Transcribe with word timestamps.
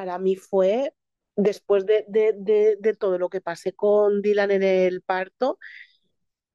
para 0.00 0.18
mí 0.18 0.34
fue, 0.34 0.94
después 1.36 1.84
de, 1.84 2.06
de, 2.08 2.94
todo 2.94 3.18
lo 3.18 3.28
que 3.28 3.42
pasé 3.42 3.74
con 3.74 4.22
Dylan 4.22 4.50
en 4.50 4.62
el 4.62 5.02
parto, 5.02 5.58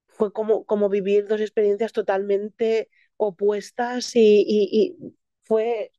fue 0.07 0.33
como, 0.33 0.65
como 0.65 0.89
vivir 0.89 1.27
dos 1.27 1.41
experiencias 1.41 1.93
totalmente 1.93 2.89
opuestas 3.17 4.15
y, 4.15 4.97
fue 5.43 5.91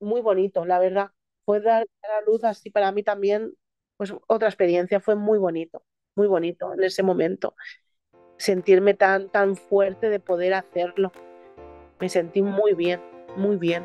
muy 0.00 0.22
bonito, 0.22 0.64
la 0.64 0.80
verdad. 0.80 1.12
Fue 1.44 1.60
dar 1.60 1.86
a 2.02 2.20
luz 2.26 2.42
así 2.42 2.68
para 2.68 2.90
mí 2.90 3.04
también, 3.04 3.54
pues 3.96 4.12
otra 4.26 4.48
experiencia, 4.48 4.98
fue 4.98 5.14
muy 5.14 5.38
bonito, 5.38 5.84
muy 6.16 6.26
bonito 6.26 6.74
en 6.74 6.82
ese 6.82 7.04
momento. 7.04 7.54
Sentirme 8.38 8.94
tan, 8.94 9.30
tan 9.30 9.54
fuerte 9.54 10.10
de 10.10 10.18
poder 10.18 10.54
hacerlo. 10.54 11.12
Me 12.00 12.08
sentí 12.08 12.42
muy 12.42 12.74
bien, 12.74 13.00
muy 13.36 13.56
bien. 13.56 13.84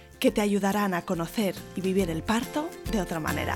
que 0.21 0.31
te 0.31 0.39
ayudarán 0.39 0.93
a 0.93 1.01
conocer 1.01 1.55
y 1.75 1.81
vivir 1.81 2.11
el 2.11 2.21
parto 2.21 2.69
de 2.91 3.01
otra 3.01 3.19
manera. 3.19 3.55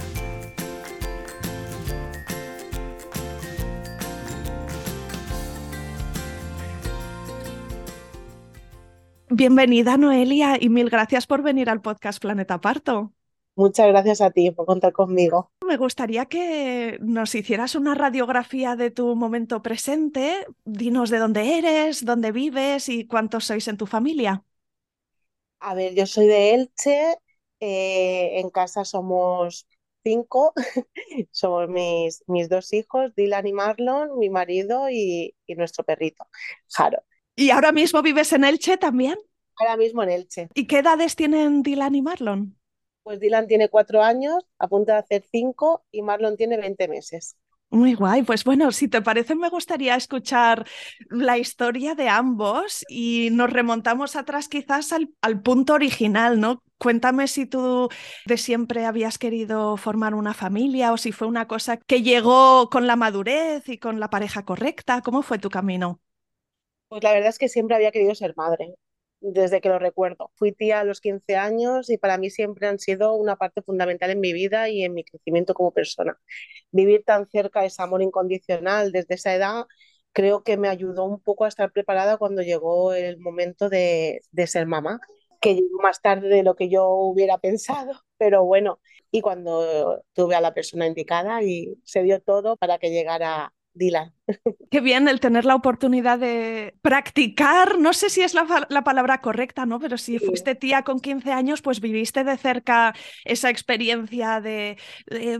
Bienvenida 9.29 9.97
Noelia 9.97 10.57
y 10.59 10.69
mil 10.69 10.89
gracias 10.89 11.27
por 11.27 11.43
venir 11.43 11.69
al 11.69 11.81
podcast 11.81 12.19
Planeta 12.19 12.59
Parto. 12.59 13.11
Muchas 13.55 13.87
gracias 13.87 14.21
a 14.21 14.31
ti 14.31 14.49
por 14.49 14.65
contar 14.65 14.91
conmigo. 14.91 15.51
Me 15.65 15.77
gustaría 15.77 16.25
que 16.25 16.97
nos 16.99 17.35
hicieras 17.35 17.75
una 17.75 17.93
radiografía 17.93 18.75
de 18.75 18.89
tu 18.89 19.15
momento 19.15 19.61
presente. 19.61 20.47
Dinos 20.65 21.11
de 21.11 21.19
dónde 21.19 21.59
eres, 21.59 22.03
dónde 22.03 22.31
vives 22.31 22.89
y 22.89 23.05
cuántos 23.05 23.45
sois 23.45 23.67
en 23.67 23.77
tu 23.77 23.85
familia. 23.85 24.43
A 25.67 25.73
ver, 25.73 25.95
yo 25.95 26.05
soy 26.05 26.27
de 26.27 26.53
Elche, 26.53 27.15
eh, 27.59 28.39
en 28.39 28.51
casa 28.51 28.85
somos 28.85 29.67
cinco, 30.03 30.53
somos 31.31 31.67
mis, 31.69 32.23
mis 32.27 32.49
dos 32.49 32.71
hijos, 32.71 33.15
Dylan 33.15 33.47
y 33.47 33.53
Marlon, 33.53 34.19
mi 34.19 34.29
marido 34.29 34.91
y, 34.91 35.33
nuestro 35.47 35.83
perrito, 35.83 36.23
Jaro. 36.69 37.01
¿Y 37.35 37.49
ahora 37.49 37.71
mismo 37.71 38.03
vives 38.03 38.31
en 38.33 38.43
Elche 38.43 38.77
también? 38.77 39.17
Ahora 39.55 39.75
mismo 39.75 40.03
en 40.03 40.11
Elche. 40.11 40.49
¿Y 40.53 40.67
qué 40.67 40.79
edades 40.79 41.15
tienen 41.15 41.63
Dylan 41.63 41.95
y 41.95 42.03
Marlon? 42.03 42.59
Pues 43.01 43.19
Dylan 43.19 43.47
tiene 43.47 43.67
cuatro 43.69 44.03
años, 44.03 44.45
a 44.59 44.67
punto 44.67 44.91
de 44.91 44.99
hacer 44.99 45.23
cinco, 45.31 45.83
y 45.89 46.03
Marlon 46.03 46.37
tiene 46.37 46.57
20 46.57 46.87
meses. 46.87 47.37
Muy 47.69 47.93
guay. 47.93 48.23
Pues 48.23 48.43
bueno, 48.43 48.71
si 48.71 48.87
te 48.87 49.01
parece, 49.01 49.35
me 49.35 49.49
gustaría 49.49 49.95
escuchar 49.95 50.65
la 51.09 51.37
historia 51.37 51.93
de 51.95 52.07
ambos 52.07 52.85
y 52.87 53.29
nos 53.31 53.51
remontamos 53.51 54.15
atrás 54.15 54.47
quizás 54.47 54.93
al, 54.93 55.41
punto 55.41 55.73
original, 55.73 56.39
¿no? 56.39 56.63
Cuéntame 56.77 57.27
si 57.27 57.45
tú 57.45 57.89
de 58.25 58.37
siempre 58.37 58.85
habías 58.85 59.17
querido 59.17 59.77
formar 59.77 60.13
una 60.13 60.33
familia 60.33 60.93
o 60.93 60.97
si 60.97 61.11
fue 61.11 61.27
una 61.27 61.47
cosa 61.47 61.77
que 61.77 62.01
llegó 62.01 62.69
con 62.69 62.87
la 62.87 62.95
madurez 62.95 63.67
y 63.67 63.77
con 63.77 63.99
la 63.99 64.09
pareja 64.09 64.45
correcta. 64.45 65.01
¿Cómo 65.01 65.21
fue 65.21 65.39
tu 65.39 65.49
camino? 65.49 65.99
Pues 66.87 67.03
la 67.03 67.11
verdad 67.13 67.29
es 67.29 67.39
que 67.39 67.49
siempre 67.49 67.75
había 67.75 67.91
querido 67.91 68.15
ser 68.15 68.35
madre 68.37 68.75
desde 69.33 69.61
que 69.61 69.69
lo 69.69 69.79
recuerdo. 69.79 70.31
Fui 70.35 70.51
tía 70.51 70.81
a 70.81 70.83
los 70.83 71.01
15 71.01 71.35
años 71.35 71.89
y 71.89 71.97
para 71.97 72.17
mí 72.17 72.29
siempre 72.29 72.67
han 72.67 72.79
sido 72.79 73.13
una 73.15 73.35
parte 73.37 73.61
fundamental 73.61 74.11
en 74.11 74.19
mi 74.19 74.33
vida 74.33 74.69
y 74.69 74.83
en 74.83 74.93
mi 74.93 75.03
crecimiento 75.03 75.53
como 75.53 75.71
persona. 75.71 76.17
Vivir 76.71 77.03
tan 77.05 77.27
cerca 77.29 77.65
ese 77.65 77.81
amor 77.81 78.01
incondicional 78.01 78.91
desde 78.91 79.15
esa 79.15 79.35
edad 79.35 79.65
creo 80.13 80.43
que 80.43 80.57
me 80.57 80.69
ayudó 80.69 81.05
un 81.05 81.19
poco 81.21 81.45
a 81.45 81.49
estar 81.49 81.71
preparada 81.71 82.17
cuando 82.17 82.41
llegó 82.41 82.93
el 82.93 83.19
momento 83.19 83.69
de 83.69 84.21
ser 84.47 84.65
mamá, 84.67 84.99
que 85.41 85.55
llegó 85.55 85.79
más 85.81 86.01
tarde 86.01 86.27
de 86.29 86.43
lo 86.43 86.55
que 86.55 86.69
yo 86.69 86.89
hubiera 86.89 87.37
pensado, 87.39 87.93
pero 88.17 88.43
bueno, 88.45 88.79
y 89.11 89.21
cuando 89.21 90.03
tuve 90.13 90.35
a 90.35 90.41
la 90.41 90.53
persona 90.53 90.87
indicada 90.87 91.43
y 91.43 91.77
se 91.83 92.03
dio 92.03 92.21
todo 92.21 92.57
para 92.57 92.79
que 92.79 92.89
llegara 92.89 93.53
Dylan. 93.75 94.13
Qué 94.71 94.81
bien 94.81 95.07
el 95.07 95.19
tener 95.19 95.45
la 95.45 95.55
oportunidad 95.55 96.17
de 96.17 96.73
practicar, 96.81 97.77
no 97.77 97.93
sé 97.93 98.09
si 98.09 98.21
es 98.21 98.33
la, 98.33 98.83
palabra 98.83 99.21
correcta, 99.21 99.65
¿no? 99.65 99.79
Pero 99.79 99.97
si 99.97 100.17
fuiste 100.17 100.55
tía 100.55 100.83
con 100.83 100.99
15 100.99 101.31
años, 101.31 101.61
pues 101.61 101.79
viviste 101.79 102.23
de 102.23 102.37
cerca 102.37 102.95
esa 103.23 103.49
experiencia 103.49 104.41
de, 104.41 104.77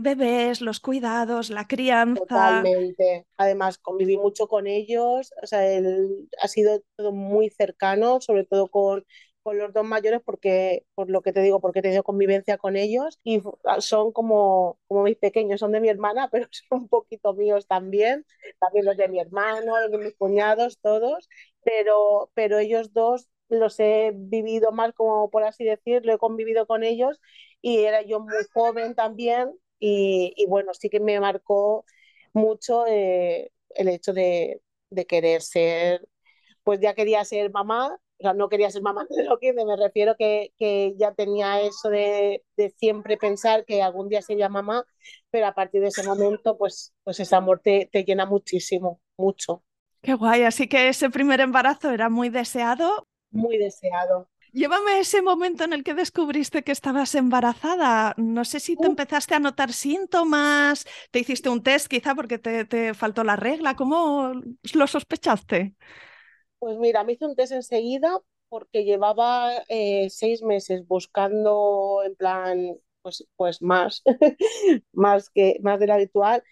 bebés, 0.00 0.60
los 0.60 0.80
cuidados, 0.80 1.50
la 1.50 1.66
crianza. 1.66 2.20
Totalmente. 2.20 3.26
Además, 3.36 3.78
conviví 3.78 4.16
mucho 4.16 4.46
con 4.46 4.66
ellos, 4.66 5.32
o 5.42 5.46
sea, 5.46 5.60
ha 6.42 6.48
sido 6.48 6.82
todo 6.96 7.12
muy 7.12 7.50
cercano, 7.50 8.20
sobre 8.20 8.44
todo 8.44 8.68
con 8.68 9.04
con 9.46 9.58
los 9.58 9.72
dos 9.72 9.84
mayores 9.84 10.20
porque, 10.24 10.84
por 10.96 11.08
lo 11.10 11.22
que 11.22 11.32
te 11.32 11.40
digo, 11.42 11.60
porque 11.60 11.78
he 11.78 11.82
tenido 11.82 12.02
convivencia 12.02 12.58
con 12.58 12.76
ellos 12.76 13.20
y 13.24 13.40
son 13.80 14.10
como, 14.12 14.78
como 14.88 15.04
mis 15.04 15.16
pequeños, 15.16 15.60
son 15.60 15.70
de 15.72 15.80
mi 15.80 15.88
hermana, 15.88 16.28
pero 16.32 16.48
son 16.50 16.80
un 16.82 16.88
poquito 16.88 17.32
míos 17.34 17.66
también, 17.68 18.26
también 18.58 18.84
los 18.86 18.96
de 18.96 19.08
mi 19.08 19.20
hermano, 19.20 19.80
los 19.80 19.90
de 19.92 19.98
mis 19.98 20.16
cuñados, 20.16 20.78
todos, 20.80 21.28
pero, 21.64 22.30
pero 22.34 22.58
ellos 22.58 22.92
dos 22.92 23.28
los 23.48 23.78
he 23.80 24.12
vivido 24.14 24.72
más, 24.72 24.92
como 24.94 25.30
por 25.30 25.44
así 25.44 25.64
decirlo, 25.64 26.12
he 26.14 26.18
convivido 26.18 26.66
con 26.66 26.82
ellos 26.82 27.20
y 27.62 27.84
era 27.84 28.02
yo 28.02 28.20
muy 28.20 28.34
joven 28.52 28.94
también 28.96 29.52
y, 29.78 30.32
y 30.36 30.46
bueno, 30.46 30.74
sí 30.74 30.88
que 30.90 31.00
me 31.00 31.20
marcó 31.20 31.84
mucho 32.32 32.84
eh, 32.88 33.52
el 33.70 33.88
hecho 33.88 34.12
de, 34.12 34.60
de 34.90 35.06
querer 35.06 35.42
ser, 35.42 36.08
pues 36.64 36.80
ya 36.80 36.94
quería 36.94 37.24
ser 37.24 37.50
mamá 37.52 37.98
o 38.18 38.22
sea, 38.22 38.32
no 38.32 38.48
quería 38.48 38.70
ser 38.70 38.82
mamá 38.82 39.06
de 39.10 39.24
lo 39.24 39.38
que 39.38 39.52
me 39.52 39.76
refiero 39.76 40.16
que, 40.18 40.52
que 40.58 40.94
ya 40.98 41.12
tenía 41.12 41.60
eso 41.60 41.88
de, 41.90 42.44
de, 42.56 42.70
siempre 42.70 43.16
pensar 43.16 43.64
que 43.64 43.82
algún 43.82 44.08
día 44.08 44.22
sería 44.22 44.48
mamá, 44.48 44.84
pero 45.30 45.46
a 45.46 45.54
partir 45.54 45.82
de 45.82 45.88
ese 45.88 46.02
momento, 46.02 46.56
pues, 46.56 46.94
pues 47.04 47.20
ese 47.20 47.36
amor 47.36 47.60
te, 47.62 47.88
te 47.92 48.04
llena 48.04 48.26
muchísimo, 48.26 49.00
mucho. 49.16 49.62
Qué 50.02 50.14
guay, 50.14 50.42
así 50.42 50.68
que 50.68 50.88
ese 50.88 51.10
primer 51.10 51.40
embarazo 51.40 51.90
era 51.90 52.08
muy 52.08 52.28
deseado. 52.28 53.08
Muy 53.30 53.58
deseado. 53.58 54.28
Llévame 54.52 54.92
a 54.92 55.00
ese 55.00 55.20
momento 55.20 55.64
en 55.64 55.74
el 55.74 55.84
que 55.84 55.92
descubriste 55.92 56.62
que 56.62 56.72
estabas 56.72 57.14
embarazada. 57.14 58.14
No 58.16 58.44
sé 58.46 58.58
si 58.58 58.74
te 58.76 58.86
empezaste 58.86 59.34
a 59.34 59.38
notar 59.38 59.72
síntomas, 59.72 60.86
te 61.10 61.18
hiciste 61.18 61.50
un 61.50 61.62
test 61.62 61.88
quizá 61.88 62.14
porque 62.14 62.38
te, 62.38 62.64
te 62.64 62.94
faltó 62.94 63.22
la 63.22 63.36
regla. 63.36 63.74
¿Cómo 63.74 64.32
lo 64.74 64.86
sospechaste? 64.86 65.74
Pues 66.58 66.78
mira, 66.78 67.04
me 67.04 67.12
hice 67.12 67.26
un 67.26 67.36
test 67.36 67.52
enseguida 67.52 68.18
porque 68.48 68.84
llevaba 68.84 69.52
eh, 69.68 70.08
seis 70.10 70.42
meses 70.42 70.86
buscando 70.86 72.02
en 72.04 72.14
plan, 72.16 72.76
pues, 73.02 73.26
pues 73.36 73.60
más, 73.62 74.02
más 74.92 75.30
que 75.30 75.58
más 75.62 75.78
de 75.80 75.86
lo 75.86 75.94
habitual. 75.94 76.42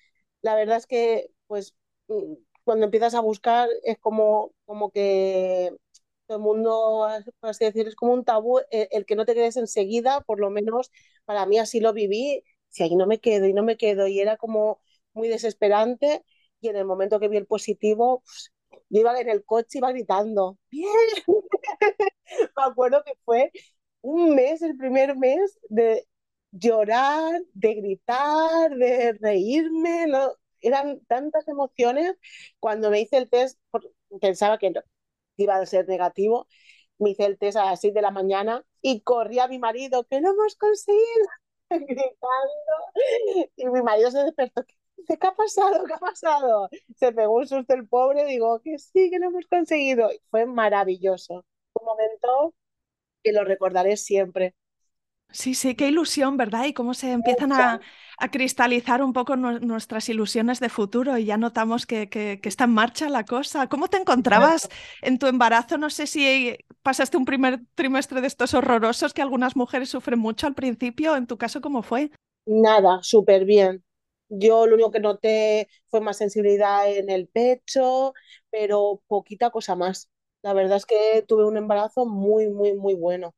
La 0.42 0.54
verdad 0.56 0.76
es 0.78 0.86
que, 0.86 1.30
pues, 1.46 1.74
mm, 2.08 2.34
cuando 2.64 2.84
empiezas 2.86 3.14
a 3.14 3.20
buscar 3.20 3.68
es 3.84 3.98
como, 3.98 4.52
como 4.66 4.90
que 4.90 5.74
todo 6.26 6.38
el 6.38 6.42
mundo, 6.44 7.06
por 7.40 7.50
así 7.50 7.64
decir, 7.64 7.86
es 7.88 7.94
como 7.96 8.12
un 8.14 8.24
tabú 8.24 8.60
el, 8.70 8.88
el, 8.90 9.06
que 9.06 9.16
no 9.16 9.24
te 9.26 9.34
quedes 9.34 9.56
enseguida, 9.56 10.20
por 10.22 10.40
lo 10.40 10.50
menos 10.50 10.90
para 11.24 11.46
mí 11.46 11.58
así 11.58 11.80
lo 11.80 11.92
viví, 11.92 12.42
si 12.68 12.82
ahí 12.82 12.96
no 12.96 13.06
me 13.06 13.20
quedo 13.20 13.46
y 13.46 13.52
no 13.54 13.62
me 13.62 13.76
quedo, 13.76 14.06
y 14.06 14.20
era 14.20 14.36
como 14.36 14.80
muy 15.12 15.28
desesperante, 15.28 16.24
y 16.60 16.68
en 16.68 16.76
el 16.76 16.84
momento 16.86 17.20
que 17.20 17.28
vi 17.28 17.36
el 17.36 17.46
positivo, 17.46 18.22
pues, 18.24 18.52
yo 18.88 19.00
iba 19.00 19.18
en 19.20 19.28
el 19.28 19.44
coche, 19.44 19.78
iba 19.78 19.90
gritando, 19.92 20.58
¡bien! 20.70 20.88
Me 22.56 22.64
acuerdo 22.64 23.02
que 23.04 23.12
fue 23.24 23.50
un 24.02 24.34
mes, 24.34 24.62
el 24.62 24.76
primer 24.76 25.16
mes, 25.16 25.58
de 25.68 26.06
llorar, 26.52 27.42
de 27.54 27.74
gritar, 27.74 28.70
de 28.76 29.14
reírme, 29.20 30.06
¿no? 30.06 30.32
Eran 30.60 31.00
tantas 31.06 31.46
emociones. 31.48 32.14
Cuando 32.60 32.90
me 32.90 33.00
hice 33.00 33.18
el 33.18 33.28
test, 33.28 33.58
pensaba 34.20 34.58
que 34.58 34.72
iba 35.36 35.56
a 35.56 35.66
ser 35.66 35.88
negativo, 35.88 36.46
me 36.98 37.10
hice 37.10 37.26
el 37.26 37.38
test 37.38 37.56
a 37.58 37.64
las 37.66 37.80
6 37.80 37.94
de 37.94 38.02
la 38.02 38.10
mañana 38.10 38.64
y 38.82 39.02
corrí 39.02 39.38
a 39.40 39.48
mi 39.48 39.58
marido, 39.58 40.04
que 40.04 40.20
lo 40.20 40.30
hemos 40.30 40.56
conseguido. 40.56 41.26
gritando. 41.70 42.14
Y 43.56 43.66
mi 43.68 43.82
marido 43.82 44.10
se 44.10 44.24
despertó. 44.24 44.64
¿Qué 44.64 44.74
ha 45.20 45.34
pasado? 45.34 45.84
¿Qué 45.86 45.92
ha 45.94 45.98
pasado? 45.98 46.68
Se 46.96 47.12
pegó 47.12 47.34
un 47.34 47.46
susto 47.46 47.74
el 47.74 47.86
pobre, 47.86 48.24
digo 48.24 48.60
que 48.62 48.78
sí, 48.78 49.10
que 49.10 49.18
lo 49.18 49.26
hemos 49.26 49.46
conseguido. 49.46 50.08
fue 50.30 50.46
maravilloso. 50.46 51.44
Un 51.74 51.86
momento 51.86 52.54
que 53.22 53.32
lo 53.32 53.44
recordaré 53.44 53.96
siempre. 53.96 54.54
Sí, 55.30 55.54
sí, 55.54 55.74
qué 55.74 55.88
ilusión, 55.88 56.36
¿verdad? 56.36 56.66
Y 56.66 56.74
cómo 56.74 56.94
se 56.94 57.10
empiezan 57.10 57.52
a, 57.52 57.80
cristalizar 58.30 59.02
un 59.02 59.12
poco 59.12 59.34
nuestras 59.34 60.08
ilusiones 60.08 60.60
de 60.60 60.68
futuro 60.68 61.18
y 61.18 61.24
ya 61.24 61.36
notamos 61.36 61.86
que, 61.86 62.08
está 62.44 62.64
en 62.64 62.70
marcha 62.70 63.08
la 63.08 63.24
cosa. 63.24 63.68
¿Cómo 63.68 63.88
te 63.88 63.96
encontrabas 63.96 64.68
en 65.02 65.18
tu 65.18 65.26
embarazo? 65.26 65.76
No 65.76 65.90
sé 65.90 66.06
si 66.06 66.56
pasaste 66.82 67.16
un 67.16 67.24
primer 67.24 67.60
trimestre 67.74 68.20
de 68.20 68.28
estos 68.28 68.54
horrorosos 68.54 69.12
que 69.12 69.22
algunas 69.22 69.56
mujeres 69.56 69.88
sufren 69.88 70.20
mucho 70.20 70.46
al 70.46 70.54
principio. 70.54 71.16
En 71.16 71.26
tu 71.26 71.36
caso, 71.36 71.60
¿cómo 71.60 71.82
fue? 71.82 72.12
Nada, 72.46 73.00
súper 73.02 73.44
bien. 73.44 73.82
Yo 74.28 74.66
lo 74.66 74.74
único 74.74 74.90
que 74.90 75.00
noté 75.00 75.68
fue 75.88 76.00
más 76.00 76.18
sensibilidad 76.18 76.90
en 76.90 77.10
el 77.10 77.28
pecho, 77.28 78.14
pero 78.50 79.02
poquita 79.06 79.50
cosa 79.50 79.76
más. 79.76 80.10
La 80.42 80.52
verdad 80.54 80.76
es 80.76 80.86
que 80.86 81.24
tuve 81.26 81.44
un 81.46 81.56
embarazo 81.56 82.06
muy, 82.06 82.48
muy, 82.48 82.74
muy 82.74 82.94
bueno 82.94 83.34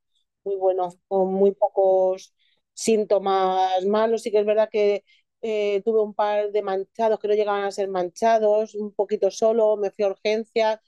muy 0.46 0.56
bueno, 0.56 0.88
con 1.08 1.34
muy 1.34 1.52
pocos 1.52 2.32
síntomas 2.72 3.84
malos. 3.84 4.22
Sí 4.22 4.30
que 4.30 4.38
es 4.40 4.46
verdad 4.46 4.68
que 4.70 5.04
eh, 5.42 5.82
tuve 5.84 6.00
un 6.00 6.14
par 6.14 6.52
de 6.52 6.62
manchados 6.62 7.18
que 7.18 7.28
no 7.28 7.34
llegaban 7.34 7.64
a 7.64 7.70
ser 7.72 7.88
manchados, 7.88 8.74
un 8.74 8.92
poquito 8.94 9.30
solo, 9.30 9.76
me 9.76 9.90
fui 9.90 10.04
a 10.04 10.08
urgencias, 10.08 10.80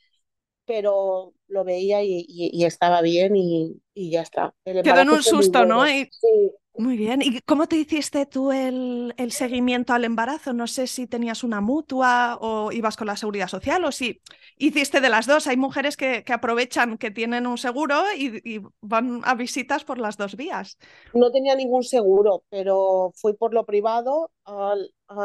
pero 0.64 1.34
lo 1.48 1.64
veía 1.64 2.02
y, 2.02 2.64
estaba 2.64 3.02
bien 3.02 3.34
y, 3.36 3.80
ya 3.94 4.22
está. 4.22 4.54
Quedó 4.64 5.00
en 5.00 5.10
un 5.10 5.22
susto, 5.22 5.66
¿no? 5.66 5.84
Sí, 5.84 6.52
muy 6.78 6.96
bien. 6.96 7.22
¿Y 7.22 7.40
cómo 7.40 7.66
te 7.66 7.74
hiciste 7.74 8.24
tú 8.24 8.52
el, 8.52 9.12
seguimiento 9.30 9.92
al 9.92 10.04
embarazo? 10.04 10.52
No 10.52 10.68
sé 10.68 10.86
si 10.86 11.08
tenías 11.08 11.42
una 11.42 11.60
mutua 11.60 12.38
o 12.40 12.70
ibas 12.70 12.96
con 12.96 13.08
la 13.08 13.16
seguridad 13.16 13.48
social 13.48 13.84
o 13.84 13.90
si 13.90 14.22
hiciste 14.56 15.00
de 15.00 15.08
las 15.08 15.26
dos. 15.26 15.48
Hay 15.48 15.56
mujeres 15.56 15.96
que, 15.96 16.24
aprovechan 16.28 16.96
que 16.96 17.10
tienen 17.10 17.48
un 17.48 17.58
seguro 17.58 17.96
y, 18.16 18.62
van 18.80 19.22
a 19.24 19.34
visitas 19.34 19.82
por 19.82 19.98
las 19.98 20.16
dos 20.16 20.36
vías. 20.36 20.78
No 21.14 21.32
tenía 21.32 21.56
ningún 21.56 21.82
seguro, 21.82 22.44
pero 22.48 23.12
fui 23.16 23.32
por 23.32 23.52
lo 23.52 23.66
privado 23.66 24.30
a, 24.44 24.76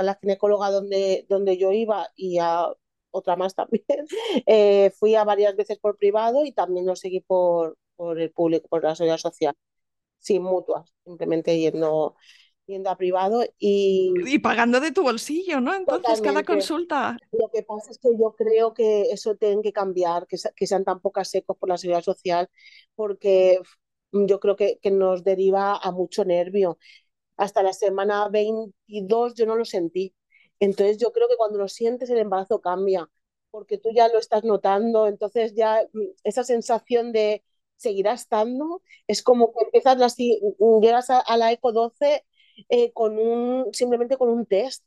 la 0.02 0.16
ginecóloga 0.16 0.72
donde, 0.72 1.58
yo 1.60 1.72
iba 1.72 2.08
y 2.16 2.40
a 2.40 2.68
otra 3.12 3.36
más 3.36 3.54
también. 3.54 3.86
Eh, 4.48 4.92
fui 4.98 5.14
a 5.14 5.24
varias 5.24 5.56
veces 5.56 5.78
por 5.78 5.98
privado 5.98 6.46
y 6.46 6.52
también 6.52 6.88
lo 6.88 6.96
seguí 6.96 7.20
por 7.20 7.78
el 8.18 8.32
público, 8.32 8.68
por 8.68 8.84
la 8.84 8.96
seguridad 8.96 9.20
social 9.20 9.56
sin 10.24 10.42
mutuas, 10.42 10.90
simplemente 11.04 11.58
yendo, 11.60 12.16
yendo 12.66 12.90
a 12.90 12.98
privado 12.98 13.44
y... 13.60 14.14
Y 14.26 14.40
pagando 14.40 14.80
de 14.80 14.92
tu 14.92 15.04
bolsillo, 15.04 15.60
¿no? 15.60 15.76
Entonces, 15.76 16.22
cada 16.22 16.44
consulta. 16.44 17.18
Lo 17.32 17.50
que 17.54 17.64
pasa 17.64 17.92
es 17.92 18.00
que 18.00 18.10
yo 18.18 18.34
creo 18.38 18.74
que 18.74 19.04
eso 19.12 19.36
tiene 19.36 19.62
que 19.62 19.74
cambiar, 19.74 20.26
que, 20.28 20.38
que 20.56 20.68
sean 20.68 20.86
tan 20.86 21.02
pocas 21.02 21.30
secos 21.30 21.58
por 21.58 21.70
la 21.70 21.78
seguridad 21.78 22.04
social, 22.04 22.50
porque 22.96 23.60
yo 24.12 24.40
creo 24.40 24.56
que, 24.56 24.80
que 24.82 24.92
nos 24.92 25.24
deriva 25.24 25.76
a 25.76 25.92
mucho 25.92 26.24
nervio. 26.24 26.78
Hasta 27.36 27.64
la 27.64 27.74
semana 27.74 28.30
22 28.30 29.34
yo 29.34 29.46
no 29.46 29.56
lo 29.58 29.66
sentí. 29.66 30.16
Entonces 30.60 30.98
yo 30.98 31.12
creo 31.12 31.28
que 31.28 31.36
cuando 31.36 31.58
lo 31.58 31.68
sientes 31.68 32.10
el 32.10 32.20
embarazo 32.20 32.62
cambia, 32.62 33.10
porque 33.52 33.78
tú 33.78 33.90
ya 33.94 34.08
lo 34.08 34.20
estás 34.20 34.46
notando, 34.46 35.08
entonces 35.08 35.54
ya 35.54 35.82
mm, 35.92 36.02
esa 36.24 36.44
sensación 36.46 37.12
de 37.12 37.44
seguirá 37.84 38.14
estando. 38.14 38.82
Es 39.08 39.24
como 39.24 39.54
que 39.54 39.66
empiezas 39.66 39.98
la, 39.98 40.10
llegas 40.82 41.10
a, 41.10 41.38
la 41.38 41.52
ECO 41.52 41.72
12 41.72 42.26
eh, 42.70 42.92
con 42.94 43.18
un, 43.20 43.74
simplemente 43.74 44.18
con 44.18 44.30
un 44.30 44.46
test. 44.46 44.84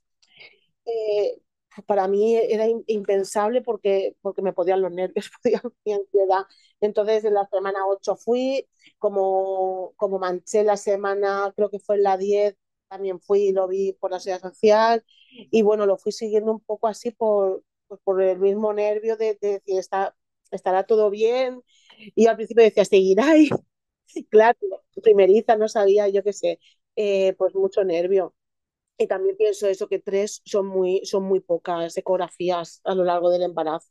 Eh, 0.87 1.41
para 1.87 2.09
mí 2.09 2.37
era 2.37 2.67
impensable 2.87 3.61
porque, 3.63 4.17
porque 4.23 4.43
me 4.43 4.53
podían 4.53 4.81
los 4.83 4.93
nervios, 4.93 5.31
podía 5.43 5.63
mi 5.85 5.93
ansiedad. 5.93 6.45
Entonces, 6.81 7.25
en 7.25 7.35
la 7.35 7.47
semana 7.47 7.87
8 7.87 8.17
fui, 8.17 8.67
como, 8.99 9.93
como 9.97 10.19
manché 10.19 10.65
la 10.65 10.77
semana, 10.77 11.53
creo 11.57 11.71
que 11.71 11.79
fue 11.79 11.97
en 11.97 12.03
la 12.05 12.17
10, 12.17 12.57
también 12.89 13.21
fui 13.21 13.49
y 13.49 13.53
lo 13.53 13.69
vi 13.69 13.93
por 13.95 14.11
la 14.11 14.21
seguridad 14.21 14.49
social. 14.51 15.05
Y 15.31 15.63
bueno, 15.63 15.87
lo 15.87 15.99
fui 15.99 16.13
siguiendo 16.13 16.53
un 16.53 16.61
poco 16.61 16.89
así 16.89 17.11
por, 17.11 17.63
por 18.05 18.23
el 18.23 18.39
mismo 18.39 18.73
nervio 18.73 19.17
de, 19.17 19.37
de 19.41 19.49
decir, 19.55 19.79
está, 19.79 20.17
estará 20.51 20.85
todo 20.85 21.11
bien, 21.11 21.63
y 22.15 22.27
al 22.27 22.37
principio 22.37 22.65
decía, 22.65 22.85
¿seguirá 22.85 23.31
ahí? 23.31 23.49
claro, 24.31 24.59
primeriza, 25.03 25.57
no 25.57 25.69
sabía, 25.69 26.09
yo 26.09 26.23
qué 26.23 26.33
sé, 26.33 26.61
eh, 26.97 27.35
pues 27.39 27.55
mucho 27.55 27.85
nervio. 27.85 28.35
Y 28.99 29.09
también 29.09 29.37
pienso 29.37 29.69
eso, 29.69 29.89
que 29.89 29.99
tres 30.01 30.43
son 30.45 30.67
muy, 30.69 31.03
son 31.07 31.25
muy 31.25 31.41
pocas 31.41 31.97
ecografías 31.99 32.81
a 32.85 32.95
lo 32.95 33.05
largo 33.05 33.31
del 33.31 33.43
embarazo. 33.43 33.91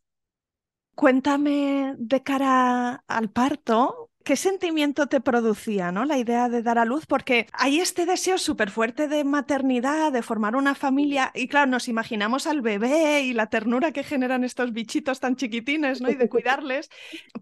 Cuéntame 0.96 1.96
de 1.98 2.24
cara 2.24 3.04
al 3.08 3.30
parto, 3.32 4.12
¿Qué 4.26 4.36
sentimiento 4.38 5.06
te 5.06 5.22
producía 5.22 5.92
¿no? 5.92 6.04
la 6.04 6.18
idea 6.18 6.50
de 6.50 6.64
dar 6.64 6.80
a 6.80 6.86
luz? 6.86 7.06
Porque 7.06 7.46
hay 7.54 7.80
este 7.80 8.08
deseo 8.08 8.40
súper 8.40 8.72
fuerte 8.72 9.08
de 9.08 9.24
maternidad, 9.24 10.12
de 10.12 10.24
formar 10.24 10.56
una 10.56 10.74
familia, 10.74 11.32
y 11.36 11.48
claro, 11.48 11.70
nos 11.70 11.88
imaginamos 11.88 12.48
al 12.48 12.64
bebé 12.64 13.22
y 13.22 13.34
la 13.34 13.52
ternura 13.52 13.92
que 13.92 14.04
generan 14.04 14.44
estos 14.44 14.74
bichitos 14.74 15.20
tan 15.20 15.36
chiquitines 15.36 16.02
¿no? 16.02 16.10
y 16.10 16.16
de 16.16 16.28
cuidarles, 16.28 16.90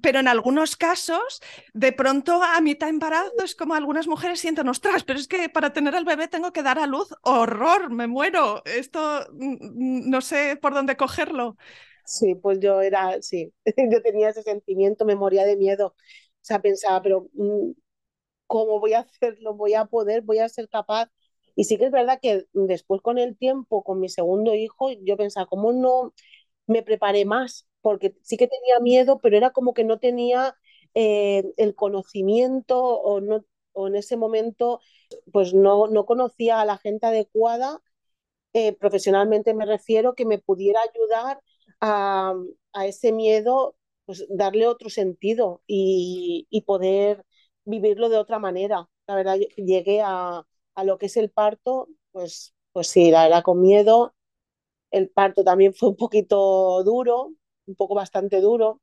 pero 0.01 0.19
en 0.19 0.27
algunos 0.27 0.75
casos, 0.75 1.41
de 1.73 1.93
pronto 1.93 2.43
a 2.43 2.59
mitad 2.59 2.89
embarazo 2.89 3.31
es 3.45 3.55
como 3.55 3.75
algunas 3.75 4.09
mujeres 4.09 4.41
sienten, 4.41 4.67
ostras, 4.67 5.05
pero 5.05 5.19
es 5.19 5.29
que 5.29 5.47
para 5.47 5.71
tener 5.71 5.95
al 5.95 6.03
bebé 6.03 6.27
tengo 6.27 6.51
que 6.51 6.63
dar 6.63 6.79
a 6.79 6.85
luz, 6.85 7.15
horror, 7.21 7.91
me 7.91 8.07
muero, 8.07 8.61
esto 8.65 9.25
mm, 9.31 10.09
no 10.09 10.19
sé 10.19 10.57
por 10.61 10.73
dónde 10.73 10.97
cogerlo. 10.97 11.55
Sí, 12.05 12.35
pues 12.35 12.59
yo 12.59 12.81
era, 12.81 13.21
sí, 13.21 13.53
yo 13.91 14.01
tenía 14.01 14.29
ese 14.29 14.43
sentimiento, 14.43 15.05
memoria 15.05 15.45
de 15.45 15.55
miedo. 15.55 15.95
O 16.43 16.45
sea, 16.45 16.61
pensaba, 16.61 17.01
pero 17.01 17.29
mm, 17.33 17.71
¿cómo 18.47 18.79
voy 18.79 18.93
a 18.93 18.99
hacerlo? 19.01 19.53
¿Voy 19.55 19.73
a 19.73 19.85
poder? 19.85 20.21
¿Voy 20.23 20.39
a 20.39 20.49
ser 20.49 20.69
capaz? 20.69 21.09
Y 21.55 21.65
sí 21.65 21.77
que 21.77 21.85
es 21.85 21.91
verdad 21.91 22.19
que 22.21 22.45
después 22.53 23.01
con 23.01 23.17
el 23.17 23.37
tiempo, 23.37 23.83
con 23.83 23.99
mi 23.99 24.09
segundo 24.09 24.55
hijo, 24.55 24.91
yo 25.03 25.17
pensaba, 25.17 25.45
¿cómo 25.47 25.71
no 25.73 26.13
me 26.67 26.83
preparé 26.83 27.25
más? 27.25 27.67
Porque 27.81 28.15
sí 28.23 28.37
que 28.37 28.47
tenía 28.47 28.79
miedo, 28.81 29.19
pero 29.21 29.37
era 29.37 29.51
como 29.51 29.73
que 29.73 29.83
no 29.83 29.99
tenía 29.99 30.55
eh, 30.95 31.43
el 31.57 31.75
conocimiento 31.75 32.81
o, 32.83 33.21
no, 33.21 33.45
o 33.73 33.87
en 33.87 33.95
ese 33.95 34.17
momento 34.17 34.81
pues 35.31 35.53
no, 35.53 35.87
no 35.87 36.05
conocía 36.05 36.61
a 36.61 36.65
la 36.65 36.77
gente 36.77 37.07
adecuada, 37.07 37.81
eh, 38.53 38.73
profesionalmente 38.73 39.53
me 39.53 39.65
refiero, 39.65 40.15
que 40.15 40.25
me 40.25 40.39
pudiera 40.39 40.79
ayudar 40.81 41.41
a, 41.81 42.33
a 42.73 42.87
ese 42.87 43.11
miedo 43.11 43.75
pues 44.05 44.25
darle 44.29 44.67
otro 44.67 44.89
sentido 44.89 45.61
y, 45.67 46.63
poder 46.65 47.25
vivirlo 47.65 48.09
de 48.09 48.17
otra 48.17 48.39
manera. 48.39 48.89
La 49.07 49.15
verdad, 49.15 49.37
llegué 49.57 50.01
a, 50.01 50.45
lo 50.83 50.97
que 50.97 51.07
es 51.07 51.17
el 51.17 51.29
parto, 51.29 51.87
pues, 52.11 52.53
pues 52.71 52.87
sí, 52.87 53.11
la 53.11 53.23
verdad, 53.23 53.43
con 53.43 53.61
miedo. 53.61 54.13
El 54.91 55.09
parto 55.09 55.43
también 55.43 55.73
fue 55.73 55.89
un 55.89 55.95
poquito 55.95 56.83
duro, 56.83 57.33
un 57.65 57.75
poco 57.75 57.95
bastante 57.95 58.41
duro. 58.41 58.81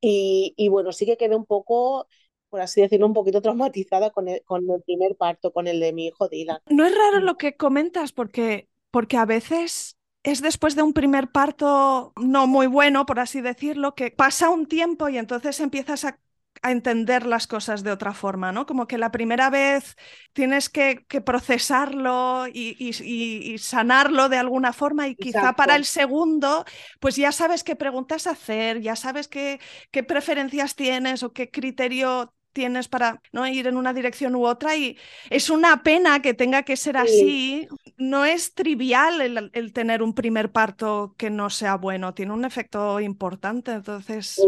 Y, 0.00 0.68
bueno, 0.68 0.92
sí 0.92 1.04
que 1.04 1.16
quedé 1.16 1.34
un 1.34 1.46
poco, 1.46 2.06
por 2.48 2.60
así 2.60 2.80
decirlo, 2.80 3.06
un 3.06 3.14
poquito 3.14 3.42
traumatizada 3.42 4.10
con 4.10 4.28
el, 4.28 4.42
con 4.44 4.70
el 4.70 4.82
primer 4.82 5.16
parto, 5.16 5.52
con 5.52 5.66
el 5.66 5.80
de 5.80 5.92
mi 5.92 6.06
hijo 6.06 6.28
Dylan. 6.28 6.60
No 6.66 6.84
es 6.86 6.94
raro 6.96 7.20
lo 7.20 7.36
que 7.36 7.56
comentas 7.56 8.12
porque, 8.12 8.68
porque 8.92 9.16
a 9.16 9.24
veces 9.24 9.95
es 10.26 10.42
después 10.42 10.74
de 10.74 10.82
un 10.82 10.92
primer 10.92 11.30
parto 11.30 12.12
no 12.16 12.48
muy 12.48 12.66
bueno, 12.66 13.06
por 13.06 13.20
así 13.20 13.40
decirlo, 13.40 13.94
que 13.94 14.10
pasa 14.10 14.50
un 14.50 14.66
tiempo 14.66 15.08
y 15.08 15.18
entonces 15.18 15.60
empiezas 15.60 16.04
a, 16.04 16.18
entender 16.62 17.26
las 17.26 17.46
cosas 17.46 17.84
de 17.84 17.92
otra 17.92 18.14
forma, 18.14 18.50
¿no? 18.50 18.64
Como 18.64 18.86
que 18.86 18.96
la 18.96 19.12
primera 19.12 19.50
vez 19.50 19.94
tienes 20.32 20.70
que, 20.70 21.04
procesarlo 21.24 22.46
y, 22.48 23.58
sanarlo 23.58 24.30
de 24.30 24.38
alguna 24.38 24.72
forma 24.72 25.06
y 25.06 25.14
quizá 25.14 25.52
para 25.52 25.76
el 25.76 25.84
segundo, 25.84 26.64
pues 26.98 27.14
ya 27.14 27.30
sabes 27.30 27.62
qué 27.62 27.76
preguntas 27.76 28.26
hacer, 28.26 28.80
ya 28.80 28.96
sabes 28.96 29.28
qué, 29.28 29.60
qué 29.90 30.02
preferencias 30.02 30.74
tienes 30.74 31.22
o 31.22 31.32
qué 31.32 31.50
criterio 31.50 32.32
tienes 32.56 32.88
para 32.88 33.20
¿no? 33.32 33.46
ir 33.46 33.66
en 33.66 33.76
una 33.76 33.92
dirección 33.92 34.34
u 34.34 34.46
otra 34.46 34.74
y 34.78 34.96
es 35.28 35.50
una 35.50 35.82
pena 35.82 36.22
que 36.22 36.32
tenga 36.32 36.62
que 36.62 36.74
ser 36.78 36.96
así. 36.96 37.68
No 37.98 38.24
es 38.24 38.54
trivial 38.54 39.50
el, 39.52 39.72
tener 39.74 40.02
un 40.02 40.14
primer 40.14 40.50
parto 40.52 41.14
que 41.18 41.28
no 41.28 41.50
sea 41.50 41.76
bueno, 41.76 42.14
tiene 42.14 42.32
un 42.32 42.46
efecto 42.46 42.98
importante. 42.98 43.72
Entonces, 43.72 44.40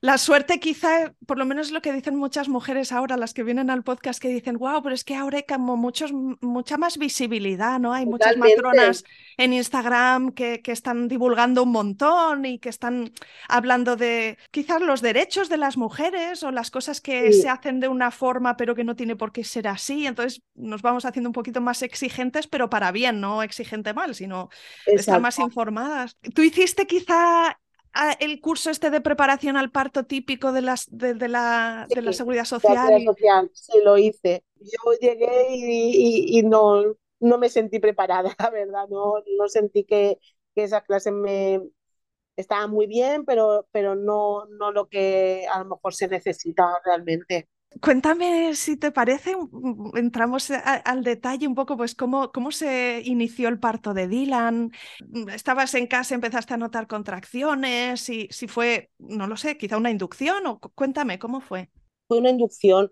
La 0.00 0.18
suerte 0.18 0.60
quizá, 0.60 1.12
por 1.26 1.38
lo 1.38 1.44
menos 1.44 1.70
lo 1.70 1.82
que 1.82 1.92
dicen 1.92 2.16
muchas 2.16 2.48
mujeres 2.48 2.92
ahora, 2.92 3.16
las 3.16 3.34
que 3.34 3.42
vienen 3.42 3.70
al 3.70 3.82
podcast, 3.82 4.20
que 4.20 4.28
dicen, 4.28 4.56
wow, 4.56 4.82
pero 4.82 4.94
es 4.94 5.04
que 5.04 5.14
ahora 5.14 5.38
hay 5.38 5.44
como 5.44 5.76
muchos, 5.76 6.12
mucha 6.12 6.76
más 6.76 6.98
visibilidad, 6.98 7.78
¿no? 7.78 7.92
Hay 7.92 8.06
muchas 8.06 8.36
matronas 8.36 9.04
en 9.36 9.52
Instagram 9.52 10.32
que, 10.32 10.60
que, 10.60 10.72
están 10.72 11.08
divulgando 11.08 11.62
un 11.62 11.72
montón 11.72 12.44
y 12.44 12.58
que 12.58 12.68
están 12.68 13.12
hablando 13.48 13.96
de 13.96 14.38
quizás 14.50 14.80
los 14.82 15.00
derechos 15.00 15.48
de 15.48 15.56
las 15.56 15.76
mujeres 15.76 16.42
o 16.42 16.50
las 16.50 16.70
cosas 16.70 17.00
que 17.00 17.32
se 17.32 17.48
hacen 17.48 17.80
de 17.80 17.88
una 17.88 18.10
forma 18.10 18.56
pero 18.56 18.74
que 18.74 18.84
no 18.84 18.96
tiene 18.96 19.16
por 19.16 19.32
qué 19.32 19.44
ser 19.44 19.68
así. 19.68 20.06
Entonces 20.06 20.42
nos 20.54 20.82
vamos 20.82 21.04
haciendo 21.04 21.28
un 21.28 21.34
poquito 21.34 21.60
más 21.60 21.82
exigentes, 21.82 22.46
pero 22.46 22.70
para 22.70 22.92
bien, 22.92 23.20
no 23.20 23.42
exigente 23.42 23.94
mal, 23.94 24.14
sino 24.14 24.48
estar 24.86 25.20
más 25.20 25.38
informadas. 25.38 26.16
¿Tú 26.34 26.42
hiciste 26.42 26.86
quizá 26.86 27.58
el 28.20 28.40
curso 28.40 28.70
este 28.70 28.90
de 28.90 29.00
preparación 29.00 29.56
al 29.56 29.70
parto 29.70 30.04
típico 30.04 30.52
de, 30.52 30.62
las, 30.62 30.86
de, 30.90 31.14
la, 31.28 31.86
de 31.88 32.02
la, 32.02 32.12
seguridad 32.12 32.44
social. 32.44 33.02
social. 33.04 33.50
Sí, 33.52 33.78
lo 33.84 33.98
hice. 33.98 34.44
Yo 34.56 34.92
llegué 35.00 35.48
y, 35.50 36.38
y, 36.38 36.42
no, 36.42 36.82
no 37.20 37.38
me 37.38 37.48
sentí 37.48 37.78
preparada, 37.80 38.34
la 38.38 38.50
verdad. 38.50 38.88
No, 38.88 39.14
no 39.38 39.48
sentí 39.48 39.84
que, 39.84 40.18
que 40.54 40.64
esa 40.64 40.82
clase 40.82 41.10
me 41.10 41.60
estaba 42.36 42.66
muy 42.66 42.86
bien, 42.86 43.24
pero, 43.24 43.66
pero 43.72 43.94
no, 43.94 44.46
no 44.46 44.72
lo 44.72 44.88
que 44.88 45.46
a 45.52 45.58
lo 45.60 45.66
mejor 45.66 45.94
se 45.94 46.08
necesitaba 46.08 46.80
realmente. 46.84 47.48
Cuéntame 47.80 48.54
si 48.56 48.76
te 48.76 48.90
parece, 48.90 49.36
entramos 49.94 50.50
al 50.50 51.04
detalle 51.04 51.46
un 51.46 51.54
poco, 51.54 51.76
pues 51.76 51.94
cómo, 51.94 52.32
cómo 52.32 52.50
se 52.50 53.00
inició 53.04 53.48
el 53.48 53.60
parto 53.60 53.94
de 53.94 54.08
Dylan. 54.08 54.72
¿Estabas 55.32 55.74
en 55.74 55.86
casa, 55.86 56.16
empezaste 56.16 56.52
a 56.54 56.56
notar 56.56 56.88
contracciones? 56.88 58.00
Si, 58.00 58.26
si 58.32 58.48
fue, 58.48 58.90
no 58.98 59.28
lo 59.28 59.36
sé, 59.36 59.56
quizá 59.56 59.76
una 59.76 59.90
inducción 59.90 60.46
o 60.46 60.58
cuéntame, 60.58 61.18
¿cómo 61.20 61.40
fue? 61.40 61.70
Fue 62.08 62.18
una 62.18 62.30
inducción. 62.30 62.90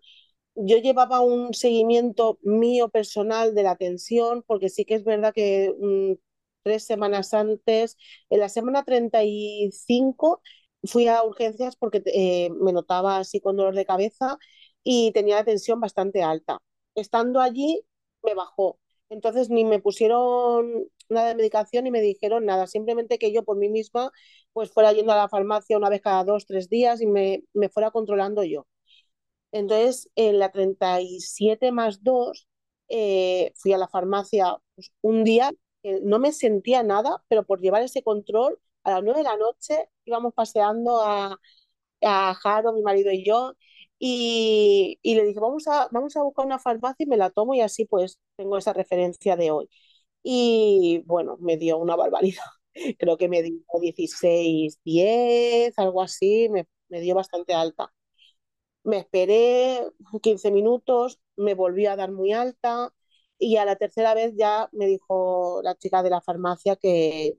Yo 0.54 0.78
llevaba 0.78 1.20
un 1.20 1.54
seguimiento 1.54 2.38
mío 2.42 2.88
personal 2.90 3.54
de 3.54 3.62
la 3.64 3.76
tensión, 3.76 4.42
porque 4.46 4.68
sí 4.68 4.84
que 4.84 4.94
es 4.94 5.04
verdad 5.04 5.34
que 5.34 5.72
mm, 5.80 6.14
tres 6.62 6.84
semanas 6.84 7.34
antes, 7.34 7.96
en 8.30 8.40
la 8.40 8.48
semana 8.48 8.84
35, 8.84 10.42
fui 10.84 11.08
a 11.08 11.22
urgencias 11.24 11.76
porque 11.76 12.02
eh, 12.06 12.50
me 12.60 12.72
notaba 12.72 13.18
así 13.18 13.40
con 13.40 13.56
dolor 13.56 13.74
de 13.74 13.86
cabeza 13.86 14.38
y 14.90 15.12
tenía 15.12 15.36
la 15.36 15.44
tensión 15.44 15.80
bastante 15.80 16.22
alta. 16.22 16.58
Estando 16.94 17.40
allí, 17.40 17.82
me 18.22 18.32
bajó. 18.34 18.78
Entonces 19.10 19.50
ni 19.50 19.64
me 19.64 19.80
pusieron 19.80 20.86
nada 21.10 21.28
de 21.28 21.34
medicación 21.34 21.84
ni 21.84 21.90
me 21.90 22.00
dijeron 22.00 22.46
nada, 22.46 22.66
simplemente 22.66 23.18
que 23.18 23.32
yo 23.32 23.44
por 23.44 23.56
mí 23.58 23.68
misma 23.68 24.10
pues 24.54 24.70
fuera 24.70 24.92
yendo 24.94 25.12
a 25.12 25.16
la 25.16 25.28
farmacia 25.28 25.76
una 25.78 25.90
vez 25.90 26.00
cada 26.02 26.24
dos, 26.24 26.46
tres 26.46 26.68
días 26.70 27.02
y 27.02 27.06
me, 27.06 27.44
me 27.54 27.68
fuera 27.68 27.90
controlando 27.90 28.44
yo. 28.44 28.66
Entonces, 29.52 30.10
en 30.16 30.38
la 30.38 30.50
37 30.52 31.72
más 31.72 32.02
2, 32.04 32.48
eh, 32.88 33.52
fui 33.56 33.72
a 33.72 33.78
la 33.78 33.88
farmacia 33.88 34.56
pues, 34.74 34.92
un 35.02 35.24
día, 35.24 35.52
no 36.02 36.18
me 36.18 36.32
sentía 36.32 36.82
nada, 36.82 37.22
pero 37.28 37.44
por 37.44 37.60
llevar 37.60 37.82
ese 37.82 38.02
control, 38.02 38.58
a 38.84 38.92
las 38.92 39.02
9 39.04 39.20
de 39.20 39.24
la 39.24 39.36
noche 39.36 39.88
íbamos 40.04 40.34
paseando 40.34 41.02
a, 41.02 41.38
a 42.02 42.34
Jaro, 42.34 42.72
mi 42.72 42.82
marido 42.82 43.10
y 43.12 43.24
yo, 43.24 43.54
y, 43.98 44.98
le 45.02 45.24
dije, 45.24 45.40
vamos 45.40 45.66
a, 45.68 45.88
vamos 45.90 46.16
a 46.16 46.22
buscar 46.22 46.46
una 46.46 46.58
farmacia 46.58 47.04
y 47.04 47.06
me 47.06 47.16
la 47.16 47.30
tomo 47.30 47.54
y 47.54 47.60
así 47.60 47.84
pues 47.84 48.18
tengo 48.36 48.58
esa 48.58 48.72
referencia 48.72 49.36
de 49.36 49.50
hoy. 49.50 49.68
Y 50.22 51.02
bueno, 51.06 51.36
me 51.40 51.56
dio 51.56 51.78
una 51.78 51.96
barbaridad. 51.96 52.44
Creo 52.98 53.16
que 53.18 53.28
me 53.28 53.42
dio 53.42 53.60
16, 53.80 54.80
10, 54.84 55.78
algo 55.78 56.02
así, 56.02 56.48
me, 56.50 56.66
me 56.88 57.00
dio 57.00 57.14
bastante 57.14 57.54
alta. 57.54 57.92
Me 58.84 58.98
esperé 58.98 59.82
15 60.22 60.50
minutos, 60.50 61.20
me 61.36 61.54
volví 61.54 61.86
a 61.86 61.96
dar 61.96 62.10
muy 62.12 62.32
alta 62.32 62.92
y 63.38 63.56
a 63.56 63.64
la 63.64 63.76
tercera 63.76 64.14
vez 64.14 64.34
ya 64.36 64.68
me 64.72 64.86
dijo 64.86 65.60
la 65.62 65.76
chica 65.76 66.02
de 66.02 66.10
la 66.10 66.20
farmacia 66.20 66.76
que, 66.76 67.38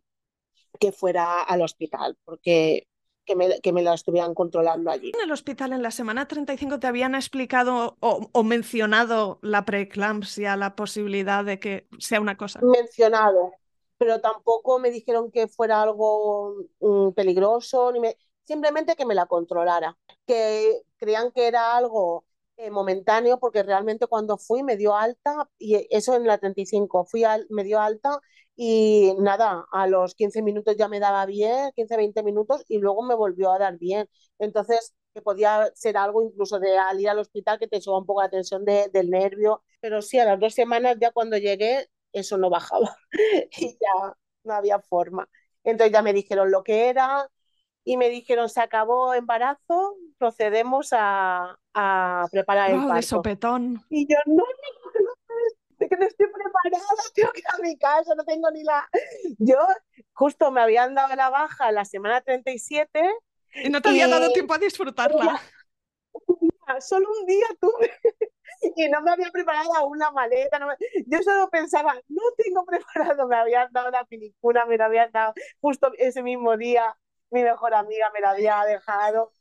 que 0.80 0.92
fuera 0.92 1.42
al 1.44 1.62
hospital 1.62 2.18
porque 2.26 2.89
que 3.30 3.36
me, 3.36 3.62
que 3.62 3.72
me 3.72 3.84
la 3.84 3.94
estuvieran 3.94 4.34
controlando 4.34 4.90
allí. 4.90 5.12
En 5.14 5.22
el 5.22 5.32
hospital 5.32 5.72
en 5.72 5.84
la 5.84 5.92
semana 5.92 6.28
35 6.28 6.80
te 6.80 6.88
habían 6.88 7.14
explicado 7.14 7.96
o, 8.00 8.44
mencionado 8.44 9.38
la 9.44 9.66
preeclampsia, 9.66 10.56
la 10.56 10.76
posibilidad 10.76 11.46
de 11.46 11.60
que 11.60 11.88
sea 12.00 12.22
una 12.22 12.38
cosa. 12.38 12.60
Mencionado, 12.64 13.54
pero 14.00 14.20
tampoco 14.20 14.80
me 14.80 14.90
dijeron 14.90 15.30
que 15.30 15.48
fuera 15.48 15.84
algo 15.84 16.56
mm, 16.80 17.12
peligroso, 17.12 17.92
ni 17.92 18.00
me... 18.00 18.18
simplemente 18.46 18.96
que 18.96 19.06
me 19.06 19.14
la 19.14 19.28
controlara, 19.28 19.96
que 20.26 20.82
creían 20.98 21.32
que 21.32 21.46
era 21.46 21.78
algo 21.78 22.26
eh, 22.58 22.72
momentáneo 22.72 23.38
porque 23.40 23.62
realmente 23.62 24.08
cuando 24.08 24.40
fui 24.40 24.64
me 24.64 24.76
dio 24.76 24.96
alta 24.96 25.48
y 25.60 25.86
eso 25.92 26.16
en 26.16 26.26
la 26.26 26.40
35 26.40 27.06
fui 27.06 27.24
al, 27.24 27.46
me 27.52 27.64
dio 27.64 27.80
alta 27.80 28.20
y 28.62 29.14
nada, 29.20 29.66
a 29.72 29.88
los 29.88 30.16
15 30.16 30.42
minutos 30.42 30.76
ya 30.78 30.90
me 30.90 31.00
daba 31.00 31.26
bien, 31.26 31.72
15, 31.78 31.96
20 31.96 32.24
minutos 32.24 32.66
y 32.68 32.80
luego 32.80 33.04
me 33.04 33.16
volvió 33.16 33.54
a 33.54 33.58
dar 33.58 33.78
bien. 33.78 34.10
Entonces, 34.38 34.94
que 35.14 35.22
podía 35.22 35.72
ser 35.76 35.96
algo 35.96 36.22
incluso 36.22 36.60
de 36.60 36.78
al 36.78 37.00
ir 37.00 37.08
al 37.08 37.20
hospital 37.20 37.58
que 37.58 37.70
te 37.70 37.80
suba 37.80 38.00
un 38.00 38.06
poco 38.06 38.22
la 38.22 38.30
tensión 38.30 38.66
de, 38.66 38.90
del 38.92 39.10
nervio, 39.10 39.64
pero 39.80 40.02
sí, 40.02 40.20
a 40.20 40.26
las 40.26 40.42
dos 40.42 40.54
semanas 40.54 40.98
ya 41.00 41.12
cuando 41.12 41.38
llegué 41.38 41.88
eso 42.12 42.38
no 42.38 42.50
bajaba 42.50 42.98
y 43.58 43.78
ya 43.80 44.14
no 44.44 44.54
había 44.54 44.80
forma. 44.82 45.30
Entonces 45.64 45.94
ya 45.94 46.02
me 46.02 46.12
dijeron 46.12 46.52
lo 46.52 46.62
que 46.62 46.90
era, 46.90 47.30
y 47.86 47.96
me 47.96 48.10
dijeron, 48.10 48.50
se 48.50 48.60
acabó 48.60 49.14
embarazo, 49.14 49.96
procedemos 50.18 50.90
a, 50.92 51.58
a 51.74 52.28
preparar 52.30 52.72
el 52.72 52.78
parto. 52.80 52.94
de 52.96 53.02
sopetón. 53.04 53.82
Y 53.90 54.06
yo, 54.06 54.18
no, 54.26 54.44
de 55.80 55.90
que 55.90 55.98
no 55.98 56.06
estoy 56.06 56.28
preparada, 56.28 56.86
tengo 57.16 57.32
que 57.32 57.40
ir 57.40 57.46
a 57.48 57.58
mi 57.62 57.78
casa, 57.78 58.14
no 58.16 58.24
tengo 58.24 58.52
ni 58.52 58.64
la... 58.64 58.88
Yo 59.38 59.58
justo 60.14 60.52
me 60.52 60.62
habían 60.62 60.94
dado 60.96 61.16
la 61.16 61.30
baja 61.30 61.72
la 61.72 61.86
semana 61.86 62.22
37. 62.22 63.02
Y 63.64 63.70
no 63.70 63.82
te 63.82 63.90
había 63.90 64.08
dado 64.08 64.32
tiempo 64.32 64.54
a 64.54 64.60
disfrutarla. 64.60 65.42
Solo 66.82 67.08
un 67.20 67.26
día 67.26 67.48
tuve 67.60 67.92
y 68.76 68.90
no 68.90 69.02
me 69.02 69.12
había 69.12 69.32
preparado 69.32 69.88
una 69.88 70.12
maleta. 70.12 70.60
Yo 71.08 71.24
solo 71.24 71.50
pensaba, 71.50 71.96
no 72.08 72.22
tengo 72.38 72.64
preparado, 72.64 73.28
me 73.28 73.38
habían 73.38 73.72
dado 73.72 73.90
la 73.90 74.06
película, 74.06 74.68
me 74.68 74.78
la 74.78 74.86
habían 74.86 75.12
dado 75.12 75.34
justo 75.60 75.92
ese 75.98 76.22
mismo 76.22 76.58
día 76.58 76.96
mi 77.32 77.44
mejor 77.44 77.74
amiga 77.74 78.10
me 78.14 78.22
la 78.22 78.32
había 78.32 78.64
dejado. 78.66 79.34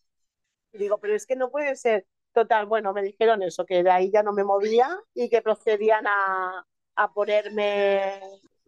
Y 0.72 0.78
digo, 0.78 0.98
pero 0.98 1.14
es 1.14 1.26
que 1.26 1.36
no 1.36 1.50
puede 1.50 1.76
ser. 1.76 2.06
Total, 2.38 2.66
bueno, 2.66 2.92
me 2.92 3.02
dijeron 3.02 3.42
eso, 3.42 3.66
que 3.66 3.82
de 3.82 3.90
ahí 3.90 4.12
ya 4.12 4.22
no 4.22 4.32
me 4.32 4.44
movía 4.44 4.96
y 5.12 5.28
que 5.28 5.42
procedían 5.42 6.06
a, 6.06 6.64
a 6.94 7.12
ponerme 7.12 8.20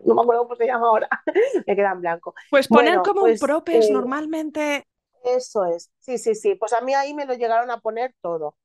no 0.05 0.15
me 0.17 0.23
acuerdo 0.23 0.43
cómo 0.43 0.57
se 0.57 0.67
llama 0.67 0.89
ahora, 0.89 1.09
me 1.67 1.77
queda 1.77 1.93
en 1.93 2.01
blanco. 2.01 2.35
Pues 2.51 2.67
poner 2.67 3.01
como 3.03 3.21
un 3.21 3.29
pues, 3.29 3.41
propes 3.41 3.89
eh, 3.89 3.93
normalmente. 3.93 4.89
Eso 5.23 5.67
es, 5.67 5.89
sí, 6.01 6.19
sí, 6.19 6.35
sí. 6.35 6.57
Pues 6.57 6.73
a 6.73 6.81
mí 6.81 6.95
ahí 6.95 7.15
me 7.15 7.27
lo 7.27 7.35
llegaron 7.35 7.71
a 7.71 7.79
poner 7.79 8.13
todo. 8.21 8.57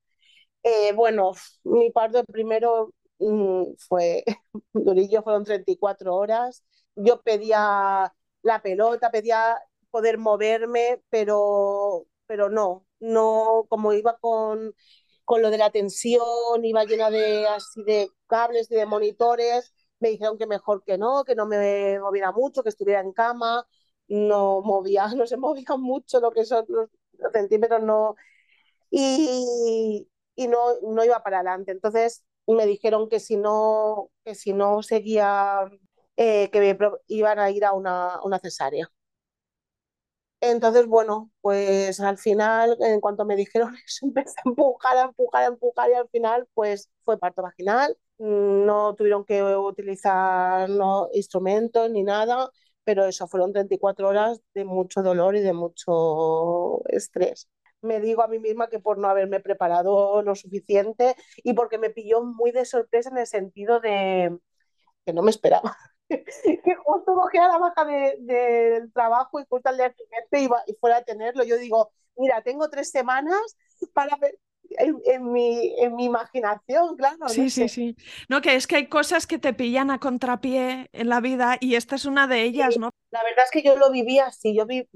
Eh, 0.64 0.92
bueno, 0.94 1.34
mi 1.66 1.92
parto 1.92 2.24
primero 2.24 2.94
mm, 3.20 3.74
fue 3.78 4.24
durillo, 4.74 5.22
fueron 5.22 5.44
34 5.44 6.16
horas. 6.16 6.64
Yo 6.96 7.22
pedía 7.22 8.12
la 8.42 8.62
pelota, 8.64 9.12
pedía 9.12 9.56
poder 9.92 10.18
moverme, 10.18 11.00
pero, 11.12 12.08
pero 12.28 12.50
no, 12.50 12.86
no, 13.00 13.66
como 13.70 13.94
iba 13.94 14.18
con, 14.20 14.74
con 15.26 15.42
lo 15.42 15.50
de 15.52 15.58
la 15.58 15.72
tensión, 15.72 16.64
iba 16.64 16.86
llena 16.86 17.10
de 17.12 17.48
así 17.48 17.84
de 17.84 18.10
cables 18.28 18.70
y 18.72 18.76
de 18.76 18.86
monitores, 18.86 19.74
me 20.00 20.10
dijeron 20.10 20.38
que 20.38 20.48
mejor 20.48 20.84
que 20.84 20.98
no, 20.98 21.24
que 21.26 21.36
no 21.36 21.46
me 21.46 22.00
moviera 22.00 22.32
mucho, 22.32 22.64
que 22.64 22.70
estuviera 22.70 23.02
en 23.02 23.12
cama, 23.14 23.66
no 24.08 24.62
movía, 24.62 25.08
no 25.16 25.28
se 25.28 25.38
movía 25.38 25.76
mucho 25.78 26.20
lo 26.20 26.32
que 26.32 26.46
son 26.46 26.66
los, 26.70 26.90
centímetros, 27.34 27.82
no, 27.84 28.16
y, 28.92 30.08
y, 30.36 30.48
no, 30.48 30.80
no 30.84 31.04
iba 31.06 31.24
para 31.24 31.38
adelante. 31.40 31.72
Entonces 31.72 32.26
me 32.48 32.66
dijeron 32.66 33.10
que 33.10 33.20
si 33.20 33.38
no, 33.38 34.12
que 34.24 34.36
si 34.36 34.54
no 34.54 34.84
seguía, 34.84 35.62
eh, 36.18 36.50
que 36.52 36.60
me 36.60 36.78
iban 37.08 37.40
a 37.40 37.52
ir 37.52 37.66
a 37.66 37.74
una, 37.74 38.20
una 38.24 38.40
cesárea. 38.40 38.92
Entonces, 40.52 40.86
bueno, 40.88 41.32
pues 41.42 42.00
al 42.00 42.18
final, 42.18 42.78
en 42.80 43.02
cuanto 43.02 43.26
me 43.26 43.36
dijeron 43.36 43.76
eso, 43.86 44.06
empecé 44.06 44.36
a 44.46 44.50
empujar, 44.50 44.98
a 44.98 45.02
empujar, 45.04 45.44
a 45.44 45.48
empujar 45.48 45.90
y 45.90 45.94
al 45.94 46.10
final, 46.10 46.48
pues 46.54 46.90
fue 47.04 47.18
parto 47.20 47.42
vaginal. 47.42 47.98
No 48.18 48.96
tuvieron 48.96 49.26
que 49.26 49.44
utilizar 49.44 50.70
instrumentos 51.14 51.90
ni 51.92 52.04
nada, 52.04 52.50
pero 52.84 53.06
eso 53.06 53.28
fueron 53.28 53.52
34 53.54 54.08
horas 54.08 54.40
de 54.54 54.64
mucho 54.66 55.02
dolor 55.04 55.36
y 55.36 55.42
de 55.42 55.54
mucho 55.54 56.82
estrés. 56.90 57.50
Me 57.82 58.00
digo 58.00 58.24
a 58.24 58.28
mí 58.28 58.40
misma 58.40 58.70
que 58.70 58.80
por 58.80 58.98
no 58.98 59.10
haberme 59.10 59.40
preparado 59.42 60.22
lo 60.22 60.36
suficiente 60.36 61.16
y 61.38 61.54
porque 61.54 61.78
me 61.78 61.90
pilló 61.90 62.24
muy 62.24 62.52
de 62.52 62.66
sorpresa 62.66 63.10
en 63.10 63.18
el 63.18 63.28
sentido 63.28 63.80
de 63.80 64.38
que 65.06 65.14
no 65.14 65.22
me 65.24 65.32
esperaba. 65.32 65.78
Que 66.08 66.76
justo 66.84 67.14
cogía 67.14 67.48
la 67.48 67.58
baja 67.58 67.86
del 67.86 68.26
de, 68.26 68.90
trabajo 68.94 69.40
y 69.40 69.46
justo 69.50 69.70
al 69.70 69.78
día 69.78 69.94
siguiente 69.94 70.42
iba, 70.42 70.64
y 70.68 70.74
fuera 70.76 70.98
a 70.98 71.04
tenerlo. 71.04 71.44
Yo 71.44 71.58
digo, 71.58 71.92
mira, 72.18 72.42
tengo 72.42 72.70
tres 72.70 72.92
semanas 72.92 73.58
para 73.94 74.16
ver, 74.18 74.38
en, 74.78 75.02
en, 75.06 75.32
mi, 75.32 75.76
en 75.80 75.96
mi 75.96 76.06
imaginación, 76.06 76.96
claro. 76.96 77.30
Sí, 77.30 77.44
no 77.44 77.50
sí, 77.50 77.50
sé. 77.50 77.70
sí. 77.70 77.96
No, 78.30 78.42
que 78.42 78.56
es 78.56 78.68
que 78.68 78.78
hay 78.78 78.88
cosas 78.88 79.28
que 79.28 79.40
te 79.40 79.54
pillan 79.54 79.92
a 79.92 80.00
contrapié 80.00 80.90
en 80.92 81.10
la 81.10 81.22
vida 81.22 81.58
y 81.60 81.76
esta 81.76 81.96
es 81.96 82.06
una 82.06 82.28
de 82.28 82.44
ellas, 82.44 82.74
sí, 82.74 82.80
¿no? 82.80 82.92
La 83.12 83.24
verdad 83.24 83.46
es 83.46 83.52
que 83.52 83.64
yo 83.64 83.76
lo 83.78 83.92
viví 83.92 84.20
así, 84.20 84.56
yo 84.56 84.66
vi, 84.66 84.88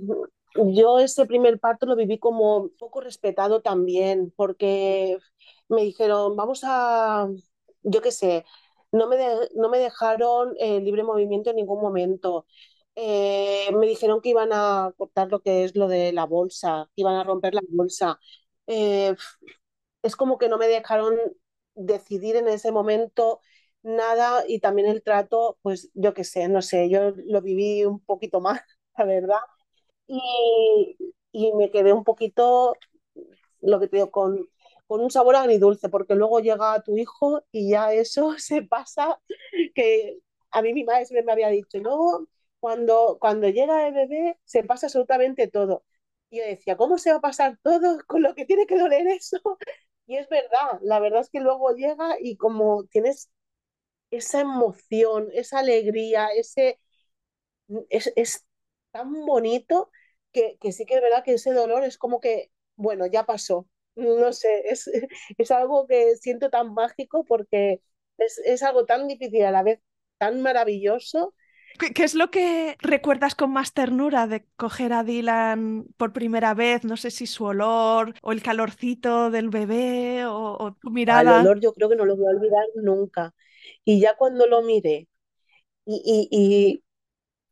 yo 0.55 0.99
ese 0.99 1.25
primer 1.25 1.59
parto 1.59 1.85
lo 1.85 1.95
viví 1.95 2.19
como 2.19 2.57
un 2.57 2.77
poco 2.77 3.01
respetado 3.01 3.61
también, 3.61 4.33
porque 4.35 5.17
me 5.69 5.83
dijeron, 5.83 6.35
vamos 6.35 6.61
a, 6.63 7.27
yo 7.83 8.01
qué 8.01 8.11
sé, 8.11 8.45
no 8.91 9.07
me, 9.07 9.17
de, 9.17 9.49
no 9.55 9.69
me 9.69 9.79
dejaron 9.79 10.53
eh, 10.59 10.79
libre 10.81 11.03
movimiento 11.03 11.49
en 11.51 11.57
ningún 11.57 11.81
momento. 11.81 12.45
Eh, 12.95 13.69
me 13.73 13.87
dijeron 13.87 14.21
que 14.21 14.29
iban 14.29 14.49
a 14.53 14.91
cortar 14.97 15.29
lo 15.31 15.41
que 15.41 15.63
es 15.63 15.75
lo 15.75 15.87
de 15.87 16.11
la 16.13 16.25
bolsa, 16.25 16.89
que 16.95 17.01
iban 17.01 17.15
a 17.15 17.23
romper 17.23 17.53
la 17.55 17.61
bolsa. 17.69 18.19
Eh, 18.67 19.15
es 20.03 20.15
como 20.15 20.37
que 20.37 20.49
no 20.49 20.57
me 20.57 20.67
dejaron 20.67 21.15
decidir 21.75 22.35
en 22.35 22.47
ese 22.47 22.71
momento 22.71 23.41
nada 23.83 24.43
y 24.47 24.59
también 24.59 24.87
el 24.89 25.03
trato, 25.03 25.57
pues 25.61 25.89
yo 25.93 26.13
qué 26.13 26.23
sé, 26.23 26.47
no 26.49 26.61
sé, 26.61 26.89
yo 26.89 27.11
lo 27.27 27.41
viví 27.41 27.85
un 27.85 27.99
poquito 28.01 28.41
más, 28.41 28.61
la 28.97 29.05
verdad. 29.05 29.37
Y, 30.07 30.97
y 31.31 31.53
me 31.53 31.71
quedé 31.71 31.93
un 31.93 32.03
poquito, 32.03 32.75
lo 33.61 33.79
que 33.79 33.87
te 33.87 33.97
digo, 33.97 34.11
con, 34.11 34.47
con 34.89 35.01
un 35.01 35.11
sabor 35.11 35.37
agridulce, 35.37 35.89
porque 35.89 36.15
luego 36.15 36.41
llega 36.41 36.83
tu 36.83 36.97
hijo 36.97 37.43
y 37.53 37.71
ya 37.71 37.93
eso 37.93 38.35
se 38.39 38.63
pasa, 38.63 39.21
que 39.75 40.19
a 40.51 40.61
mí 40.63 40.73
mi 40.73 40.83
madre 40.85 41.23
me 41.23 41.31
había 41.33 41.49
dicho, 41.49 41.79
no, 41.81 42.27
cuando, 42.59 43.17
cuando 43.21 43.49
llega 43.49 43.87
el 43.87 43.93
bebé 43.95 44.39
se 44.45 44.63
pasa 44.65 44.87
absolutamente 44.87 45.47
todo. 45.49 45.85
Y 46.31 46.39
yo 46.39 46.45
decía, 46.45 46.77
¿cómo 46.77 46.97
se 46.99 47.11
va 47.11 47.17
a 47.19 47.21
pasar 47.21 47.59
todo 47.63 47.99
con 48.07 48.23
lo 48.23 48.35
que 48.35 48.45
tiene 48.45 48.67
que 48.67 48.77
doler 48.79 49.07
eso? 49.07 49.39
Y 50.07 50.17
es 50.17 50.27
verdad, 50.29 50.79
la 50.81 50.99
verdad 50.99 51.21
es 51.21 51.29
que 51.29 51.39
luego 51.39 51.71
llega 51.75 52.17
y 52.21 52.35
como 52.37 52.85
tienes 52.85 53.29
esa 54.11 54.41
emoción, 54.41 55.29
esa 55.33 55.59
alegría, 55.59 56.27
ese, 56.29 56.79
es, 57.89 58.11
es 58.15 58.45
tan 58.91 59.25
bonito 59.25 59.91
que, 60.31 60.57
que, 60.59 60.71
sí 60.71 60.85
que 60.85 60.95
es 60.95 61.01
verdad 61.01 61.23
que 61.23 61.33
ese 61.33 61.53
dolor 61.53 61.83
es 61.83 61.97
como 61.97 62.19
que, 62.19 62.51
bueno, 62.75 63.05
ya 63.07 63.25
pasó. 63.25 63.67
No 63.99 64.33
sé, 64.33 64.63
es, 64.69 64.89
es 65.37 65.51
algo 65.51 65.87
que 65.87 66.15
siento 66.17 66.49
tan 66.49 66.73
mágico 66.73 67.25
porque 67.25 67.81
es, 68.17 68.39
es 68.45 68.63
algo 68.63 68.85
tan 68.85 69.07
difícil 69.07 69.43
a 69.45 69.51
la 69.51 69.63
vez 69.63 69.81
tan 70.17 70.41
maravilloso 70.41 71.33
¿Qué, 71.77 71.93
¿Qué, 71.93 72.03
es 72.03 72.15
lo 72.15 72.29
que 72.29 72.75
recuerdas 72.79 73.35
con 73.35 73.51
más 73.51 73.73
ternura 73.73 74.27
de 74.27 74.45
coger 74.57 74.91
a 74.91 75.03
Dylan 75.03 75.87
por 75.97 76.13
primera 76.13 76.53
vez? 76.53 76.83
No 76.83 76.97
sé 76.97 77.11
si 77.11 77.27
su 77.27 77.45
olor 77.45 78.15
o 78.21 78.31
el 78.31 78.41
calorcito 78.41 79.29
del 79.29 79.49
bebé 79.49 80.25
o, 80.25 80.57
o 80.59 80.73
tu 80.73 80.89
mirada. 80.89 81.39
El 81.39 81.47
olor 81.47 81.59
yo 81.61 81.73
creo 81.73 81.89
que 81.89 81.95
no 81.95 82.05
lo 82.05 82.17
voy 82.17 82.27
a 82.27 82.37
olvidar 82.37 82.65
nunca. 82.75 83.33
Y 83.85 84.01
ya 84.01 84.15
cuando 84.17 84.47
lo 84.47 84.61
miré 84.61 85.07
y, 85.85 86.01
y, 86.05 86.27
y 86.31 86.83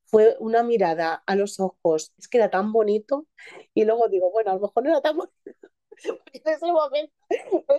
fue 0.06 0.36
una 0.40 0.64
mirada 0.64 1.24
a 1.26 1.36
los 1.36 1.60
ojos, 1.60 2.14
es 2.18 2.28
que 2.28 2.38
era 2.38 2.50
tan 2.50 2.72
bonito. 2.72 3.28
Y 3.74 3.86
luego 3.86 4.08
digo, 4.10 4.32
bueno, 4.32 4.52
a 4.52 4.56
lo 4.56 4.62
mejor 4.62 4.84
no 4.84 4.90
era 4.90 5.02
tan 5.02 5.18
bonito. 5.18 5.70
En 6.34 6.42
ese 6.46 6.66
momento 6.68 7.14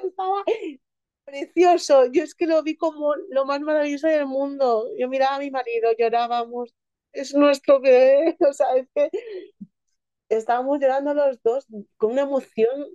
estaba 0.04 0.42
precioso. 1.24 2.06
Yo 2.06 2.22
es 2.22 2.34
que 2.34 2.46
lo 2.46 2.62
vi 2.62 2.76
como 2.76 3.14
lo 3.30 3.44
más 3.44 3.60
maravilloso 3.60 4.08
del 4.08 4.26
mundo. 4.26 4.88
Yo 4.98 5.08
miraba 5.08 5.36
a 5.36 5.38
mi 5.40 5.50
marido, 5.50 5.90
llorábamos. 5.98 6.74
Es 7.12 7.34
nuestro 7.34 7.80
bebé. 7.80 8.36
O 8.48 8.52
sea, 8.52 8.76
es 8.76 8.88
que 8.94 9.10
estábamos 10.28 10.80
llorando 10.80 11.14
los 11.14 11.42
dos 11.42 11.66
con 11.96 12.12
una 12.12 12.22
emoción 12.22 12.86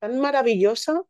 tan 0.00 0.18
maravillosa. 0.20 1.02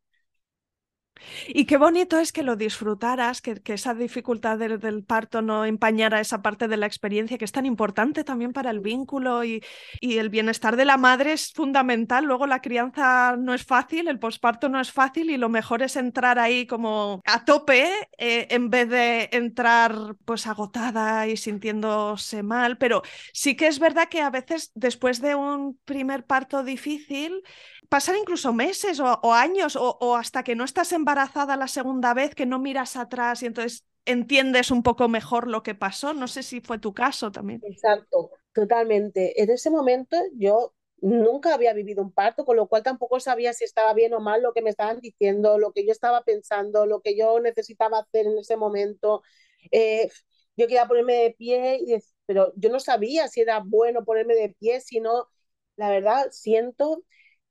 Y 1.49 1.65
qué 1.65 1.77
bonito 1.77 2.19
es 2.19 2.33
que 2.33 2.43
lo 2.43 2.57
disfrutaras, 2.57 3.41
que, 3.41 3.57
que 3.57 3.75
esa 3.75 3.95
dificultad 3.95 4.59
del, 4.59 4.79
del, 4.79 5.05
parto 5.05 5.43
no 5.43 5.65
empañara 5.65 6.21
esa 6.21 6.43
parte 6.43 6.69
de 6.69 6.77
la 6.77 6.87
experiencia 6.87 7.39
que 7.39 7.45
es 7.45 7.53
tan 7.53 7.67
importante 7.67 8.25
también 8.25 8.53
para 8.53 8.71
el 8.71 8.81
vínculo 8.81 9.45
y, 9.45 9.63
y, 10.01 10.19
el 10.19 10.29
bienestar 10.29 10.77
de 10.77 10.85
la 10.85 10.97
madre 10.97 11.33
es 11.33 11.53
fundamental. 11.53 12.25
Luego 12.25 12.47
la 12.47 12.61
crianza 12.61 13.37
no 13.37 13.55
es 13.55 13.65
fácil, 13.65 14.09
el 14.09 14.19
posparto 14.19 14.69
no 14.69 14.81
es 14.81 14.93
fácil 14.93 15.31
y 15.31 15.37
lo 15.37 15.49
mejor 15.49 15.83
es 15.83 15.97
entrar 15.97 16.39
ahí 16.39 16.67
como 16.67 17.23
a 17.25 17.45
tope 17.45 17.89
eh, 18.19 18.49
en 18.51 18.71
vez 18.71 18.89
de 18.89 19.29
entrar 19.33 20.17
pues 20.25 20.47
agotada 20.47 21.27
y 21.29 21.37
sintiéndose 21.37 22.43
mal. 22.43 22.79
Pero 22.79 23.03
sí 23.33 23.57
que 23.57 23.67
es 23.69 23.79
verdad 23.79 24.09
que 24.09 24.21
a 24.21 24.31
veces 24.31 24.73
después 24.75 25.21
de 25.21 25.35
un 25.35 25.79
primer 25.85 26.25
parto 26.25 26.63
difícil, 26.63 27.43
pasar 27.89 28.17
incluso 28.17 28.53
meses 28.53 29.01
o, 29.01 29.21
o 29.23 29.33
años 29.33 29.77
o, 29.77 29.97
o, 30.01 30.17
hasta 30.17 30.43
que 30.43 30.55
no 30.57 30.65
estás 30.65 30.93
embarazada 31.07 31.57
la 31.57 31.69
segunda 31.69 32.15
vez, 32.15 32.35
que 32.35 32.47
no 32.47 32.59
miras 32.59 32.97
atrás 32.97 33.43
y 33.43 33.47
entonces 33.47 33.85
entiendes 34.05 34.71
un 34.71 34.83
poco 34.83 35.09
mejor 35.09 35.47
lo 35.49 35.63
que 35.63 35.75
pasó. 35.75 36.15
No 36.15 36.27
sé 36.29 36.43
si 36.43 36.61
fue 36.61 36.79
tu 36.79 36.95
caso 36.95 37.31
también. 37.31 37.63
Exacto, 37.63 38.31
totalmente. 38.53 39.41
En 39.43 39.51
ese 39.51 39.71
momento 39.71 40.17
yo 40.35 40.75
nunca 41.01 41.55
había 41.55 41.73
vivido 41.75 42.03
un 42.03 42.13
parto, 42.13 42.45
con 42.45 42.57
lo 42.57 42.69
cual 42.69 42.83
tampoco 42.83 43.21
sabía 43.21 43.53
si 43.53 43.65
estaba 43.65 43.93
bien 43.95 44.15
o 44.15 44.21
mal 44.21 44.43
lo 44.43 44.53
que 44.53 44.63
me 44.63 44.71
estaban 44.71 45.01
diciendo, 45.01 45.59
lo 45.59 45.73
que 45.73 45.85
yo 45.85 45.93
estaba 45.93 46.23
pensando, 46.23 46.87
lo 46.87 47.01
que 47.01 47.17
yo 47.17 47.41
necesitaba 47.41 48.01
hacer 48.01 48.27
en 48.27 48.39
ese 48.39 48.57
momento. 48.57 49.23
Eh, 49.71 50.09
yo 50.57 50.67
quería 50.67 50.87
ponerme 50.87 51.15
de 51.15 51.31
pie, 51.33 51.79
y, 51.87 51.97
pero 52.27 52.53
yo 52.57 52.71
no 52.71 52.81
sabía 52.81 53.29
si 53.29 53.41
era 53.43 53.61
bueno 53.65 54.05
ponerme 54.05 54.35
de 54.35 54.51
pie, 54.59 54.81
sino, 54.81 55.29
la 55.77 55.91
verdad, 55.91 56.29
siento 56.31 57.03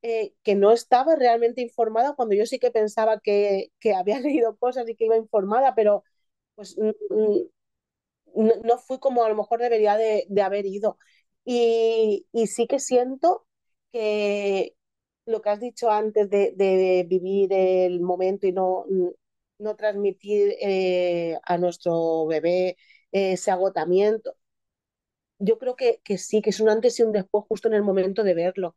eh, 0.05 0.33
que 0.43 0.55
no 0.55 0.71
estaba 0.71 1.15
realmente 1.15 1.61
informada 1.61 2.13
cuando 2.15 2.35
yo 2.35 2.45
sí 2.45 2.59
que 2.59 2.71
pensaba 2.71 3.19
que, 3.21 3.71
que, 3.79 3.93
había 3.95 4.19
leído 4.21 4.55
cosas 4.57 4.87
y 4.89 4.95
que 4.95 5.05
iba 5.05 5.17
informada, 5.17 5.75
pero 5.75 6.03
pues 6.55 6.77
no, 8.35 8.53
no 8.63 8.77
fui 8.77 8.99
como 8.99 9.23
a 9.23 9.29
lo 9.29 9.35
mejor 9.35 9.59
debería 9.59 9.95
de, 9.97 10.25
de 10.29 10.41
haber 10.41 10.65
ido. 10.65 10.97
Y, 11.45 12.27
y, 12.31 12.47
sí 12.47 12.67
que 12.67 12.79
siento 12.79 13.45
que 13.91 14.75
lo 15.25 15.41
que 15.41 15.49
has 15.49 15.59
dicho 15.59 15.89
antes 15.91 16.29
de, 16.29 16.53
de 16.55 17.05
vivir 17.07 17.53
el 17.53 18.01
momento 18.01 18.47
y 18.47 18.51
no, 18.51 18.85
no 19.59 19.75
transmitir 19.75 20.55
eh, 20.61 21.37
a 21.43 21.57
nuestro 21.57 22.25
bebé 22.27 22.77
ese 23.11 23.51
agotamiento, 23.51 24.35
yo 25.39 25.57
creo 25.59 25.75
que, 25.75 26.01
que 26.03 26.17
sí, 26.17 26.41
que 26.41 26.49
es 26.51 26.59
un 26.59 26.69
antes 26.69 26.99
y 26.99 27.03
un 27.03 27.11
después 27.11 27.45
justo 27.47 27.67
en 27.67 27.73
el 27.75 27.83
momento 27.83 28.23
de 28.23 28.33
verlo. 28.33 28.75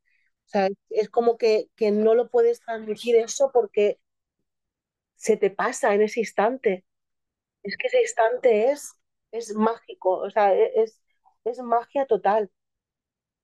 O 0.48 0.50
sea, 0.50 0.68
es 0.90 1.08
como 1.10 1.38
que, 1.38 1.70
que 1.76 1.90
no 1.92 2.14
lo 2.16 2.28
puedes 2.30 2.60
transmitir 2.60 3.16
eso 3.16 3.50
porque 3.52 4.00
se 5.16 5.36
te 5.36 5.50
pasa 5.50 5.94
en 5.94 6.02
ese 6.02 6.20
instante. 6.20 6.84
Es 7.64 7.76
que 7.78 7.88
ese 7.88 8.02
instante 8.02 8.70
es, 8.72 8.94
es 9.32 9.54
mágico, 9.54 10.18
o 10.18 10.30
sea, 10.30 10.54
es, 10.54 11.02
es 11.44 11.60
magia 11.60 12.06
total. 12.06 12.50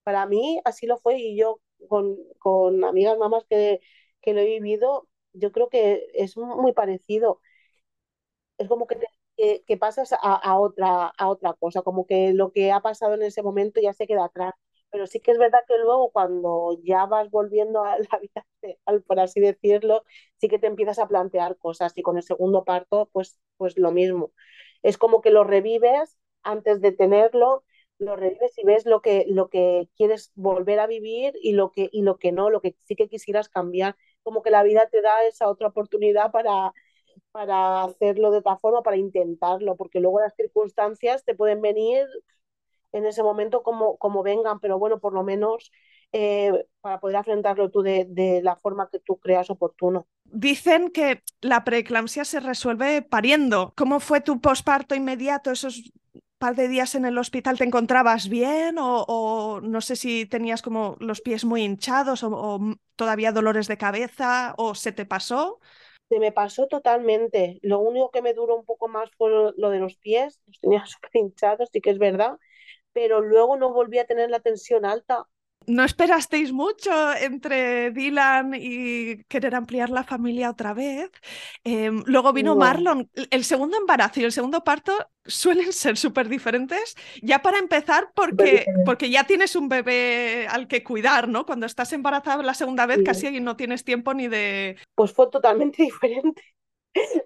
Para 0.05 0.27
mí 0.27 0.61
así 0.65 0.87
lo 0.87 0.99
fue 0.99 1.19
y 1.19 1.37
yo 1.39 1.61
con, 1.89 2.17
con 2.39 2.85
amigas 2.85 3.19
mamás 3.19 3.45
que, 3.49 3.81
que 4.23 4.35
lo 4.35 4.41
he 4.41 4.47
vivido, 4.47 5.09
yo 5.33 5.53
creo 5.53 5.69
que 5.71 6.07
es 6.15 6.37
muy 6.37 6.73
parecido. 6.73 7.41
Es 8.59 8.69
como 8.69 8.87
que, 8.87 8.99
que, 9.67 9.77
pasas 9.77 10.13
a, 10.13 10.17
a, 10.19 10.59
otra, 10.59 11.07
a 11.19 11.29
otra 11.29 11.55
cosa, 11.55 11.83
como 11.83 12.07
que 12.07 12.33
lo 12.35 12.53
que 12.53 12.73
ha 12.73 12.81
pasado 12.81 13.15
en 13.15 13.23
ese 13.23 13.43
momento 13.43 13.81
ya 13.81 13.93
se 13.93 14.07
queda 14.07 14.25
atrás 14.27 14.55
pero 14.95 15.09
sí 15.09 15.19
que 15.21 15.33
es 15.33 15.39
verdad 15.39 15.59
que 15.67 15.77
luego 15.79 16.13
cuando 16.13 16.79
ya 16.85 17.05
vas 17.07 17.29
volviendo 17.31 17.83
a 17.85 17.99
la 17.99 18.19
vida 18.23 18.47
real, 18.63 19.03
por 19.03 19.19
así 19.21 19.41
decirlo, 19.41 20.05
sí 20.39 20.49
que 20.49 20.61
te 20.61 20.69
empiezas 20.69 21.01
a 21.01 21.09
plantear 21.09 21.57
cosas 21.59 21.93
y 21.97 22.03
con 22.03 22.17
el 22.17 22.23
segundo 22.23 22.65
parto, 22.65 23.09
pues, 23.13 23.39
pues 23.57 23.77
lo 23.79 23.91
mismo. 23.91 24.33
Es 24.83 24.97
como 24.99 25.21
que 25.21 25.31
lo 25.31 25.43
revives 25.45 26.17
antes 26.45 26.81
de 26.81 26.93
tenerlo, 26.93 27.65
lo 27.99 28.15
revives 28.17 28.57
y 28.59 28.65
ves 28.65 28.87
lo 28.87 29.01
que, 29.03 29.25
lo 29.29 29.49
que 29.49 29.89
quieres 29.97 30.31
volver 30.37 30.79
a 30.81 30.87
vivir 30.87 31.35
y 31.43 31.55
lo, 31.55 31.73
que, 31.73 31.89
y 31.93 32.03
lo 32.03 32.19
que 32.19 32.31
no, 32.33 32.51
lo 32.51 32.61
que 32.61 32.77
sí 32.85 32.95
que 32.97 33.09
quisieras 33.09 33.49
cambiar. 33.49 33.97
Como 34.23 34.43
que 34.43 34.51
la 34.51 34.63
vida 34.63 34.89
te 34.91 35.03
da 35.03 35.25
esa 35.27 35.49
otra 35.49 35.69
oportunidad 35.69 36.31
para, 36.33 36.73
para 37.33 37.85
hacerlo 37.85 38.31
de 38.31 38.39
otra 38.39 38.59
forma, 38.59 38.83
para 38.83 38.97
intentarlo, 38.99 39.77
porque 39.77 40.01
luego 40.01 40.21
las 40.21 40.35
circunstancias 40.37 41.25
te 41.25 41.35
pueden 41.35 41.61
venir 41.63 42.07
en 42.95 43.07
ese 43.07 43.23
momento 43.23 43.63
como, 43.63 43.97
como 43.99 44.23
vengan, 44.23 44.61
pero 44.61 44.79
bueno, 44.79 45.01
por 45.01 45.13
lo 45.13 45.25
menos 45.25 45.73
eh, 46.13 46.67
para 46.81 47.01
poder 47.01 47.17
afrontarlo 47.17 47.69
tú 47.71 47.83
de, 47.83 48.07
de, 48.09 48.41
la 48.41 48.55
forma 48.55 48.89
que 48.89 49.01
tú 49.01 49.19
creas 49.19 49.51
oportuno. 49.51 50.07
Dicen 50.23 50.91
que 50.91 51.23
la 51.41 51.65
preeclampsia 51.65 52.25
se 52.25 52.39
resuelve 52.39 53.03
pariendo. 53.03 53.73
¿Cómo 53.77 53.99
fue 53.99 54.21
tu 54.21 54.41
posparto 54.41 54.95
inmediato, 54.95 55.51
esos 55.51 55.91
par 56.39 56.55
de 56.55 56.69
días 56.69 56.95
en 56.95 57.05
el 57.05 57.19
hospital? 57.19 57.59
¿Te 57.59 57.65
encontrabas 57.65 58.29
bien 58.29 58.79
o, 58.79 59.03
o 59.09 59.61
no 59.61 59.81
sé 59.81 59.97
si 59.97 60.25
tenías 60.25 60.63
como 60.63 60.97
los 61.01 61.21
pies 61.21 61.45
muy 61.45 61.63
hinchados 61.63 62.23
o, 62.23 62.29
o, 62.29 62.61
todavía 62.95 63.33
dolores 63.33 63.67
de 63.67 63.77
cabeza 63.77 64.55
o 64.57 64.77
se 64.77 64.93
te 64.93 65.07
pasó? 65.07 65.59
Se 66.09 66.21
me 66.21 66.31
pasó 66.31 66.69
totalmente. 66.69 67.59
Lo 67.63 67.81
único 67.81 68.13
que 68.13 68.23
me 68.23 68.35
duró 68.35 68.55
un 68.55 68.65
poco 68.65 68.87
más 68.87 69.11
fue 69.17 69.31
lo, 69.31 69.53
lo 69.57 69.71
de 69.71 69.81
los 69.81 69.97
pies, 69.97 70.41
los 70.47 70.61
tenía 70.61 70.87
súper 70.87 71.11
hinchados, 71.15 71.71
sí 71.73 71.81
que 71.81 71.91
es 71.91 71.99
verdad, 71.99 72.39
pero 72.95 73.21
luego 73.21 73.57
no 73.59 73.73
volví 73.75 73.99
a 73.99 74.07
tener 74.07 74.31
la 74.31 74.41
tensión 74.41 74.87
alta. 74.87 75.29
¿No 75.67 75.83
esperasteis 75.83 76.53
mucho 76.53 76.91
entre 77.15 77.91
Dylan 77.91 78.53
y 78.55 79.25
querer 79.25 79.55
ampliar 79.55 79.89
la 79.89 80.05
familia 80.05 80.51
otra 80.51 80.75
vez? 80.75 81.11
Eh, 81.65 81.91
luego 82.05 82.35
vino 82.35 82.55
No, 82.55 82.55
Marlon. 82.55 83.11
El 83.31 83.45
segundo 83.47 83.79
embarazo 83.79 84.21
y 84.21 84.25
el 84.25 84.33
segundo 84.33 84.63
parto 84.63 84.93
suelen 85.25 85.73
ser 85.73 85.97
súper 85.97 86.29
diferentes. 86.29 86.95
Ya 87.23 87.41
para 87.41 87.59
empezar, 87.59 88.13
porque, 88.15 88.67
porque 88.85 89.09
ya 89.09 89.25
tienes 89.25 89.57
un 89.57 89.71
bebé 89.71 90.47
al 90.51 90.69
que 90.69 90.85
cuidar, 90.85 91.29
¿no? 91.29 91.47
Cuando 91.47 91.65
estás 91.65 91.95
embarazada 91.95 92.43
la 92.43 92.53
segunda 92.53 92.85
vez 92.85 93.01
Sí. 93.01 93.03
casi 93.03 93.41
no 93.41 93.57
tienes 93.57 93.85
tiempo 93.85 94.13
ni 94.13 94.29
de... 94.29 94.77
Pues 94.95 95.13
fue 95.13 95.31
totalmente 95.31 95.83
diferente. 95.85 96.43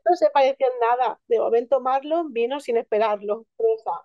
No 0.08 0.16
se 0.16 0.30
pareció 0.30 0.66
en 0.66 0.80
nada. 0.80 1.20
De 1.28 1.38
momento 1.38 1.80
Marlon 1.80 2.32
vino 2.32 2.60
sin 2.60 2.76
esperarlo, 2.76 3.46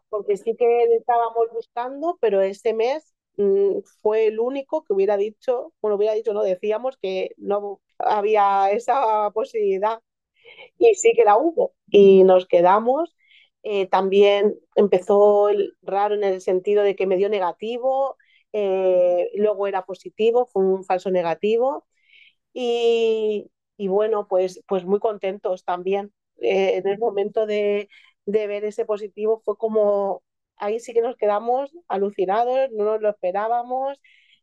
porque 0.09 0.37
sí 0.37 0.55
que 0.57 0.65
le 0.65 0.95
estábamos 0.97 1.47
buscando, 1.53 2.17
pero 2.21 2.41
este 2.41 2.73
mes 2.73 3.13
mm, 3.37 3.79
fue 4.01 4.27
el 4.27 4.39
único 4.39 4.83
que 4.83 4.93
hubiera 4.93 5.17
dicho, 5.17 5.73
bueno, 5.81 5.95
hubiera 5.97 6.13
dicho, 6.13 6.33
no, 6.33 6.43
decíamos 6.43 6.97
que 7.01 7.31
no 7.37 7.81
había 7.99 8.71
esa 8.71 9.31
posibilidad 9.33 9.99
y 10.77 10.95
sí 10.95 11.13
que 11.15 11.23
la 11.25 11.37
hubo. 11.37 11.73
Y 11.89 12.23
nos 12.23 12.47
quedamos. 12.47 13.15
Eh, 13.63 13.87
también 13.87 14.55
empezó 14.75 15.49
el 15.49 15.75
raro 15.81 16.15
en 16.15 16.23
el 16.23 16.41
sentido 16.41 16.83
de 16.83 16.95
que 16.95 17.07
me 17.07 17.17
dio 17.17 17.29
negativo, 17.29 18.17
eh, 18.53 19.29
luego 19.35 19.67
era 19.67 19.85
positivo, 19.85 20.45
fue 20.47 20.63
un 20.65 20.83
falso 20.83 21.11
negativo. 21.11 21.85
Y, 22.53 23.49
y 23.77 23.87
bueno, 23.87 24.27
pues, 24.27 24.61
pues 24.67 24.85
muy 24.85 24.99
contentos 24.99 25.63
también. 25.65 26.13
Eh, 26.41 26.77
en 26.77 26.87
el 26.87 26.97
momento 26.99 27.45
de, 27.45 27.89
de 28.25 28.47
ver 28.47 28.65
ese 28.65 28.85
positivo 28.85 29.41
fue 29.45 29.57
como, 29.57 30.23
ahí 30.57 30.79
sí 30.79 30.93
que 30.93 31.01
nos 31.01 31.15
quedamos 31.17 31.71
alucinados, 31.87 32.69
no 32.71 32.85
nos 32.85 33.01
lo 33.01 33.09
esperábamos, 33.09 33.99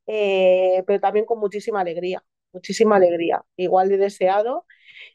eh, 0.07 0.83
pero 0.87 1.01
también 1.01 1.27
con 1.27 1.39
muchísima 1.41 1.81
alegría, 1.81 2.25
muchísima 2.53 2.97
alegría, 2.97 3.45
igual 3.57 3.89
de 3.89 3.99
deseado. 3.99 4.67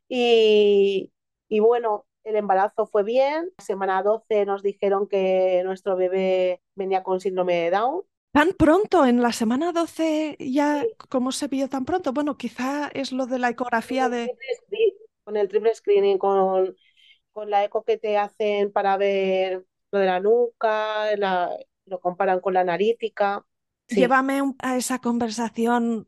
Y, 0.08 1.12
y 1.50 1.60
bueno, 1.60 2.06
el 2.24 2.36
embarazo 2.36 2.86
fue 2.88 3.04
bien. 3.04 3.52
La 3.58 3.66
semana 3.66 4.04
12 4.04 4.46
nos 4.46 4.64
dijeron 4.64 5.08
que 5.08 5.62
nuestro 5.66 5.96
bebé 5.96 6.62
venía 6.76 7.04
con 7.04 7.20
síndrome 7.20 7.56
de 7.56 7.72
Down. 7.72 8.04
Tan 8.36 8.50
pronto, 8.64 8.98
en 9.06 9.22
la 9.26 9.32
semana 9.32 9.72
12 9.72 10.36
ya, 10.40 10.70
Sí, 10.82 10.96
¿cómo 11.14 11.32
se 11.32 11.48
vio 11.48 11.70
tan 11.70 11.86
pronto? 11.86 12.12
Bueno, 12.14 12.38
quizá 12.38 12.90
es 12.90 13.12
lo 13.14 13.26
de 13.28 13.40
la 13.40 13.50
ecografía 13.50 14.10
de... 14.10 14.38
con 15.24 15.38
el 15.38 15.48
triple 15.48 15.74
screening, 15.76 16.18
con, 16.18 16.76
con 17.34 17.50
la 17.50 17.64
eco 17.66 17.84
que 17.84 17.98
te 17.98 18.18
hacen 18.18 18.72
para 18.72 18.98
ver 18.98 19.66
lo 19.92 20.00
de 20.00 20.06
la 20.06 20.20
nuca, 20.20 21.16
la- 21.18 21.58
lo 21.86 22.00
comparan 22.00 22.40
con 22.42 22.54
la 22.54 22.62
analítica. 22.62 23.46
Sí, 23.88 23.98
Llévame 24.02 24.42
un- 24.42 24.56
a 24.60 24.78
esa 24.78 25.00
conversación. 25.00 26.08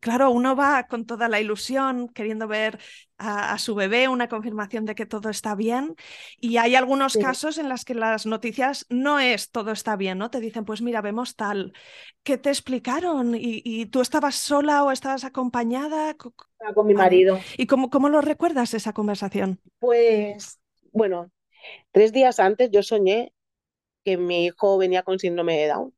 Claro, 0.00 0.30
uno 0.30 0.54
va 0.54 0.86
con 0.86 1.06
toda 1.06 1.28
la 1.28 1.40
ilusión, 1.40 2.08
queriendo 2.08 2.46
ver 2.46 2.78
a, 3.18 3.52
a 3.52 3.58
su 3.58 3.74
bebé, 3.74 4.06
una 4.08 4.28
confirmación 4.28 4.84
de 4.84 4.94
que 4.94 5.06
todo 5.06 5.28
está 5.28 5.56
bien. 5.56 5.96
Y 6.38 6.56
hay 6.58 6.76
algunos 6.76 7.16
sí. 7.16 7.18
casos 7.18 7.58
en 7.58 7.68
los 7.68 7.84
que 7.84 7.94
las 7.96 8.24
noticias 8.24 8.86
no 8.90 9.18
es 9.18 9.50
todo 9.50 9.72
está 9.72 9.96
bien, 9.96 10.18
¿no? 10.18 10.30
Te 10.30 10.38
dicen, 10.40 10.64
pues 10.64 10.82
mira, 10.82 11.00
vemos 11.00 11.34
tal. 11.34 11.72
¿Qué 12.22 12.38
te 12.38 12.50
explicaron? 12.50 13.34
¿Y, 13.34 13.60
y 13.64 13.86
tú 13.86 14.00
estabas 14.02 14.36
sola 14.36 14.84
o 14.84 14.92
estabas 14.92 15.24
acompañada? 15.24 16.14
Co- 16.14 16.30
co- 16.32 16.46
Estaba 16.58 16.74
con 16.74 16.86
mi 16.86 16.94
marido. 16.94 17.46
¿Y 17.56 17.66
cómo, 17.66 17.90
cómo 17.90 18.08
lo 18.08 18.20
recuerdas 18.20 18.74
esa 18.74 18.92
conversación? 18.92 19.60
Pues, 19.80 20.60
bueno, 20.92 21.30
tres 21.92 22.12
días 22.12 22.40
antes 22.40 22.70
yo 22.72 22.82
soñé 22.84 23.32
que 24.04 24.16
mi 24.18 24.46
hijo 24.46 24.78
venía 24.78 25.02
con 25.04 25.18
síndrome 25.20 25.58
de 25.58 25.68
Down. 25.68 25.94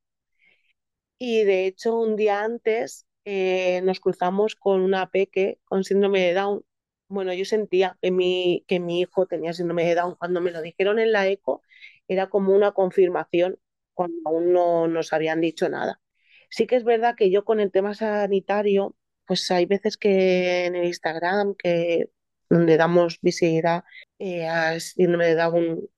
Y 1.19 1.43
de 1.43 1.67
hecho, 1.67 1.99
un 1.99 2.15
día 2.15 2.43
antes 2.43 3.05
eh, 3.25 3.81
nos 3.83 3.99
cruzamos 3.99 4.55
con 4.55 4.81
una 4.81 5.09
peque 5.11 5.59
con 5.65 5.83
síndrome 5.83 6.21
de 6.21 6.33
Down. 6.33 6.63
Bueno, 7.07 7.33
yo 7.33 7.45
sentía 7.45 7.97
que 8.01 8.11
mi, 8.11 8.63
que 8.67 8.79
mi 8.79 9.01
hijo 9.01 9.27
tenía 9.27 9.53
síndrome 9.53 9.85
de 9.85 9.95
Down. 9.95 10.15
Cuando 10.15 10.41
me 10.41 10.51
lo 10.51 10.61
dijeron 10.61 10.99
en 10.99 11.11
la 11.11 11.27
eco, 11.27 11.63
era 12.07 12.29
como 12.29 12.53
una 12.55 12.71
confirmación, 12.73 13.59
cuando 13.93 14.17
aún 14.25 14.53
no 14.53 14.87
nos 14.87 15.13
habían 15.13 15.41
dicho 15.41 15.69
nada. 15.69 16.01
Sí 16.49 16.67
que 16.67 16.75
es 16.77 16.83
verdad 16.83 17.15
que 17.15 17.31
yo 17.31 17.45
con 17.45 17.59
el 17.59 17.71
tema 17.71 17.93
sanitario, 17.95 18.95
pues 19.25 19.49
hay 19.51 19.65
veces 19.65 19.97
que 19.97 20.65
en 20.65 20.75
el 20.75 20.85
Instagram, 20.85 21.55
que 21.55 22.09
donde 22.49 22.77
damos 22.77 23.19
visibilidad 23.21 23.83
eh, 24.19 24.47
a 24.47 24.79
síndrome 24.79 25.27
de 25.27 25.35
Down, 25.35 25.89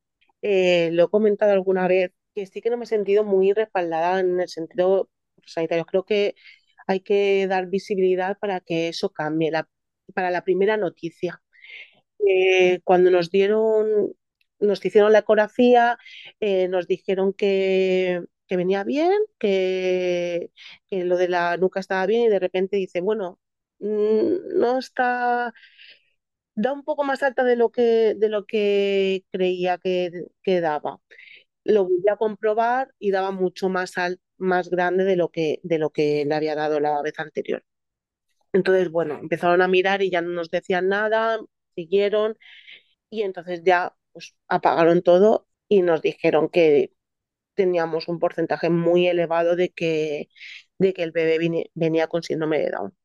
eh, 0.42 0.90
lo 0.94 1.06
he 1.06 1.10
comentado 1.10 1.52
alguna 1.52 1.88
vez, 1.88 2.12
que 2.34 2.46
sí 2.46 2.62
que 2.62 2.70
no 2.70 2.78
me 2.78 2.86
he 2.86 2.88
sentido 2.88 3.24
muy 3.24 3.54
respaldada 3.54 4.20
en 4.20 4.40
el 4.40 4.50
sentido 4.50 5.10
sanitario. 5.46 5.86
Creo 5.86 6.06
que 6.06 6.36
hay 6.88 7.02
que 7.02 7.48
dar 7.48 7.68
visibilidad 7.68 8.38
para 8.40 8.62
que 8.62 8.90
eso 8.90 9.12
cambie, 9.12 9.52
la- 9.52 9.70
para 10.14 10.32
la 10.32 10.44
primera 10.44 10.78
noticia. 10.78 11.42
Eh, 12.28 12.82
cuando 12.84 13.12
nos 13.12 13.30
dieron, 13.32 14.14
nos 14.60 14.84
hicieron 14.86 15.14
la 15.14 15.20
ecografía, 15.20 15.98
eh, 16.40 16.68
nos 16.68 16.88
dijeron 16.88 17.34
que, 17.34 18.24
que 18.48 18.58
venía 18.58 18.84
bien, 18.84 19.12
que, 19.40 20.52
que 20.88 21.04
lo 21.06 21.18
de 21.18 21.30
la 21.30 21.58
nuca 21.58 21.80
estaba 21.80 22.06
bien 22.06 22.24
y 22.24 22.30
de 22.30 22.40
repente 22.40 22.78
dice, 22.78 23.02
bueno, 23.02 23.40
mm, 23.80 24.58
no 24.60 24.80
está, 24.80 25.54
da 26.56 26.74
un 26.74 26.84
poco 26.84 27.04
más 27.04 27.24
alta 27.24 27.44
de 27.44 27.56
lo 27.56 27.72
que, 27.72 28.16
de 28.18 28.30
lo 28.30 28.46
que 28.46 29.26
creía 29.32 29.78
que, 29.78 30.12
que 30.44 30.62
daba. 30.62 31.00
Lo 31.66 31.86
volví 31.86 32.10
a 32.10 32.18
comprobar 32.18 32.94
y 33.00 33.12
daba 33.12 33.32
mucho 33.32 33.70
más, 33.70 33.98
al- 34.00 34.20
más 34.38 34.70
grande 34.70 35.04
de 35.06 35.16
lo 35.16 35.30
que, 35.30 35.60
de 35.64 35.80
lo 35.80 35.92
que 35.92 36.26
le 36.26 36.36
había 36.36 36.56
dado 36.56 36.80
la 36.80 37.02
vez 37.02 37.20
anterior. 37.20 37.64
Entonces, 38.54 38.92
bueno, 38.92 39.18
empezaron 39.20 39.62
a 39.62 39.68
mirar 39.68 40.02
y 40.02 40.10
ya 40.12 40.22
no 40.22 40.30
nos 40.30 40.50
decían 40.50 40.90
nada, 40.90 41.40
siguieron 41.76 42.38
y 43.10 43.24
entonces 43.24 43.64
ya 43.64 43.96
pues, 44.14 44.36
apagaron 44.48 45.02
todo 45.04 45.48
y 45.68 45.82
nos 45.82 46.02
dijeron 46.02 46.50
que 46.50 46.94
teníamos 47.56 48.08
un 48.08 48.20
porcentaje 48.20 48.70
muy 48.70 49.08
elevado 49.08 49.56
de 49.56 49.70
que, 49.72 50.30
de 50.80 50.94
que 50.94 51.04
el 51.04 51.12
bebé 51.12 51.70
venía 51.76 52.08
con 52.08 52.24
síndrome 52.24 52.60
de 52.60 52.72
Down. 52.72 52.96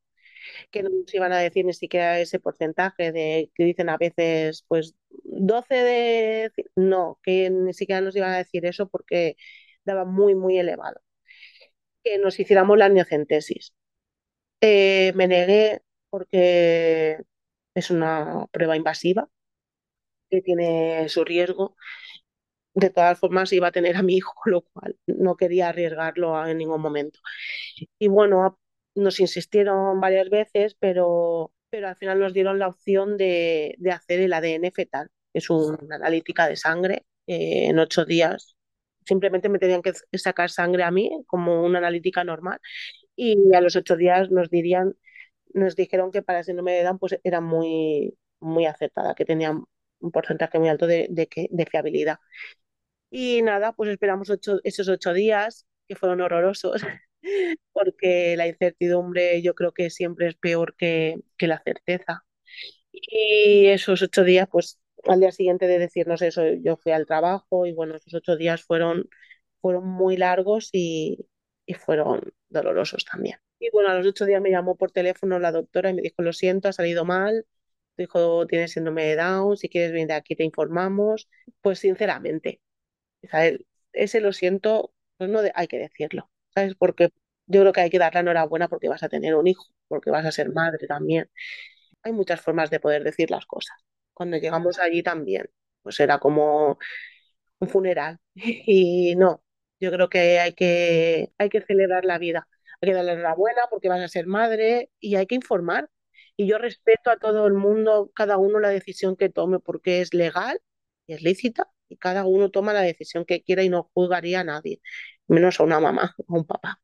Que 0.70 0.82
no 0.82 0.90
nos 0.90 1.14
iban 1.14 1.32
a 1.32 1.38
decir 1.38 1.64
ni 1.64 1.74
siquiera 1.74 2.20
ese 2.20 2.40
porcentaje 2.40 3.12
de 3.12 3.50
que 3.54 3.64
dicen 3.64 3.88
a 3.90 3.98
veces, 3.98 4.64
pues 4.68 4.94
12 5.24 5.74
de... 5.76 6.52
No, 6.76 7.18
que 7.22 7.50
ni 7.50 7.74
siquiera 7.74 8.00
nos 8.00 8.16
iban 8.16 8.32
a 8.32 8.38
decir 8.38 8.66
eso 8.66 8.88
porque 8.88 9.36
daba 9.84 10.04
muy, 10.04 10.34
muy 10.34 10.58
elevado. 10.58 11.00
Que 12.04 12.18
nos 12.18 12.38
hiciéramos 12.40 12.78
la 12.78 12.86
amniocentesis. 12.86 13.72
Eh, 14.60 15.12
me 15.16 15.28
negué 15.28 15.82
porque 16.10 17.18
es 17.74 17.90
una 17.90 18.46
prueba 18.52 18.76
invasiva 18.76 19.28
que 20.30 20.42
tiene 20.42 21.08
su 21.08 21.24
riesgo. 21.24 21.76
De 22.74 22.90
todas 22.90 23.18
formas, 23.18 23.52
iba 23.52 23.68
a 23.68 23.72
tener 23.72 23.96
a 23.96 24.02
mi 24.02 24.16
hijo, 24.16 24.34
lo 24.46 24.62
cual 24.62 24.96
no 25.06 25.36
quería 25.36 25.68
arriesgarlo 25.68 26.46
en 26.46 26.58
ningún 26.58 26.80
momento. 26.80 27.20
Y 27.98 28.08
bueno, 28.08 28.58
nos 28.96 29.20
insistieron 29.20 30.00
varias 30.00 30.30
veces, 30.30 30.76
pero, 30.80 31.52
pero 31.70 31.88
al 31.88 31.96
final 31.96 32.20
nos 32.20 32.34
dieron 32.34 32.58
la 32.58 32.68
opción 32.68 33.16
de, 33.18 33.76
de 33.78 33.92
hacer 33.92 34.20
el 34.20 34.32
ADN 34.34 34.72
fetal, 34.72 35.10
que 35.32 35.40
es 35.40 35.50
una 35.50 35.78
analítica 35.96 36.48
de 36.48 36.56
sangre 36.56 37.06
eh, 37.28 37.68
en 37.68 37.78
ocho 37.80 38.04
días. 38.06 38.56
Simplemente 39.06 39.48
me 39.48 39.58
tenían 39.58 39.82
que 39.82 39.92
sacar 40.18 40.50
sangre 40.50 40.84
a 40.84 40.90
mí 40.90 41.10
como 41.26 41.62
una 41.64 41.78
analítica 41.78 42.24
normal 42.24 42.60
y 43.16 43.54
a 43.54 43.60
los 43.60 43.76
ocho 43.76 43.96
días 43.96 44.30
nos 44.30 44.50
dirían, 44.50 44.94
nos 45.54 45.76
dijeron 45.76 46.12
que 46.12 46.22
para 46.22 46.40
el 46.40 46.44
síndrome 46.46 46.72
de 46.74 46.84
Down 46.84 46.98
pues 46.98 47.18
era 47.24 47.40
muy, 47.40 48.16
muy 48.40 48.66
acertada, 48.66 49.14
que 49.14 49.24
tenía 49.26 49.52
un 49.52 50.10
porcentaje 50.12 50.58
muy 50.58 50.68
alto 50.70 50.86
de, 50.86 51.08
de, 51.10 51.28
de 51.50 51.66
fiabilidad. 51.66 52.18
Y 53.10 53.42
nada, 53.42 53.72
pues 53.72 53.90
esperamos 53.90 54.30
ocho, 54.30 54.58
esos 54.64 54.88
ocho 54.88 55.12
días, 55.12 55.66
que 55.88 55.96
fueron 55.96 56.20
horrorosos, 56.20 56.82
porque 57.72 58.36
la 58.36 58.46
incertidumbre 58.48 59.42
yo 59.42 59.54
creo 59.54 59.72
que 59.72 59.90
siempre 59.90 60.28
es 60.28 60.34
peor 60.36 60.74
que, 60.76 61.20
que 61.36 61.46
la 61.46 61.62
certeza. 61.62 62.24
Y 62.92 63.66
esos 63.68 64.02
ocho 64.02 64.24
días, 64.24 64.48
pues 64.52 64.80
al 65.04 65.20
día 65.20 65.32
siguiente 65.32 65.66
de 65.66 65.78
decirnos 65.78 66.22
eso, 66.22 66.42
yo 66.62 66.76
fui 66.76 66.92
al 66.92 67.06
trabajo 67.06 67.66
y 67.66 67.72
bueno, 67.72 67.96
esos 67.96 68.14
ocho 68.14 68.36
días 68.36 68.62
fueron, 68.64 69.08
fueron 69.60 69.86
muy 69.88 70.16
largos 70.16 70.70
y, 70.72 71.26
y 71.66 71.74
fueron 71.74 72.32
dolorosos 72.48 73.04
también. 73.04 73.38
Y 73.58 73.70
bueno, 73.70 73.90
a 73.90 73.94
los 73.94 74.06
ocho 74.06 74.26
días 74.26 74.42
me 74.42 74.50
llamó 74.50 74.76
por 74.76 74.90
teléfono 74.92 75.38
la 75.38 75.52
doctora 75.52 75.90
y 75.90 75.94
me 75.94 76.02
dijo, 76.02 76.22
lo 76.22 76.32
siento, 76.32 76.68
ha 76.68 76.72
salido 76.72 77.04
mal, 77.04 77.46
tu 77.96 78.02
hijo 78.04 78.46
tiene 78.46 78.68
síndrome 78.68 79.04
de 79.06 79.16
Down, 79.16 79.56
si 79.56 79.68
quieres 79.68 79.92
venir 79.92 80.12
aquí 80.12 80.36
te 80.36 80.44
informamos. 80.44 81.28
Pues 81.60 81.78
sinceramente, 81.80 82.60
¿sabes? 83.30 83.60
Ese 83.92 84.20
lo 84.20 84.32
siento, 84.32 84.92
pues 85.18 85.30
no 85.30 85.40
hay 85.54 85.66
que 85.68 85.78
decirlo, 85.78 86.30
¿sabes? 86.54 86.74
Porque 86.76 87.10
yo 87.46 87.60
creo 87.60 87.72
que 87.72 87.80
hay 87.82 87.90
que 87.90 87.98
dar 87.98 88.14
la 88.14 88.20
enhorabuena 88.20 88.68
porque 88.68 88.88
vas 88.88 89.02
a 89.02 89.08
tener 89.08 89.34
un 89.34 89.46
hijo, 89.46 89.64
porque 89.88 90.10
vas 90.10 90.24
a 90.26 90.32
ser 90.32 90.50
madre 90.52 90.86
también. 90.86 91.30
hay 92.02 92.12
muchas 92.12 92.40
formas 92.40 92.70
de 92.70 92.80
poder 92.80 93.04
decir 93.04 93.30
las 93.30 93.46
cosas. 93.46 93.76
Cuando 94.22 94.36
llegamos 94.38 94.78
allí 94.78 95.02
también, 95.02 95.46
pues 95.82 95.98
era 96.00 96.18
como 96.20 96.78
un 97.60 97.68
funeral. 97.68 98.18
Y 98.66 99.16
no, 99.16 99.42
yo 99.80 99.90
creo 99.92 100.08
que 100.08 100.40
hay 100.40 100.54
que, 100.54 101.32
hay 101.38 101.48
que 101.48 101.60
celebrar 101.62 102.04
la 102.04 102.18
vida. 102.18 102.48
Hay 102.80 102.90
que 102.90 102.94
darle 102.94 103.14
la 103.14 103.20
enhorabuena 103.20 103.62
porque 103.70 103.88
vas 103.88 104.00
a 104.00 104.08
ser 104.08 104.26
madre 104.26 104.90
y 105.00 105.16
hay 105.16 105.26
que 105.26 105.34
informar. 105.34 105.90
Y 106.36 106.46
yo 106.46 106.58
respeto 106.58 107.10
a 107.10 107.18
todo 107.18 107.46
el 107.48 107.54
mundo, 107.54 108.12
cada 108.14 108.36
uno 108.38 108.60
la 108.60 108.70
decisión 108.70 109.16
que 109.16 109.28
tome 109.28 109.58
porque 109.60 110.00
es 110.02 110.14
legal 110.14 110.60
y 111.06 111.14
es 111.14 111.22
lícita 111.22 111.68
y 111.88 111.96
cada 111.96 112.24
uno 112.24 112.50
toma 112.50 112.72
la 112.72 112.82
decisión 112.82 113.24
que 113.24 113.42
quiera 113.42 113.64
y 113.64 113.68
no 113.70 113.90
juzgaría 113.94 114.40
a 114.40 114.44
nadie, 114.44 114.80
menos 115.28 115.60
a 115.60 115.64
una 115.64 115.80
mamá 115.80 116.14
o 116.28 116.36
a 116.36 116.38
un 116.38 116.46
papá. 116.46 116.80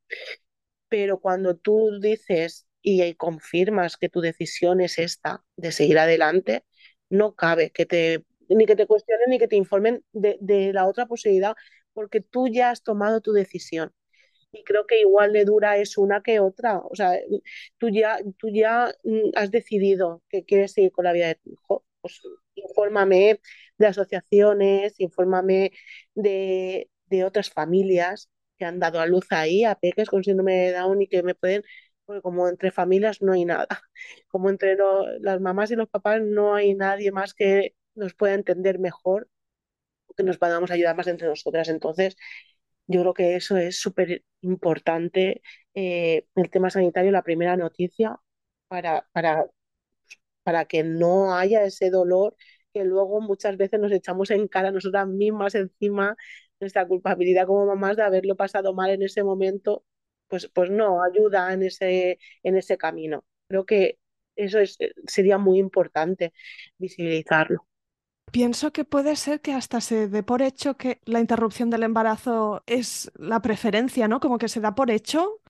Pero 0.89 1.21
cuando 1.21 1.57
tú 1.57 1.99
dices 2.01 2.69
y 2.83 3.15
confirmas 3.15 3.97
que 3.97 4.09
tu 4.09 4.21
decisión 4.21 4.81
es 4.81 4.99
esta, 4.99 5.45
de 5.57 5.73
seguir 5.73 5.99
adelante, 5.99 6.65
no 7.11 7.35
cabe 7.35 7.71
que 7.71 7.87
te 7.87 8.25
ni 8.49 8.67
que 8.67 8.77
te 8.77 8.87
cuestionen 8.87 9.29
ni 9.31 9.39
que 9.39 9.49
te 9.49 9.57
informen 9.57 10.05
de, 10.13 10.39
de 10.41 10.73
la 10.73 10.87
otra 10.87 11.07
posibilidad, 11.07 11.55
porque 11.93 12.21
tú 12.21 12.49
ya 12.49 12.71
has 12.71 12.83
tomado 12.83 13.21
tu 13.21 13.33
decisión 13.33 13.93
y 14.53 14.65
creo 14.65 14.87
que 14.87 15.01
igual 15.01 15.33
de 15.33 15.45
dura 15.45 15.77
es 15.79 15.99
una 15.99 16.23
que 16.23 16.41
otra. 16.41 16.79
O 16.79 16.95
sea, 16.97 17.13
tú 17.79 17.89
ya, 17.91 18.19
tú 18.39 18.49
ya 18.51 18.93
mm, 19.05 19.31
has 19.37 19.51
decidido 19.51 20.23
que 20.29 20.45
quieres 20.45 20.73
seguir 20.73 20.93
con 20.93 21.05
la 21.05 21.13
vida 21.13 21.29
de 21.29 21.35
tu 21.37 21.51
hijo. 21.53 21.85
Pues 22.01 22.21
infórmame 22.55 23.41
de 23.79 23.87
asociaciones, 23.87 24.95
infórmame 25.01 25.73
de, 26.15 26.91
de 27.07 27.25
otras 27.25 27.51
familias 27.51 28.31
que 28.57 28.65
han 28.65 28.79
dado 28.81 29.01
a 29.01 29.07
luz 29.07 29.27
ahí 29.31 29.65
a 29.65 29.75
peques 29.77 30.09
con 30.09 30.25
síndrome 30.25 30.55
de 30.55 30.73
Down 30.73 31.03
y 31.03 31.07
que 31.09 31.23
me 31.23 31.35
pueden, 31.35 31.63
porque 32.09 32.23
como 32.23 32.49
entre 32.49 32.73
familias 32.73 33.23
no 33.23 33.35
hay 33.35 33.47
nada, 33.47 33.69
como 34.29 34.51
entre 34.51 34.77
las 35.21 35.41
mamás 35.43 35.73
y 35.73 35.77
los 35.77 35.91
papás 35.91 36.23
no 36.23 36.57
hay 36.57 36.75
nadie 36.75 37.13
más 37.13 37.35
que 37.35 37.77
nos 37.97 38.15
pueda 38.15 38.35
entender 38.35 38.81
mejor, 38.81 39.31
que 40.17 40.23
nos 40.25 40.39
podamos 40.39 40.71
ayudar 40.71 40.97
más 40.97 41.07
entre 41.09 41.29
nosotras. 41.29 41.69
Entonces, 41.69 42.17
yo 42.87 43.01
creo 43.03 43.15
que 43.15 43.37
eso 43.37 43.57
es 43.59 43.81
súper 43.81 44.25
importante, 44.43 45.43
eh, 45.75 46.27
el 46.37 46.51
tema 46.51 46.71
sanitario, 46.71 47.13
la 47.13 47.23
primera 47.25 47.57
noticia, 47.57 48.17
para, 48.69 49.09
para, 49.13 49.47
para 50.43 50.65
que 50.67 50.83
no 50.85 51.35
haya 51.37 51.65
ese 51.65 51.91
dolor 51.91 52.37
que 52.73 52.85
luego 52.85 53.21
muchas 53.21 53.57
veces 53.57 53.81
nos 53.81 53.93
echamos 53.93 54.31
en 54.31 54.49
cara 54.49 54.71
nosotras 54.71 55.07
mismas 55.09 55.55
encima 55.55 56.17
nuestra 56.61 56.87
culpabilidad 56.87 57.47
como 57.47 57.67
mamás 57.67 57.97
de 57.97 58.03
haberlo 58.03 58.37
pasado 58.37 58.75
mal 58.75 58.91
en 58.91 59.03
ese 59.03 59.23
momento, 59.25 59.85
pues, 60.29 60.51
pues 60.53 60.71
no, 60.71 61.03
ayuda 61.03 61.53
en 61.53 61.63
ese, 61.63 62.19
en 62.43 62.57
ese 62.57 62.77
camino. 62.77 63.25
Creo 63.49 63.65
que 63.67 63.99
eso 64.37 64.59
es, 64.61 64.79
sería 65.07 65.39
muy 65.39 65.59
importante 65.59 66.33
visibilizarlo. 66.79 67.67
Pienso 68.31 68.73
que 68.73 68.85
puede 68.85 69.17
ser 69.17 69.41
que 69.41 69.55
hasta 69.55 69.81
se 69.81 70.09
dé 70.09 70.23
por 70.23 70.43
hecho 70.43 70.77
que 70.77 71.01
la 71.05 71.21
interrupción 71.21 71.71
del 71.71 71.83
embarazo 71.83 72.63
es 72.67 73.11
la 73.17 73.41
preferencia, 73.41 74.07
¿no? 74.07 74.21
Como 74.21 74.39
que 74.39 74.49
se 74.49 74.61
da 74.61 74.75
por 74.75 74.91
hecho. 74.91 75.41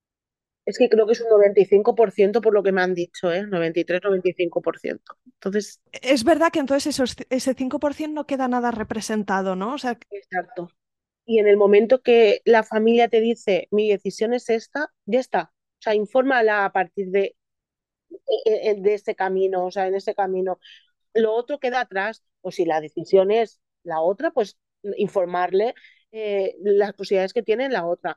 Es 0.64 0.78
que 0.78 0.88
creo 0.88 1.06
que 1.06 1.12
es 1.12 1.20
un 1.20 1.28
95% 1.28 2.40
por 2.40 2.52
lo 2.52 2.62
que 2.62 2.72
me 2.72 2.82
han 2.82 2.94
dicho, 2.94 3.32
¿eh? 3.32 3.46
93-95%. 3.46 5.00
Entonces. 5.24 5.80
Es 5.92 6.24
verdad 6.24 6.50
que 6.52 6.60
entonces 6.60 6.94
esos, 6.94 7.16
ese 7.30 7.56
5% 7.56 8.12
no 8.12 8.26
queda 8.26 8.48
nada 8.48 8.70
representado, 8.70 9.56
¿no? 9.56 9.74
O 9.74 9.78
sea... 9.78 9.98
Exacto. 10.10 10.70
Y 11.28 11.38
en 11.40 11.46
el 11.48 11.56
momento 11.58 12.02
que 12.02 12.42
la 12.44 12.64
familia 12.64 13.08
te 13.08 13.20
dice, 13.20 13.68
mi 13.70 13.88
decisión 13.90 14.34
es 14.34 14.50
esta, 14.50 14.92
ya 15.06 15.20
está. 15.20 15.52
O 15.80 15.82
sea, 15.82 15.94
infórmala 15.94 16.64
a 16.64 16.72
partir 16.72 17.10
de, 17.10 17.36
e, 18.46 18.70
e, 18.70 18.74
de 18.84 18.94
ese 18.94 19.14
camino, 19.14 19.66
o 19.66 19.70
sea, 19.70 19.86
en 19.86 19.94
ese 19.94 20.14
camino 20.14 20.58
lo 21.14 21.34
otro 21.34 21.60
queda 21.60 21.80
atrás, 21.82 22.24
o 22.42 22.52
si 22.52 22.64
la 22.66 22.80
decisión 22.80 23.30
es 23.32 23.60
la 23.84 24.00
otra, 24.02 24.32
pues 24.32 24.58
informarle 24.98 25.74
eh, 26.12 26.56
las 26.62 26.94
posibilidades 26.94 27.34
que 27.34 27.42
tiene 27.44 27.68
la 27.70 27.86
otra. 27.86 28.16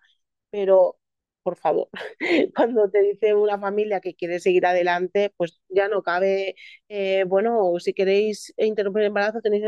Pero, 0.52 1.00
por 1.44 1.58
favor, 1.58 1.90
cuando 2.56 2.90
te 2.92 3.02
dice 3.04 3.36
una 3.36 3.60
familia 3.60 4.02
que 4.02 4.16
quiere 4.16 4.40
seguir 4.40 4.66
adelante, 4.68 5.34
pues 5.38 5.62
ya 5.70 5.88
no 5.90 6.04
cabe, 6.04 6.56
eh, 6.90 7.26
bueno, 7.28 7.74
si 7.80 7.94
queréis 7.94 8.54
interrumpir 8.58 9.04
el 9.04 9.08
embarazo, 9.10 9.42
tenéis... 9.42 9.66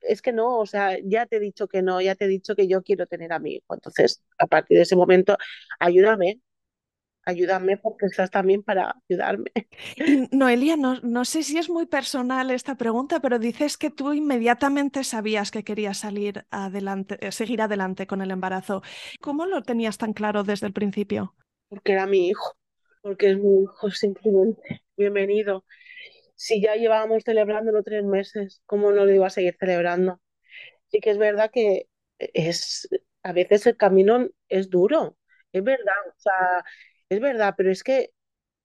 Es 0.00 0.22
que 0.22 0.32
no, 0.32 0.58
o 0.58 0.66
sea, 0.66 0.98
ya 1.04 1.26
te 1.26 1.36
he 1.36 1.40
dicho 1.40 1.68
que 1.68 1.82
no, 1.82 2.00
ya 2.00 2.14
te 2.14 2.26
he 2.26 2.28
dicho 2.28 2.54
que 2.54 2.68
yo 2.68 2.82
quiero 2.82 3.06
tener 3.06 3.32
a 3.32 3.38
mi 3.38 3.54
hijo. 3.54 3.74
Entonces, 3.74 4.22
a 4.38 4.46
partir 4.46 4.76
de 4.76 4.82
ese 4.82 4.96
momento, 4.96 5.36
ayúdame, 5.78 6.40
ayúdame 7.26 7.76
porque 7.76 8.06
estás 8.06 8.30
también 8.30 8.62
para 8.62 8.94
ayudarme. 9.10 9.50
Noelia, 10.30 10.76
no, 10.76 11.00
no, 11.02 11.24
sé 11.24 11.42
si 11.42 11.58
es 11.58 11.68
muy 11.68 11.86
personal 11.86 12.50
esta 12.50 12.76
pregunta, 12.76 13.20
pero 13.20 13.38
dices 13.38 13.76
que 13.76 13.90
tú 13.90 14.12
inmediatamente 14.12 15.04
sabías 15.04 15.50
que 15.50 15.64
querías 15.64 15.98
salir 15.98 16.46
adelante, 16.50 17.18
eh, 17.20 17.32
seguir 17.32 17.60
adelante 17.60 18.06
con 18.06 18.22
el 18.22 18.30
embarazo. 18.30 18.82
¿Cómo 19.20 19.44
lo 19.44 19.62
tenías 19.62 19.98
tan 19.98 20.12
claro 20.12 20.44
desde 20.44 20.68
el 20.68 20.72
principio? 20.72 21.34
Porque 21.68 21.92
era 21.92 22.06
mi 22.06 22.28
hijo, 22.28 22.56
porque 23.02 23.32
es 23.32 23.38
mi 23.38 23.64
hijo 23.64 23.90
simplemente. 23.90 24.82
Bienvenido. 24.96 25.64
Si 26.36 26.60
ya 26.62 26.76
llevábamos 26.76 27.24
celebrándolo 27.24 27.82
tres 27.82 28.04
meses, 28.04 28.62
¿cómo 28.66 28.92
no 28.92 29.04
lo 29.06 29.12
iba 29.14 29.26
a 29.26 29.30
seguir 29.30 29.56
celebrando? 29.58 30.20
Sí 30.88 31.00
que 31.00 31.10
es 31.10 31.18
verdad 31.18 31.50
que 31.52 31.88
es, 32.18 32.88
a 33.22 33.32
veces 33.32 33.66
el 33.66 33.76
camino 33.76 34.28
es 34.48 34.70
duro, 34.70 35.18
es 35.52 35.64
verdad. 35.64 35.94
O 36.08 36.14
sea, 36.20 36.64
es 37.08 37.20
verdad, 37.20 37.54
pero 37.56 37.70
es 37.70 37.82
que, 37.84 38.12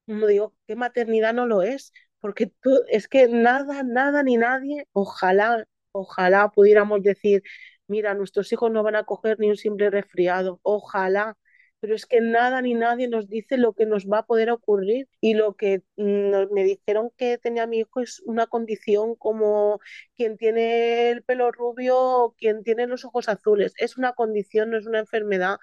como 0.06 0.28
digo, 0.28 0.56
¿qué 0.68 0.76
maternidad 0.76 1.34
no 1.34 1.46
lo 1.48 1.62
es? 1.64 1.94
Porque 2.20 2.52
es 2.90 3.08
que 3.08 3.28
nada, 3.28 3.84
nada 3.84 4.24
ni 4.24 4.38
nadie, 4.38 4.88
ojalá, 4.94 5.68
ojalá 5.92 6.50
pudiéramos 6.52 7.04
decir, 7.04 7.44
mira, 7.88 8.14
nuestros 8.14 8.52
hijos 8.54 8.72
no 8.72 8.84
van 8.84 8.96
a 8.96 9.06
coger 9.06 9.40
ni 9.40 9.50
un 9.50 9.58
simple 9.58 9.90
resfriado, 9.90 10.60
ojalá, 10.64 11.38
pero 11.82 11.96
es 11.96 12.06
que 12.06 12.22
nada 12.22 12.62
ni 12.62 12.76
nadie 12.76 13.08
nos 13.10 13.28
dice 13.28 13.58
lo 13.58 13.74
que 13.74 13.86
nos 13.86 14.08
va 14.08 14.20
a 14.20 14.26
poder 14.26 14.52
ocurrir 14.52 15.10
y 15.20 15.34
lo 15.34 15.56
que 15.56 15.82
mm, 15.98 16.54
me 16.54 16.64
dijeron 16.64 17.12
que 17.18 17.38
tenía 17.40 17.68
mi 17.68 17.80
hijo 17.80 18.02
es 18.02 18.22
una 18.22 18.48
condición 18.48 19.16
como 19.16 19.80
quien 20.16 20.38
tiene 20.38 21.10
el 21.10 21.24
pelo 21.24 21.52
rubio 21.52 21.98
o 22.00 22.36
quien 22.36 22.64
tiene 22.64 22.88
los 22.88 23.04
ojos 23.04 23.28
azules, 23.28 23.74
es 23.78 23.98
una 23.98 24.14
condición, 24.14 24.70
no 24.70 24.78
es 24.78 24.86
una 24.86 25.00
enfermedad 25.00 25.58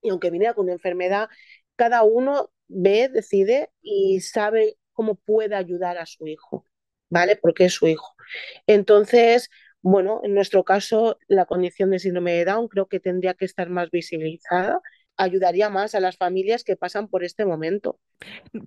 y 0.00 0.10
aunque 0.10 0.30
viniera 0.30 0.54
con 0.54 0.64
una 0.66 0.74
enfermedad 0.74 1.28
cada 1.74 2.04
uno 2.04 2.50
ve, 2.68 3.08
decide 3.08 3.70
y 3.82 4.20
sabe 4.20 4.76
cómo 4.92 5.16
puede 5.16 5.56
ayudar 5.56 5.98
a 5.98 6.06
su 6.06 6.26
hijo, 6.28 6.64
¿vale? 7.10 7.36
Porque 7.36 7.66
es 7.66 7.74
su 7.74 7.86
hijo. 7.88 8.14
Entonces, 8.66 9.50
bueno, 9.82 10.20
en 10.24 10.34
nuestro 10.34 10.64
caso, 10.64 11.18
la 11.28 11.46
condición 11.46 11.90
de 11.90 11.98
síndrome 11.98 12.32
de 12.32 12.44
Down 12.44 12.68
creo 12.68 12.86
que 12.86 13.00
tendría 13.00 13.34
que 13.34 13.44
estar 13.44 13.68
más 13.68 13.90
visibilizada 13.90 14.80
ayudaría 15.16 15.70
más 15.70 15.94
a 15.94 16.00
las 16.00 16.16
familias 16.16 16.64
que 16.64 16.76
pasan 16.76 17.08
por 17.08 17.24
este 17.24 17.44
momento. 17.44 17.98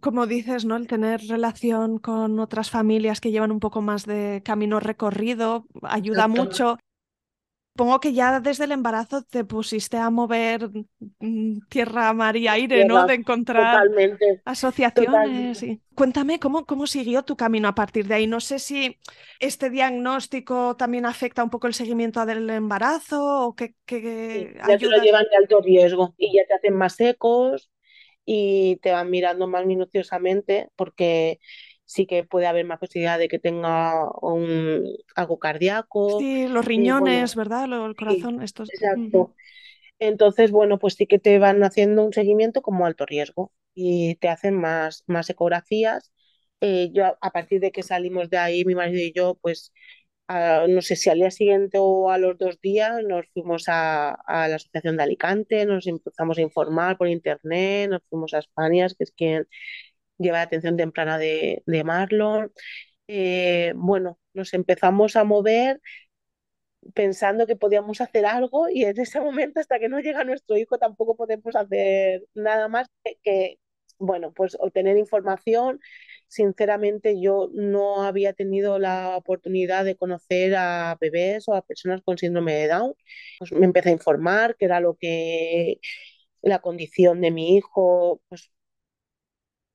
Como 0.02 0.28
dices, 0.28 0.66
¿no? 0.66 0.76
El 0.76 0.88
tener 0.88 1.22
relación 1.28 2.00
con 2.00 2.40
otras 2.40 2.70
familias 2.70 3.22
que 3.22 3.32
llevan 3.32 3.52
un 3.52 3.60
poco 3.60 3.82
más 3.82 4.06
de 4.06 4.42
camino 4.44 4.80
recorrido 4.80 5.66
ayuda 5.84 6.28
mucho. 6.28 6.78
Supongo 7.80 8.02
que 8.02 8.12
ya 8.12 8.42
desde 8.42 8.66
el 8.66 8.74
embarazo 8.74 9.24
te 9.24 9.46
pusiste 9.46 9.96
a 9.96 10.10
mover 10.10 10.70
mm, 11.20 11.60
tierra, 11.70 12.12
mar 12.12 12.36
y 12.36 12.46
aire, 12.46 12.84
¿no? 12.84 13.08
De 13.08 13.14
encontrar 13.14 13.88
asociaciones. 14.44 15.66
Cuéntame 15.96 16.42
cómo, 16.42 16.66
cómo 16.66 16.88
siguió 16.88 17.24
tu 17.24 17.38
camino 17.38 17.70
a 17.70 17.76
partir 17.76 18.06
de 18.06 18.16
ahí. 18.16 18.28
No 18.28 18.42
sé 18.42 18.60
si 18.60 18.98
este 19.40 19.70
diagnóstico 19.70 20.76
también 20.76 21.06
afecta 21.06 21.42
un 21.42 21.50
poco 21.50 21.68
el 21.68 21.74
seguimiento 21.74 22.26
del 22.26 22.50
embarazo 22.50 23.48
o 23.48 23.56
que, 23.56 23.76
ya 23.88 24.78
te 24.78 24.86
lo 24.86 25.02
llevan 25.02 25.24
de 25.32 25.38
alto 25.38 25.62
riesgo 25.62 26.16
y 26.18 26.36
ya 26.36 26.46
te 26.50 26.56
hacen 26.56 26.76
más 26.76 27.00
ecos 27.00 27.72
y 28.26 28.76
te 28.82 28.92
van 28.92 29.10
mirando 29.10 29.48
más 29.48 29.66
minuciosamente 29.66 30.68
porque 30.76 31.40
sí 31.90 32.06
que 32.06 32.24
puede 32.24 32.46
haber 32.46 32.66
más 32.66 32.78
posibilidad 32.78 33.18
de 33.18 33.28
que 33.28 33.40
tenga 33.40 34.12
un, 34.22 34.86
algo 35.16 35.40
cardíaco. 35.40 36.20
Sí, 36.20 36.48
los 36.48 36.64
riñones, 36.64 37.36
¿verdad? 37.36 37.64
El 37.64 37.96
corazón, 37.96 38.44
estos. 38.44 38.70
Exacto. 38.72 39.34
Entonces, 39.98 40.52
bueno, 40.52 40.78
pues 40.78 40.94
sí 40.94 41.08
que 41.08 41.18
te 41.18 41.40
van 41.40 41.64
haciendo 41.64 42.06
un 42.06 42.14
seguimiento 42.14 42.62
como 42.62 42.86
alto 42.86 43.08
riesgo 43.08 43.52
y 43.74 44.16
te 44.18 44.30
hacen 44.30 44.54
más, 44.54 45.04
más 45.08 45.32
ecografías. 45.32 46.14
Eh, 46.62 46.92
yo, 46.94 47.18
a 47.20 47.32
partir 47.32 47.60
de 47.60 47.72
que 47.72 47.82
salimos 47.82 48.30
de 48.30 48.38
ahí, 48.38 48.66
mi 48.66 48.76
marido 48.76 49.02
y 49.02 49.12
yo, 49.12 49.40
pues 49.42 49.74
no 50.68 50.84
sé 50.84 50.96
si 50.96 51.10
al 51.10 51.18
día 51.18 51.32
siguiente 51.32 51.80
o 51.82 52.12
a 52.12 52.20
los 52.20 52.38
dos 52.38 52.62
días 52.62 53.04
nos 53.04 53.26
fuimos 53.34 53.68
a, 53.68 54.12
a, 54.12 54.48
la 54.48 54.58
Asociación 54.58 54.96
de 54.96 55.04
Alicante, 55.04 55.66
nos 55.66 55.88
empezamos 55.88 56.38
a 56.38 56.42
informar 56.42 57.00
por 57.00 57.08
internet, 57.08 57.90
nos 57.90 58.04
fuimos 58.10 58.36
a 58.36 58.38
España, 58.38 58.88
que 58.90 59.04
es 59.04 59.12
quien 59.12 59.48
lleva 60.20 60.38
la 60.38 60.44
atención 60.44 60.78
temprana 60.78 61.18
de, 61.18 61.64
Marlon. 61.86 62.52
Eh, 63.08 63.74
bueno, 63.76 64.20
nos 64.34 64.54
empezamos 64.54 65.16
a 65.16 65.24
mover 65.24 65.82
pensando 66.94 67.46
que 67.48 67.56
podíamos 67.56 68.02
hacer 68.02 68.26
algo 68.26 68.70
y 68.70 68.84
en 68.86 69.00
ese 69.00 69.20
momento 69.22 69.60
hasta 69.60 69.80
que 69.80 69.90
no 69.90 70.00
llega 70.00 70.24
nuestro 70.24 70.58
hijo 70.58 70.78
tampoco 70.78 71.16
podemos 71.16 71.56
hacer 71.56 72.24
nada 72.34 72.68
más 72.68 72.88
que, 73.24 73.60
bueno, 74.00 74.32
pues 74.34 74.58
obtener 74.60 74.98
información 74.98 75.80
sinceramente 76.30 77.20
yo 77.20 77.50
no 77.54 78.04
había 78.04 78.34
tenido 78.34 78.80
la 78.80 79.18
oportunidad 79.18 79.84
de 79.84 79.98
conocer 79.98 80.56
a 80.56 80.98
bebés 81.02 81.48
o 81.50 81.56
a 81.56 81.64
personas 81.64 82.02
con 82.04 82.18
síndrome 82.18 82.54
de 82.54 82.68
Down. 82.68 82.94
Pues 83.40 83.52
me 83.52 83.66
empecé 83.66 83.90
a 83.90 83.94
informar 83.94 84.56
qué 84.58 84.66
era 84.66 84.80
lo 84.80 84.96
que 84.96 85.80
la 86.42 86.60
condición 86.60 87.22
de 87.22 87.32
mi 87.32 87.58
hijo, 87.58 88.22
pues 88.30 88.52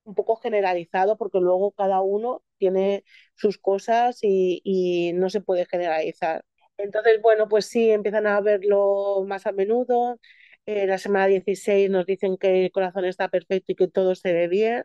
un 0.04 0.14
poco 0.14 0.36
generalizado 0.36 1.16
porque 1.18 1.40
luego 1.40 1.72
cada 1.72 2.00
uno 2.00 2.42
tiene 2.58 3.04
sus 3.34 3.58
cosas 3.58 4.18
y, 4.22 4.60
y 4.64 5.12
no 5.14 5.30
se 5.30 5.40
puede 5.40 5.66
generalizar. 5.66 6.44
Entonces, 6.76 7.20
bueno, 7.22 7.48
pues 7.48 7.66
sí, 7.66 7.90
empiezan 7.90 8.26
a 8.26 8.40
verlo 8.40 9.24
más 9.26 9.46
a 9.46 9.52
menudo. 9.52 10.18
En 10.66 10.88
la 10.88 10.98
semana 10.98 11.26
16 11.26 11.90
nos 11.90 12.06
dicen 12.06 12.36
que 12.38 12.64
el 12.64 12.72
corazón 12.72 13.04
está 13.04 13.28
perfecto 13.28 13.72
y 13.72 13.74
que 13.76 13.88
todo 13.88 14.14
se 14.14 14.32
ve 14.32 14.48
bien. 14.48 14.84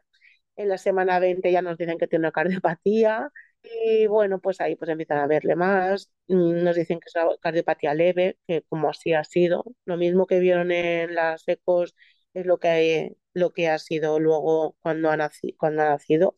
En 0.56 0.70
la 0.70 0.78
semana 0.78 1.20
20 1.20 1.52
ya 1.52 1.62
nos 1.62 1.78
dicen 1.78 1.98
que 1.98 2.08
tiene 2.08 2.24
una 2.26 2.32
cardiopatía. 2.32 3.30
Y 3.64 4.08
bueno, 4.08 4.40
pues 4.40 4.62
ahí 4.62 4.76
pues 4.76 4.90
empiezan 4.90 5.20
a 5.20 5.28
verle 5.28 5.56
más. 5.56 6.12
Mm, 6.28 6.64
nos 6.64 6.76
dicen 6.76 7.00
que 7.00 7.06
es 7.08 7.16
una 7.16 7.36
cardiopatía 7.42 7.94
leve, 7.94 8.38
que 8.48 8.64
como 8.70 8.90
así 8.90 9.14
ha 9.14 9.24
sido. 9.24 9.64
Lo 9.86 9.98
mismo 9.98 10.28
que 10.28 10.40
vieron 10.40 10.72
en 10.72 11.16
las 11.16 11.44
ecos 11.48 11.96
es 12.34 12.46
lo 12.46 12.60
que, 12.60 13.16
lo 13.34 13.52
que 13.54 13.70
ha 13.70 13.80
sido 13.80 14.20
luego 14.20 14.76
cuando 14.82 15.10
ha 15.10 15.18
nacido. 15.18 15.56
Cuando 15.58 15.82
ha 15.84 15.90
nacido. 15.90 16.36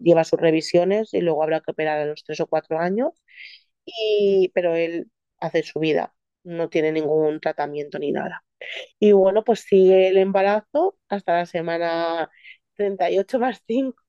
Lleva 0.00 0.24
sus 0.24 0.40
revisiones 0.40 1.14
y 1.14 1.20
luego 1.20 1.42
habrá 1.42 1.60
que 1.60 1.70
operar 1.72 2.00
a 2.00 2.06
los 2.06 2.24
tres 2.24 2.40
o 2.40 2.46
cuatro 2.46 2.78
años. 2.78 3.12
Y, 3.84 4.50
pero 4.54 4.74
él 4.76 5.10
hace 5.40 5.62
su 5.62 5.80
vida, 5.80 6.14
no 6.44 6.68
tiene 6.68 6.92
ningún 6.92 7.40
tratamiento 7.40 7.98
ni 7.98 8.12
nada. 8.12 8.44
Y 8.98 9.12
bueno, 9.12 9.44
pues 9.44 9.60
sigue 9.60 10.08
el 10.08 10.18
embarazo 10.18 10.98
hasta 11.08 11.34
la 11.38 11.46
semana 11.46 12.30
38 12.74 13.38
más 13.38 13.62
5, 13.66 14.02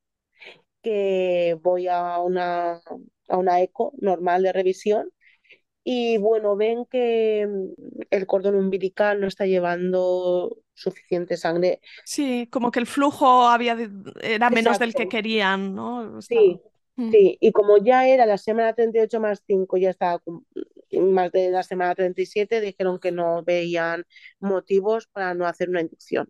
que 0.84 1.58
voy 1.62 1.88
a 1.88 2.19
una, 2.19 2.82
a 3.30 3.38
una 3.38 3.62
eco 3.62 3.93
normal 4.00 4.43
de 4.43 4.54
revisión 4.54 5.12
y 5.84 6.18
bueno, 6.18 6.56
ven 6.56 6.86
que 6.86 7.48
mm, 7.48 8.02
el 8.10 8.26
cordón 8.26 8.56
umbilical 8.56 9.20
no 9.20 9.28
está 9.28 9.46
llevando 9.46 10.58
suficiente 10.74 11.38
sangre. 11.38 11.82
Sí, 12.06 12.48
como 12.52 12.72
que 12.72 12.80
el 12.80 12.88
flujo 12.88 13.48
había 13.48 13.78
era 14.22 14.50
menos 14.50 14.80
del 14.80 14.94
que 14.94 15.10
querían, 15.10 15.76
¿no? 15.76 16.22
Sí, 16.22 16.60
mm. 16.96 17.12
sí, 17.12 17.38
y 17.39 17.52
como 17.52 17.78
ya 17.78 18.08
era 18.08 18.26
la 18.26 18.38
semana 18.38 18.74
38 18.74 19.20
más 19.20 19.44
5, 19.46 19.78
ya 19.78 19.89
estaba 19.89 20.22
más 20.92 21.32
de 21.32 21.52
la 21.52 21.63
semana 21.63 21.96
37, 21.96 22.62
dijeron 22.62 23.00
que 23.00 23.12
no 23.12 23.44
veían 23.44 24.06
motivos 24.39 25.08
para 25.08 25.34
no 25.34 25.46
hacer 25.46 25.70
una 25.70 25.82
inducción 25.82 26.30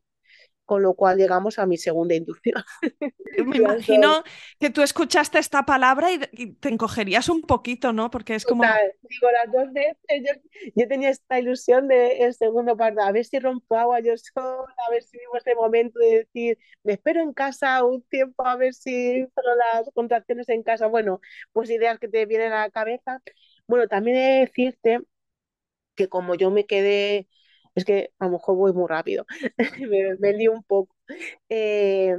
con 0.70 0.84
lo 0.84 0.94
cual 0.94 1.18
llegamos 1.18 1.58
a 1.58 1.66
mi 1.66 1.78
segunda 1.78 2.14
inducción. 2.14 2.64
Me 3.44 3.58
imagino 3.58 4.24
que 4.60 4.70
tú 4.70 4.84
escuchaste 4.84 5.40
esta 5.40 5.66
palabra 5.66 6.10
y, 6.12 6.20
te 6.54 6.70
encogerías 6.70 7.28
un 7.28 7.42
poquito, 7.42 7.92
¿no? 7.92 8.12
Porque 8.12 8.36
es 8.36 8.46
como... 8.46 8.64
Digo, 8.64 9.32
las 9.32 9.52
dos 9.52 9.74
veces 9.74 9.98
yo, 10.76 10.88
tenía 10.88 11.10
esta 11.10 11.40
ilusión 11.40 11.88
de 11.88 12.20
el 12.20 12.36
segundo 12.36 12.78
parto, 12.78 13.02
a 13.02 13.12
ver 13.12 13.26
si 13.26 13.40
rompo 13.40 13.78
agua 13.78 14.00
yo 14.00 14.14
sola, 14.16 14.72
a 14.88 14.92
ver 14.92 15.02
si 15.02 15.18
vivo 15.18 15.38
ese 15.38 15.56
momento 15.56 15.98
de 15.98 16.20
decir, 16.20 16.60
me 16.84 16.94
espero 16.94 17.24
en 17.24 17.34
casa 17.34 17.84
un 17.84 18.04
tiempo 18.04 18.46
a 18.46 18.56
ver 18.56 18.76
si 18.76 19.26
solo 19.34 19.56
las 19.56 19.90
contracciones 19.96 20.50
en 20.50 20.62
casa. 20.62 20.86
Bueno, 20.86 21.20
pues 21.52 21.72
ideas 21.72 21.98
que 21.98 22.08
te 22.08 22.28
vienen 22.28 22.52
a 22.52 22.60
la 22.60 22.70
cabeza. 22.70 23.24
Bueno, 23.66 23.88
también 23.88 24.18
he 24.18 24.20
de 24.20 24.40
decirte 24.42 25.00
que 25.96 26.08
como 26.10 26.36
yo 26.36 26.52
me 26.52 26.68
quedé 26.68 27.28
es 27.80 27.86
que 27.86 28.12
a 28.20 28.26
lo 28.26 28.34
mejor 28.34 28.56
voy 28.56 28.74
muy 28.74 28.88
rápido, 28.88 29.26
me, 29.90 30.16
me 30.20 30.34
lío 30.34 30.54
un 30.54 30.64
poco. 30.64 30.96
Eh, 31.50 32.16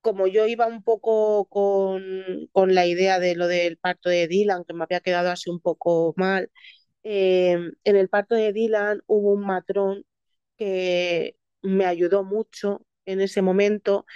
como 0.00 0.26
yo 0.26 0.46
iba 0.46 0.66
un 0.66 0.82
poco 0.82 1.46
con, 1.46 2.48
con, 2.52 2.74
la 2.74 2.86
idea 2.86 3.18
de 3.20 3.34
lo 3.36 3.46
del 3.48 3.78
parto 3.78 4.10
de 4.10 4.28
Dylan, 4.28 4.64
que 4.64 4.74
me 4.74 4.84
había 4.84 5.00
quedado 5.00 5.30
así 5.30 5.50
un 5.50 5.60
poco 5.60 6.12
mal, 6.16 6.50
eh, 7.04 7.58
en 7.84 7.96
el 7.96 8.08
parto 8.10 8.34
de 8.36 8.52
Dylan 8.52 9.02
hubo 9.06 9.32
un 9.32 9.42
matrón 9.46 10.04
que 10.58 11.36
me 11.62 11.86
ayudó 11.86 12.24
mucho 12.24 12.86
en 13.06 13.20
ese 13.22 13.42
momento. 13.42 14.06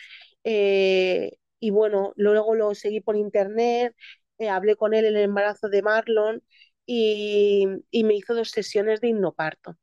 Eh, 0.44 1.38
y 1.60 1.70
bueno, 1.70 2.12
luego 2.16 2.54
lo 2.54 2.74
seguí 2.74 3.00
por 3.00 3.16
internet, 3.16 3.94
hablé 4.50 4.76
con 4.76 4.94
él 4.94 5.06
en 5.06 5.16
el 5.16 5.24
embarazo 5.24 5.68
de 5.68 5.82
Marlon 5.82 6.42
y, 6.86 7.66
y 7.90 8.04
me 8.04 8.14
hizo 8.16 8.34
dos 8.34 8.50
sesiones 8.50 9.00
de 9.00 9.08
hipnoparto 9.08 9.76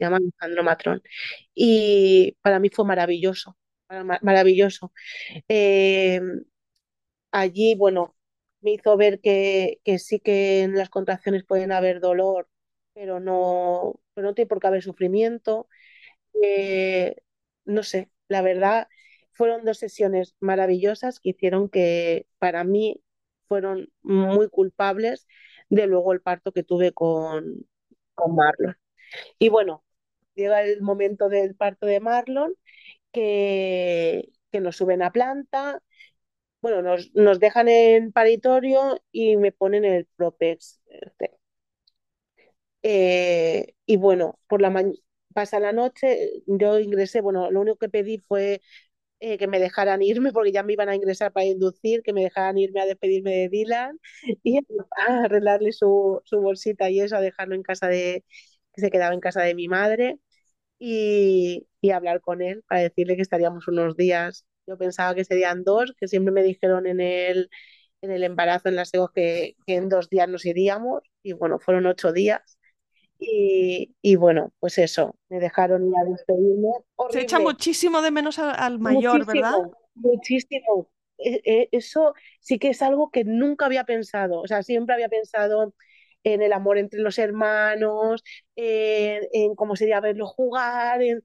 se 0.00 0.06
llama 0.06 0.18
Alejandro 0.18 0.64
Matrón. 0.64 1.02
Y 1.54 2.36
para 2.42 2.58
mí 2.60 2.70
fue 2.70 2.84
maravilloso, 2.86 3.56
maravilloso. 4.22 4.92
Eh, 5.48 6.20
allí, 7.32 7.74
bueno, 7.74 8.16
me 8.60 8.72
hizo 8.72 8.96
ver 8.96 9.20
que, 9.20 9.80
que, 9.84 9.98
sí 9.98 10.20
que 10.20 10.62
en 10.62 10.76
las 10.76 10.90
contracciones 10.90 11.44
pueden 11.44 11.72
haber 11.72 12.00
dolor, 12.00 12.48
pero 12.94 13.20
no, 13.20 14.00
pero 14.14 14.28
no 14.28 14.34
tiene 14.34 14.48
por 14.48 14.60
qué 14.60 14.66
haber 14.68 14.82
sufrimiento. 14.82 15.68
Eh, 16.42 17.16
no 17.64 17.82
sé, 17.82 18.10
la 18.28 18.42
verdad, 18.42 18.88
fueron 19.32 19.64
dos 19.64 19.78
sesiones 19.78 20.36
maravillosas 20.40 21.20
que 21.20 21.30
hicieron 21.30 21.68
que 21.68 22.26
para 22.38 22.64
mí 22.64 23.02
fueron 23.48 23.90
muy 24.02 24.48
culpables 24.50 25.26
de 25.70 25.86
luego 25.86 26.12
el 26.12 26.22
parto 26.22 26.52
que 26.52 26.62
tuve 26.64 26.92
con, 26.92 27.66
con 28.14 28.36
Marlon. 28.36 28.76
Y 29.38 29.48
bueno, 29.50 29.84
llega 30.34 30.62
el 30.62 30.82
momento 30.82 31.28
del 31.28 31.54
parto 31.54 31.86
de 31.86 32.00
Marlon, 32.00 32.54
que, 33.12 34.30
que 34.52 34.60
nos 34.60 34.76
suben 34.76 35.02
a 35.02 35.12
planta, 35.12 35.80
bueno, 36.62 36.82
nos, 36.82 37.10
nos, 37.14 37.40
dejan 37.40 37.68
en 37.68 38.12
paritorio 38.12 39.00
y 39.12 39.36
me 39.36 39.52
ponen 39.52 39.84
el 39.84 40.06
Propex. 40.16 40.80
Este. 40.86 41.38
Eh, 42.82 43.74
y 43.86 43.96
bueno, 43.96 44.38
por 44.48 44.60
la 44.62 44.72
pasa 45.34 45.60
la 45.60 45.72
noche, 45.72 46.42
yo 46.46 46.78
ingresé, 46.80 47.20
bueno, 47.20 47.50
lo 47.50 47.60
único 47.60 47.76
que 47.78 47.88
pedí 47.88 48.18
fue 48.18 48.60
eh, 49.20 49.38
que 49.38 49.48
me 49.48 49.60
dejaran 49.60 50.02
irme, 50.02 50.32
porque 50.34 50.52
ya 50.52 50.62
me 50.62 50.74
iban 50.74 50.88
a 50.88 50.96
ingresar 50.96 51.32
para 51.32 51.46
inducir, 51.46 52.02
que 52.02 52.12
me 52.12 52.22
dejaran 52.24 52.58
irme 52.58 52.80
a 52.82 52.86
despedirme 52.86 53.32
de 53.32 53.48
Dylan 53.50 54.00
y 54.44 54.58
a 55.08 55.24
arreglarle 55.24 55.72
su, 55.72 56.22
su 56.24 56.40
bolsita 56.40 56.90
y 56.90 57.00
eso, 57.00 57.16
a 57.16 57.20
dejarlo 57.20 57.54
en 57.54 57.62
casa 57.62 57.88
de, 57.88 58.24
que 58.80 58.86
se 58.86 58.90
quedaba 58.90 59.14
en 59.14 59.20
casa 59.20 59.42
de 59.42 59.54
mi 59.54 59.68
madre 59.68 60.18
y, 60.78 61.66
y, 61.80 61.90
hablar 61.90 62.20
con 62.20 62.40
él 62.40 62.62
para 62.66 62.80
decirle 62.82 63.16
que 63.16 63.22
estaríamos 63.22 63.68
unos 63.68 63.96
días. 63.96 64.46
Yo 64.66 64.78
pensaba 64.78 65.14
que 65.14 65.24
serían 65.24 65.62
dos, 65.62 65.94
que 65.98 66.08
siempre 66.08 66.32
me 66.32 66.42
dijeron 66.42 66.86
en 66.86 67.00
el, 67.00 67.50
en 68.00 68.10
el 68.10 68.24
embarazo, 68.24 68.68
en 68.68 68.76
las 68.76 68.92
EGOS, 68.94 69.10
que, 69.12 69.56
que 69.66 69.74
en 69.74 69.88
dos 69.88 70.08
días 70.08 70.28
nos 70.28 70.46
iríamos 70.46 71.02
y 71.22 71.32
bueno, 71.34 71.58
fueron 71.58 71.86
ocho 71.86 72.12
días. 72.12 72.58
Y, 73.18 73.94
y, 74.00 74.16
bueno, 74.16 74.54
pues 74.60 74.78
eso, 74.78 75.14
me 75.28 75.40
dejaron 75.40 75.86
ir 75.86 75.94
a 76.00 76.08
despedirme. 76.08 76.68
Se 77.10 77.20
echa 77.20 77.38
muchísimo 77.38 78.00
de 78.00 78.10
menos 78.10 78.38
al, 78.38 78.54
al 78.56 78.78
mayor, 78.78 79.18
muchísimo, 79.18 79.32
¿verdad? 79.34 79.70
Muchísimo. 79.94 80.90
E, 81.18 81.42
e, 81.44 81.68
eso 81.72 82.14
sí 82.40 82.58
que 82.58 82.70
es 82.70 82.80
algo 82.80 83.10
que 83.10 83.24
nunca 83.24 83.66
había 83.66 83.84
pensado. 83.84 84.40
O 84.40 84.46
sea, 84.46 84.62
siempre 84.62 84.94
había 84.94 85.10
pensado 85.10 85.74
en 86.24 86.42
el 86.42 86.52
amor 86.52 86.78
entre 86.78 87.00
los 87.00 87.18
hermanos, 87.18 88.22
en, 88.56 89.22
en 89.32 89.54
cómo 89.54 89.76
sería 89.76 90.00
verlo 90.00 90.26
jugar, 90.26 91.00
en, 91.02 91.22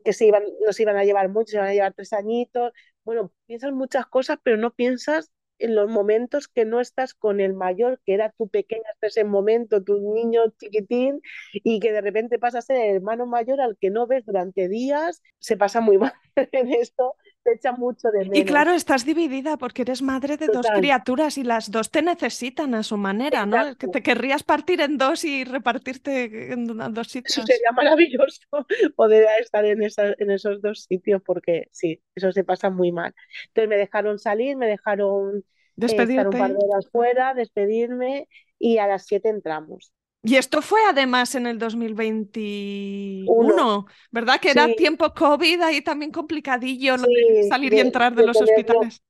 que 0.00 0.12
se 0.12 0.26
iban, 0.26 0.44
no 0.66 0.72
se 0.72 0.82
iban 0.82 0.96
a 0.96 1.04
llevar 1.04 1.28
mucho, 1.28 1.50
se 1.52 1.56
iban 1.56 1.68
a 1.68 1.72
llevar 1.74 1.94
tres 1.94 2.12
añitos. 2.12 2.72
Bueno, 3.04 3.32
piensas 3.46 3.72
muchas 3.72 4.06
cosas, 4.06 4.38
pero 4.42 4.56
no 4.56 4.72
piensas 4.74 5.32
en 5.58 5.74
los 5.76 5.88
momentos 5.88 6.48
que 6.48 6.64
no 6.64 6.80
estás 6.80 7.14
con 7.14 7.40
el 7.40 7.54
mayor, 7.54 8.00
que 8.04 8.14
era 8.14 8.30
tu 8.32 8.48
pequeña 8.48 8.82
hasta 8.92 9.06
ese 9.08 9.24
momento, 9.24 9.82
tu 9.82 9.98
niño 10.12 10.42
chiquitín, 10.58 11.20
y 11.52 11.78
que 11.80 11.92
de 11.92 12.00
repente 12.00 12.38
pasa 12.38 12.58
a 12.58 12.62
ser 12.62 12.76
el 12.78 12.96
hermano 12.96 13.26
mayor 13.26 13.60
al 13.60 13.76
que 13.78 13.90
no 13.90 14.06
ves 14.06 14.24
durante 14.26 14.68
días, 14.68 15.22
se 15.38 15.56
pasa 15.56 15.80
muy 15.80 15.98
mal 15.98 16.12
en 16.36 16.72
esto 16.72 17.14
te 17.42 17.54
echa 17.54 17.72
mucho 17.72 18.10
de 18.10 18.20
menos. 18.20 18.38
Y 18.38 18.44
claro, 18.44 18.72
estás 18.72 19.04
dividida 19.04 19.56
porque 19.56 19.82
eres 19.82 20.02
madre 20.02 20.36
de 20.36 20.46
Total. 20.46 20.62
dos 20.62 20.70
criaturas 20.78 21.38
y 21.38 21.44
las 21.44 21.70
dos 21.70 21.90
te 21.90 22.02
necesitan 22.02 22.74
a 22.74 22.82
su 22.82 22.96
manera, 22.96 23.42
Exacto. 23.42 23.68
¿no? 23.70 23.76
Que 23.76 23.88
te 23.88 24.02
querrías 24.02 24.42
partir 24.42 24.80
en 24.80 24.98
dos 24.98 25.24
y 25.24 25.44
repartirte 25.44 26.52
en 26.52 26.66
dos 26.66 27.08
sitios. 27.08 27.38
Eso 27.38 27.46
sería 27.46 27.72
maravilloso 27.72 28.40
poder 28.96 29.26
estar 29.40 29.64
en, 29.64 29.82
esa, 29.82 30.14
en 30.18 30.30
esos 30.30 30.62
dos 30.62 30.84
sitios 30.84 31.22
porque 31.24 31.68
sí, 31.72 32.00
eso 32.14 32.32
se 32.32 32.44
pasa 32.44 32.70
muy 32.70 32.92
mal. 32.92 33.14
Entonces 33.48 33.68
me 33.68 33.76
dejaron 33.76 34.18
salir, 34.18 34.56
me 34.56 34.66
dejaron 34.66 35.44
eh, 35.80 35.86
estar 35.86 36.28
un 36.28 36.38
par 36.38 36.50
de 36.52 36.58
horas 36.58 36.88
fuera, 36.90 37.34
despedirme 37.34 38.28
y 38.58 38.78
a 38.78 38.86
las 38.86 39.06
siete 39.06 39.28
entramos. 39.28 39.92
Y 40.24 40.36
esto 40.36 40.62
fue 40.62 40.80
además 40.88 41.34
en 41.34 41.46
el 41.46 41.58
2021, 41.58 43.24
Uno. 43.24 43.86
¿verdad? 44.10 44.40
Que 44.40 44.50
sí. 44.50 44.58
era 44.58 44.74
tiempo 44.74 45.12
COVID, 45.14 45.60
ahí 45.62 45.82
también 45.82 46.12
complicadillo 46.12 46.96
sí, 46.96 47.10
de 47.32 47.42
salir 47.42 47.74
de, 47.74 47.76
y 47.76 47.80
entrar 47.80 48.14
de, 48.14 48.22
de 48.22 48.24
los 48.24 48.40
tenerlo, 48.40 48.40
hospitales. 48.40 49.02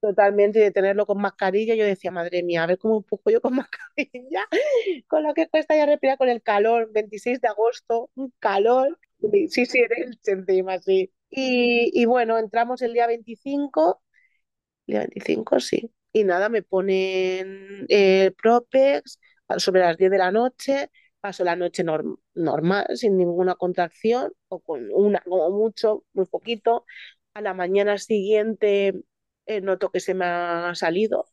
Totalmente, 0.00 0.60
de 0.60 0.70
tenerlo 0.72 1.06
con 1.06 1.20
mascarilla. 1.20 1.74
Yo 1.74 1.84
decía, 1.84 2.10
madre 2.10 2.42
mía, 2.42 2.62
a 2.62 2.66
ver 2.66 2.78
cómo 2.78 2.98
empujo 2.98 3.30
yo 3.30 3.40
con 3.40 3.54
mascarilla, 3.56 4.46
con 5.08 5.22
lo 5.24 5.34
que 5.34 5.48
cuesta 5.48 5.76
ya 5.76 5.86
respirar 5.86 6.18
con 6.18 6.28
el 6.28 6.42
calor. 6.42 6.90
26 6.92 7.40
de 7.40 7.48
agosto, 7.48 8.10
un 8.14 8.32
calor. 8.38 8.98
Sí, 9.48 9.66
sí, 9.66 9.80
encima, 10.26 10.78
sí. 10.80 11.12
Y, 11.30 11.90
y 11.94 12.04
bueno, 12.06 12.38
entramos 12.38 12.82
el 12.82 12.92
día 12.92 13.06
25 13.06 14.02
El 14.86 14.92
día 14.94 15.00
25, 15.00 15.60
sí. 15.60 15.92
Y 16.12 16.24
nada, 16.24 16.48
me 16.48 16.62
ponen 16.62 17.86
el 17.88 18.34
Propex 18.34 19.18
sobre 19.58 19.80
las 19.82 19.96
10 19.96 20.10
de 20.10 20.18
la 20.18 20.32
noche, 20.32 20.90
paso 21.20 21.44
la 21.44 21.56
noche 21.56 21.84
norm 21.84 22.16
normal, 22.34 22.86
sin 22.96 23.16
ninguna 23.16 23.54
contracción, 23.56 24.32
o 24.48 24.60
con 24.60 24.88
una, 24.92 25.20
como 25.20 25.50
mucho, 25.50 26.04
muy 26.12 26.26
poquito. 26.26 26.84
A 27.34 27.40
la 27.42 27.54
mañana 27.54 27.98
siguiente 27.98 28.94
eh, 29.46 29.60
noto 29.60 29.90
que 29.90 30.00
se 30.00 30.14
me 30.14 30.24
ha 30.24 30.74
salido 30.74 31.26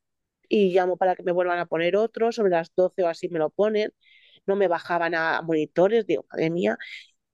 y 0.49 0.73
llamo 0.73 0.97
para 0.97 1.15
que 1.15 1.23
me 1.23 1.31
vuelvan 1.31 1.59
a 1.59 1.65
poner 1.67 1.95
otro, 1.95 2.31
sobre 2.31 2.51
las 2.51 2.73
12 2.75 3.03
o 3.03 3.07
así 3.07 3.29
me 3.29 3.39
lo 3.39 3.49
ponen, 3.49 3.93
no 4.45 4.55
me 4.55 4.67
bajaban 4.67 5.15
a 5.15 5.41
monitores, 5.41 6.05
digo, 6.07 6.25
madre 6.31 6.49
mía, 6.51 6.77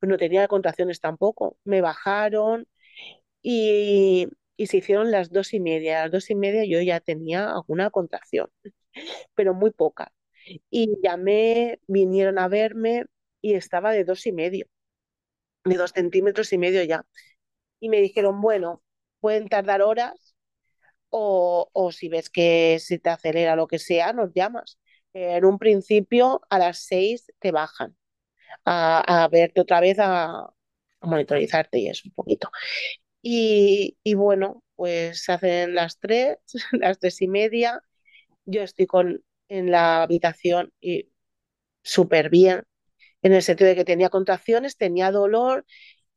no 0.01 0.17
tenía 0.17 0.47
contracciones 0.47 0.99
tampoco, 1.01 1.57
me 1.65 1.81
bajaron 1.81 2.67
y, 3.41 4.27
y 4.57 4.67
se 4.67 4.77
hicieron 4.77 5.11
las 5.11 5.31
dos 5.31 5.53
y 5.53 5.59
media, 5.59 5.99
a 6.01 6.03
las 6.05 6.11
dos 6.11 6.29
y 6.29 6.35
media 6.35 6.65
yo 6.65 6.81
ya 6.81 6.99
tenía 7.01 7.51
alguna 7.53 7.89
contracción, 7.91 8.49
pero 9.35 9.53
muy 9.53 9.71
poca. 9.71 10.11
Y 10.69 10.97
llamé, 11.03 11.79
vinieron 11.87 12.39
a 12.39 12.47
verme 12.47 13.05
y 13.41 13.53
estaba 13.53 13.91
de 13.91 14.03
dos 14.03 14.25
y 14.27 14.31
medio, 14.31 14.67
de 15.65 15.75
dos 15.75 15.91
centímetros 15.91 16.51
y 16.53 16.57
medio 16.57 16.83
ya. 16.83 17.05
Y 17.79 17.89
me 17.89 18.01
dijeron, 18.01 18.41
bueno, 18.41 18.83
pueden 19.19 19.49
tardar 19.49 19.81
horas 19.81 20.35
o, 21.09 21.69
o 21.73 21.91
si 21.91 22.09
ves 22.09 22.29
que 22.29 22.79
se 22.79 22.99
te 22.99 23.09
acelera 23.09 23.55
lo 23.55 23.67
que 23.67 23.79
sea, 23.79 24.13
nos 24.13 24.33
llamas. 24.33 24.79
En 25.13 25.45
un 25.45 25.59
principio 25.59 26.41
a 26.49 26.59
las 26.59 26.79
seis 26.79 27.31
te 27.39 27.51
bajan 27.51 27.97
a, 28.65 29.23
a 29.25 29.27
verte 29.29 29.61
otra 29.61 29.79
vez, 29.81 29.97
a, 29.99 30.49
monitorizarte 31.01 31.79
y 31.79 31.89
eso 31.89 32.03
un 32.07 32.13
poquito. 32.13 32.51
Y, 33.21 33.97
y, 34.03 34.13
bueno, 34.15 34.63
pues 34.75 35.23
se 35.25 35.33
hacen 35.33 35.75
las 35.75 35.99
tres, 35.99 36.37
las 36.73 36.99
tres 36.99 37.21
y 37.21 37.27
media. 37.27 37.83
Yo 38.45 38.63
estoy 38.63 38.87
con, 38.87 39.23
en 39.49 39.71
la 39.71 40.03
habitación 40.03 40.71
y 40.81 41.09
súper 41.83 42.29
bien, 42.29 42.63
en 43.21 43.33
el 43.33 43.43
sentido 43.43 43.69
de 43.69 43.75
que 43.77 43.85
tenía 43.85 44.09
contracciones, 44.09 44.77
tenía 44.77 45.11
dolor. 45.11 45.65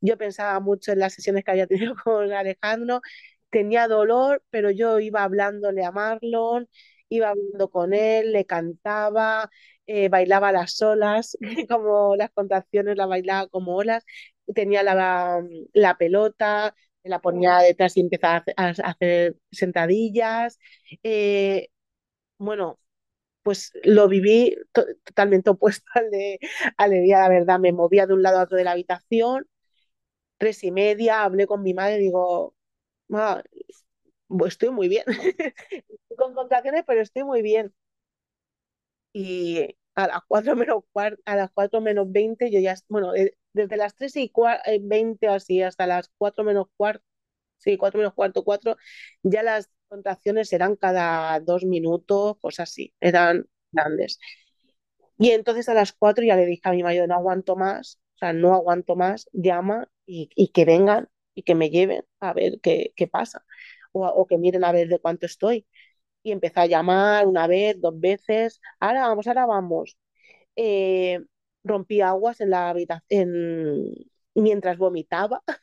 Yo 0.00 0.18
pensaba 0.18 0.60
mucho 0.60 0.92
en 0.92 1.00
las 1.00 1.14
sesiones 1.14 1.44
que 1.44 1.52
había 1.52 1.66
tenido 1.68 1.94
con 2.04 2.32
Alejandro 2.32 3.02
tenía 3.50 3.88
dolor, 3.88 4.42
pero 4.50 4.70
yo 4.72 5.00
iba 5.00 5.24
hablándole 5.24 5.84
a 5.84 5.92
Marlon, 5.92 6.68
iba 7.08 7.30
hablando 7.30 7.70
con 7.70 7.94
él, 7.94 8.32
le 8.32 8.46
cantaba, 8.46 9.50
eh, 9.86 10.08
bailaba 10.10 10.52
las 10.52 10.82
olas, 10.82 11.38
como 11.70 12.16
las 12.16 12.30
contracciones 12.32 12.96
la 12.98 13.06
bailaba 13.06 13.48
como 13.48 13.76
olas, 13.76 14.04
tenía 14.54 14.82
la, 14.82 15.42
la 15.74 15.96
pelota, 15.98 16.74
la 17.04 17.20
ponía 17.20 17.58
detrás 17.60 17.96
y 17.96 18.00
empezaba 18.00 18.44
a 18.56 18.68
hacer 18.70 19.36
sentadillas. 19.52 20.58
Eh, 21.04 21.68
bueno, 22.38 22.78
pues 23.42 23.72
lo 23.84 24.08
viví 24.08 24.56
to 24.72 24.84
totalmente 25.04 25.50
opuesto 25.50 25.84
al 25.94 26.10
de, 26.10 26.38
al 26.76 26.90
de 26.90 27.00
día, 27.00 27.20
la 27.20 27.28
verdad, 27.28 27.58
me 27.60 27.72
movía 27.72 28.06
de 28.06 28.14
un 28.14 28.22
lado 28.22 28.38
a 28.40 28.42
otro 28.44 28.56
de 28.56 28.64
la 28.64 28.72
habitación, 28.72 29.46
tres 30.38 30.64
y 30.64 30.72
media, 30.72 31.22
hablé 31.24 31.46
con 31.46 31.62
mi 31.62 31.74
madre, 31.74 31.98
digo, 31.98 32.54
Ah, 33.12 33.42
estoy 34.46 34.70
muy 34.70 34.88
bien. 34.88 35.04
con 36.18 36.34
contracciones, 36.34 36.84
pero 36.86 37.00
estoy 37.02 37.24
muy 37.24 37.42
bien. 37.42 37.74
Y 39.12 39.76
a 39.94 40.06
las 40.08 40.20
4 40.28 40.56
menos, 40.56 40.84
a 41.26 41.36
las 41.36 41.50
4 41.52 41.80
menos 41.80 42.10
20 42.10 42.50
yo 42.50 42.60
ya, 42.60 42.74
bueno, 42.88 43.14
eh, 43.14 43.36
desde 43.52 43.76
las 43.76 43.94
3 43.94 44.16
y 44.16 44.32
20 44.80 45.28
o 45.28 45.32
así 45.32 45.62
hasta 45.62 45.86
las 45.86 46.10
4 46.18 46.44
menos 46.44 46.66
cuarto, 46.76 47.04
sí, 47.58 47.76
4 47.76 47.98
menos 47.98 48.14
cuarto, 48.14 48.44
4, 48.44 48.76
ya 49.22 49.42
las 49.42 49.70
contracciones 49.92 50.52
eran 50.52 50.76
cada 50.76 51.38
dos 51.40 51.64
minutos, 51.64 52.36
cosas 52.40 52.70
así, 52.70 52.94
eran 53.00 53.46
grandes. 53.72 54.18
Y 55.18 55.30
entonces 55.30 55.68
a 55.68 55.74
las 55.74 55.92
4 55.92 56.24
ya 56.24 56.36
le 56.36 56.46
dije 56.46 56.62
a 56.64 56.72
mi 56.72 56.82
marido, 56.82 57.06
no 57.06 57.14
aguanto 57.14 57.56
más, 57.56 58.00
o 58.16 58.18
sea, 58.18 58.32
no 58.32 58.54
aguanto 58.54 58.96
más, 58.96 59.28
llama 59.32 59.88
y, 60.06 60.30
y 60.34 60.48
que 60.48 60.64
vengan 60.64 61.08
y 61.34 61.42
que 61.44 61.54
me 61.54 61.70
lleven 61.70 62.04
a 62.20 62.32
ver 62.34 62.60
qué, 62.62 62.92
qué 62.96 63.06
pasa 63.08 63.44
o, 63.92 64.06
o, 64.06 64.26
que 64.26 64.38
miren 64.38 64.64
a 64.64 64.72
ver 64.72 64.88
de 64.88 64.98
cuánto 65.00 65.26
estoy. 65.26 65.66
Y 66.24 66.32
empecé 66.32 66.60
a 66.60 66.66
llamar 66.66 67.26
una 67.28 67.46
vez, 67.48 67.80
dos 67.80 67.98
veces, 68.00 68.60
ahora 68.80 69.08
vamos, 69.08 69.26
ahora 69.28 69.46
vamos. 69.46 69.98
Eh, 70.56 71.20
rompí 71.64 72.00
aguas 72.02 72.40
en 72.42 72.50
la 72.50 72.70
habitación 72.70 73.30
mientras 74.34 74.78
vomitaba. 74.78 75.42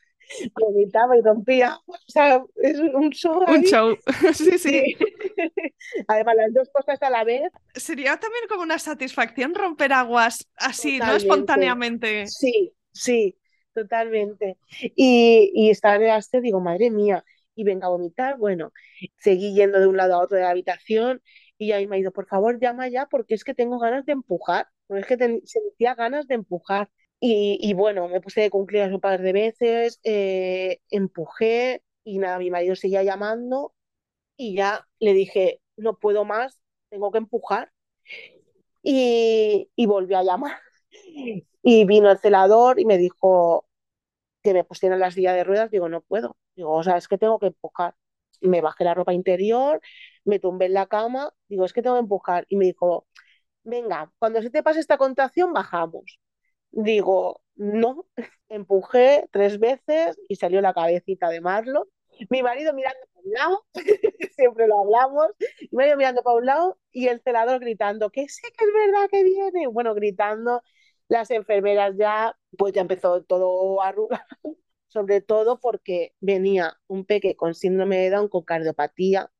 vomitaba 0.54 1.16
y 1.16 1.22
rompía 1.22 1.78
O 1.86 1.96
sea, 2.06 2.42
es 2.56 2.78
un 2.78 3.10
show. 3.10 3.44
Un 3.48 3.62
show. 3.62 3.96
sí, 4.34 4.58
sí. 4.58 4.96
Además, 6.08 6.36
las 6.36 6.54
dos 6.54 6.70
cosas 6.72 7.02
a 7.02 7.10
la 7.10 7.24
vez. 7.24 7.50
Sería 7.74 8.18
también 8.18 8.44
como 8.48 8.62
una 8.62 8.78
satisfacción 8.78 9.54
romper 9.54 9.92
aguas 9.92 10.48
así, 10.56 10.98
Totalmente. 10.98 11.06
¿no? 11.06 11.16
Espontáneamente. 11.16 12.26
Sí, 12.26 12.72
sí 12.92 13.36
totalmente. 13.72 14.58
Y, 14.96 15.52
y 15.54 15.70
estaba 15.70 15.96
en 15.96 16.02
el 16.02 16.10
aste, 16.10 16.40
digo, 16.40 16.60
madre 16.60 16.90
mía, 16.90 17.24
y 17.54 17.64
venga 17.64 17.86
a 17.86 17.90
vomitar. 17.90 18.38
Bueno, 18.38 18.72
seguí 19.18 19.54
yendo 19.54 19.80
de 19.80 19.86
un 19.86 19.96
lado 19.96 20.14
a 20.14 20.18
otro 20.18 20.36
de 20.36 20.42
la 20.44 20.50
habitación 20.50 21.22
y 21.58 21.68
ya 21.68 21.86
me 21.86 21.96
ha 21.96 21.98
ido, 21.98 22.12
por 22.12 22.26
favor, 22.26 22.58
llama 22.58 22.88
ya 22.88 23.06
porque 23.06 23.34
es 23.34 23.44
que 23.44 23.54
tengo 23.54 23.78
ganas 23.78 24.06
de 24.06 24.12
empujar, 24.12 24.68
porque 24.86 25.02
es 25.02 25.06
que 25.06 25.16
ten, 25.16 25.42
sentía 25.44 25.94
ganas 25.94 26.26
de 26.26 26.36
empujar. 26.36 26.90
Y, 27.22 27.74
bueno, 27.74 28.08
me 28.08 28.20
puse 28.20 28.40
de 28.40 28.50
cumplir 28.50 28.92
un 28.92 29.00
par 29.00 29.20
de 29.20 29.32
veces, 29.32 30.00
eh, 30.04 30.80
empujé 30.90 31.82
y 32.02 32.18
nada, 32.18 32.38
mi 32.38 32.50
marido 32.50 32.74
seguía 32.76 33.02
llamando 33.02 33.74
y 34.36 34.54
ya 34.56 34.88
le 35.00 35.14
dije, 35.14 35.60
no 35.76 35.98
puedo 35.98 36.24
más, 36.24 36.60
tengo 36.90 37.12
que 37.12 37.18
empujar. 37.18 37.72
Y, 38.82 39.70
y 39.76 39.86
volvió 39.86 40.18
a 40.18 40.24
llamar. 40.24 40.58
Y 41.62 41.84
vino 41.84 42.10
el 42.10 42.18
celador 42.18 42.80
y 42.80 42.86
me 42.86 42.96
dijo 42.96 43.66
que 44.42 44.54
me 44.54 44.64
pusieran 44.64 45.00
la 45.00 45.10
silla 45.10 45.34
de 45.34 45.44
ruedas. 45.44 45.70
Digo, 45.70 45.88
no 45.88 46.02
puedo. 46.02 46.36
Digo, 46.56 46.72
o 46.72 46.82
sea, 46.84 46.96
es 46.98 47.08
que 47.08 47.18
tengo 47.18 47.38
que 47.38 47.48
empujar. 47.48 47.94
Me 48.40 48.60
bajé 48.62 48.84
la 48.84 48.94
ropa 48.94 49.12
interior, 49.14 49.80
me 50.24 50.38
tumbé 50.40 50.66
en 50.66 50.74
la 50.74 50.86
cama. 50.86 51.32
Digo, 51.48 51.64
es 51.66 51.72
que 51.74 51.82
tengo 51.82 51.96
que 51.96 52.00
empujar. 52.02 52.46
Y 52.48 52.56
me 52.56 52.66
dijo, 52.66 53.06
venga, 53.64 54.12
cuando 54.18 54.42
se 54.42 54.50
te 54.50 54.62
pase 54.62 54.80
esta 54.80 54.98
contracción, 54.98 55.52
bajamos. 55.52 56.20
Digo, 56.72 57.42
no. 57.56 58.06
Empujé 58.48 59.28
tres 59.30 59.58
veces 59.58 60.18
y 60.28 60.36
salió 60.36 60.60
la 60.60 60.74
cabecita 60.74 61.28
de 61.28 61.40
Marlon. 61.40 61.86
Mi 62.28 62.42
marido 62.42 62.74
mirando 62.74 63.00
para 63.12 63.26
un 63.26 63.32
lado, 63.32 63.66
siempre 64.36 64.66
lo 64.66 64.80
hablamos, 64.80 65.28
mi 65.38 65.68
marido 65.72 65.96
mirando 65.96 66.22
para 66.22 66.36
un 66.36 66.46
lado 66.46 66.78
y 66.92 67.08
el 67.08 67.20
celador 67.22 67.60
gritando, 67.60 68.10
que 68.10 68.28
sé 68.28 68.42
que 68.56 68.64
es 68.64 68.70
verdad 68.72 69.08
que 69.10 69.24
viene. 69.24 69.66
Bueno, 69.68 69.94
gritando 69.94 70.62
las 71.08 71.30
enfermeras 71.30 71.94
ya, 71.98 72.36
pues 72.58 72.72
ya 72.74 72.82
empezó 72.82 73.22
todo 73.24 73.82
arrugado, 73.82 74.22
sobre 74.88 75.20
todo 75.20 75.60
porque 75.60 76.14
venía 76.20 76.74
un 76.88 77.04
peque 77.04 77.36
con 77.36 77.54
síndrome 77.54 77.98
de 77.98 78.10
Down 78.10 78.28
con 78.28 78.42
cardiopatía, 78.44 79.30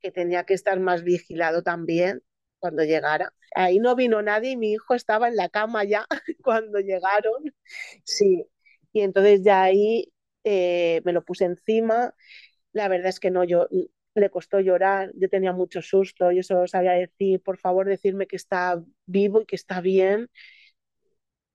que 0.00 0.10
tenía 0.10 0.44
que 0.44 0.54
estar 0.54 0.78
más 0.80 1.02
vigilado 1.04 1.62
también 1.62 2.22
cuando 2.58 2.84
llegara. 2.84 3.32
Ahí 3.54 3.78
no 3.78 3.94
vino 3.96 4.22
nadie 4.22 4.52
y 4.52 4.56
mi 4.56 4.72
hijo 4.72 4.94
estaba 4.94 5.28
en 5.28 5.36
la 5.36 5.48
cama 5.48 5.84
ya 5.84 6.06
cuando 6.44 6.78
llegaron. 6.80 7.54
Sí, 8.04 8.46
y 8.92 9.00
entonces 9.02 9.42
ya 9.44 9.62
ahí 9.64 10.12
eh, 10.44 11.02
me 11.04 11.12
lo 11.12 11.24
puse 11.24 11.44
encima. 11.44 12.14
La 12.72 12.88
verdad 12.88 13.08
es 13.08 13.20
que 13.20 13.30
no, 13.30 13.44
yo 13.44 13.68
le 14.14 14.30
costó 14.30 14.60
llorar, 14.60 15.12
yo 15.16 15.28
tenía 15.28 15.52
mucho 15.52 15.82
susto, 15.82 16.32
yo 16.32 16.42
solo 16.42 16.66
sabía 16.68 16.92
decir, 16.92 17.42
por 17.42 17.58
favor, 17.58 17.86
decirme 17.88 18.26
que 18.26 18.36
está 18.36 18.82
vivo 19.06 19.42
y 19.42 19.46
que 19.46 19.56
está 19.56 19.80
bien 19.80 20.30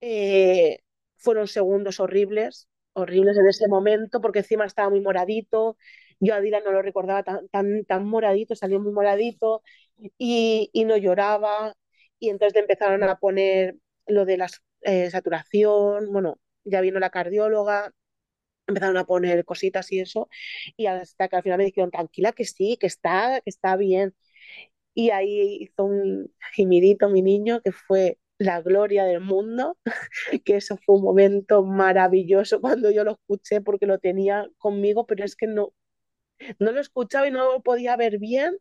eh, 0.02 0.80
fueron 1.18 1.48
segundos 1.48 2.00
horribles, 2.00 2.68
horribles 2.94 3.38
en 3.38 3.48
ese 3.48 3.68
momento, 3.68 4.22
porque 4.22 4.40
encima 4.40 4.66
estaba 4.66 4.90
muy 4.90 5.02
moradito. 5.02 5.78
Yo 6.22 6.36
a 6.36 6.42
Dylan 6.42 6.64
no 6.64 6.72
lo 6.72 6.82
recordaba 6.82 7.24
tan, 7.24 7.50
tan, 7.50 7.86
tan 7.86 8.06
moradito, 8.08 8.56
salió 8.56 8.80
muy 8.80 8.94
moradito 8.94 9.64
y, 10.18 10.70
y, 10.74 10.86
no 10.86 10.98
lloraba. 10.98 11.76
Y 12.20 12.30
entonces 12.30 12.56
le 12.56 12.62
empezaron 12.62 13.04
a 13.04 13.18
poner 13.20 13.78
lo 14.08 14.26
de 14.26 14.38
la 14.38 14.48
eh, 14.82 15.10
saturación, 15.12 16.12
bueno, 16.14 16.40
ya 16.64 16.82
vino 16.82 17.00
la 17.00 17.10
cardióloga, 17.10 17.94
empezaron 18.68 18.98
a 18.98 19.06
poner 19.06 19.46
cositas 19.46 19.92
y 19.92 20.00
eso, 20.02 20.30
y 20.78 20.88
hasta 20.88 21.28
que 21.30 21.36
al 21.38 21.44
final 21.44 21.58
me 21.60 21.66
dijeron, 21.66 21.92
tranquila, 21.92 22.32
que 22.34 22.46
sí, 22.46 22.78
que 22.80 22.88
está, 22.88 23.42
que 23.44 23.50
está 23.50 23.76
bien. 23.78 24.16
Y 24.94 25.12
ahí 25.12 25.60
hizo 25.62 25.86
un 25.86 26.34
gemidito 26.54 27.10
mi 27.10 27.22
niño, 27.22 27.62
que 27.62 27.72
fue 27.72 28.20
la 28.38 28.62
gloria 28.62 29.06
del 29.06 29.22
mundo, 29.22 29.78
que 30.46 30.58
eso 30.58 30.78
fue 30.86 30.96
un 30.96 31.04
momento 31.04 31.64
maravilloso 31.64 32.62
cuando 32.62 32.92
yo 32.92 33.04
lo 33.04 33.14
escuché 33.14 33.62
porque 33.62 33.86
lo 33.86 34.00
tenía 34.00 34.48
conmigo, 34.58 35.06
pero 35.08 35.24
es 35.26 35.36
que 35.36 35.48
no, 35.48 35.74
no 36.60 36.72
lo 36.72 36.82
escuchaba 36.82 37.28
y 37.28 37.32
no 37.32 37.52
lo 37.54 37.62
podía 37.62 37.96
ver 37.96 38.20
bien. 38.20 38.58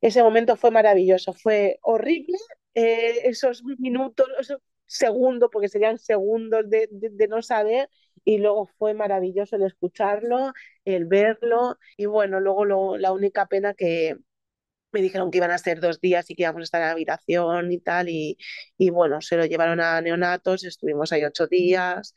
Ese 0.00 0.22
momento 0.22 0.56
fue 0.56 0.70
maravilloso, 0.70 1.32
fue 1.32 1.78
horrible, 1.82 2.36
eh, 2.74 3.28
esos 3.28 3.64
minutos, 3.78 4.28
esos 4.38 4.60
segundos, 4.86 5.50
porque 5.52 5.68
serían 5.68 5.98
segundos 5.98 6.68
de, 6.68 6.88
de, 6.90 7.28
no 7.28 7.42
saber, 7.42 7.88
y 8.24 8.38
luego 8.38 8.66
fue 8.78 8.94
maravilloso 8.94 9.56
el 9.56 9.62
escucharlo, 9.62 10.52
el 10.84 11.06
verlo 11.06 11.78
y 11.96 12.06
bueno, 12.06 12.40
luego 12.40 12.98
la 12.98 13.12
única 13.12 13.46
pena 13.46 13.74
que 13.74 14.16
me 14.92 15.02
dijeron 15.02 15.30
que 15.30 15.38
iban 15.38 15.50
a 15.52 15.58
ser 15.58 15.80
dos 15.80 16.00
días 16.00 16.28
y 16.30 16.34
que 16.34 16.42
íbamos 16.42 16.60
a 16.60 16.64
estar 16.64 16.80
en 16.80 16.88
la 16.88 16.92
habitación 16.92 17.72
y 17.72 17.78
tal 17.78 18.08
y, 18.08 18.38
y 18.76 18.90
bueno, 18.90 19.20
se 19.20 19.36
lo 19.36 19.46
llevaron 19.46 19.80
a 19.80 20.00
neonatos, 20.00 20.64
estuvimos 20.64 21.12
ahí 21.12 21.24
ocho 21.24 21.46
días 21.46 22.14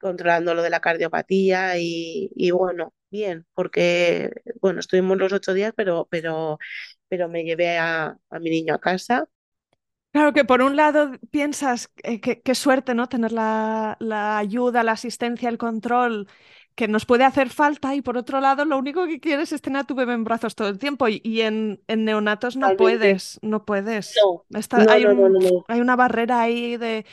controlando 0.00 0.54
lo 0.54 0.62
de 0.62 0.70
la 0.70 0.80
cardiopatía 0.80 1.78
y, 1.78 2.30
y 2.34 2.50
bueno, 2.50 2.94
bien, 3.10 3.46
porque 3.54 4.30
bueno, 4.60 4.80
estuvimos 4.80 5.18
los 5.18 5.32
ocho 5.32 5.54
días, 5.54 5.72
pero, 5.76 6.06
pero, 6.10 6.58
pero 7.08 7.28
me 7.28 7.44
llevé 7.44 7.78
a, 7.78 8.16
a 8.30 8.38
mi 8.38 8.50
niño 8.50 8.74
a 8.74 8.80
casa 8.80 9.28
Claro 10.12 10.32
que 10.32 10.44
por 10.44 10.62
un 10.62 10.74
lado 10.76 11.12
piensas 11.30 11.90
eh, 12.02 12.20
que 12.20 12.40
qué 12.40 12.54
suerte, 12.54 12.94
¿no? 12.94 13.08
Tener 13.08 13.30
la, 13.32 13.96
la, 14.00 14.38
ayuda, 14.38 14.82
la 14.82 14.92
asistencia, 14.92 15.48
el 15.48 15.58
control 15.58 16.26
que 16.74 16.88
nos 16.88 17.04
puede 17.04 17.24
hacer 17.24 17.50
falta 17.50 17.94
y 17.94 18.02
por 18.02 18.16
otro 18.16 18.40
lado 18.40 18.64
lo 18.64 18.78
único 18.78 19.06
que 19.06 19.20
quieres 19.20 19.52
es 19.52 19.60
tener 19.60 19.82
a 19.82 19.84
tu 19.84 19.94
bebé 19.94 20.14
en 20.14 20.24
brazos 20.24 20.54
todo 20.54 20.68
el 20.68 20.78
tiempo 20.78 21.08
y, 21.08 21.20
y 21.24 21.42
en, 21.42 21.82
en, 21.88 22.04
neonatos 22.04 22.56
no 22.56 22.76
puedes, 22.76 23.38
no 23.42 23.64
puedes. 23.64 24.14
No, 24.24 24.58
Está, 24.58 24.84
no, 24.84 24.90
hay, 24.90 25.04
no, 25.04 25.10
un, 25.10 25.64
hay, 25.66 25.80
una 25.80 25.96
barrera 25.96 26.40
ahí 26.40 26.76
de, 26.76 27.04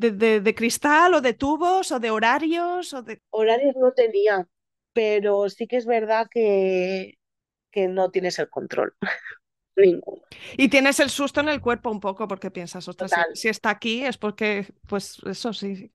de, 0.00 0.10
de, 0.12 0.40
de, 0.40 0.54
cristal 0.54 1.14
o 1.14 1.20
de 1.20 1.34
tubos 1.34 1.92
o 1.92 2.00
de 2.00 2.10
horarios. 2.10 2.92
O 2.94 3.02
de... 3.02 3.20
Horarios 3.30 3.76
no 3.76 3.92
tenía, 3.92 4.48
pero 4.92 5.48
sí 5.48 5.66
que 5.66 5.76
es 5.76 5.86
verdad 5.86 6.26
que, 6.30 7.18
que 7.70 7.88
no 7.88 8.10
tienes 8.10 8.38
el 8.38 8.48
control. 8.48 8.94
Ninguno. 9.76 10.22
Y 10.56 10.68
tienes 10.68 11.00
el 11.00 11.10
susto 11.10 11.40
en 11.40 11.48
el 11.48 11.60
cuerpo 11.60 11.90
un 11.90 12.00
poco 12.00 12.26
porque 12.26 12.50
piensas, 12.50 12.86
ostras, 12.88 13.12
si, 13.12 13.42
si, 13.42 13.48
está 13.48 13.70
aquí 13.70 14.04
es 14.04 14.18
porque, 14.18 14.66
pues 14.86 15.18
eso 15.24 15.52
sí. 15.52 15.92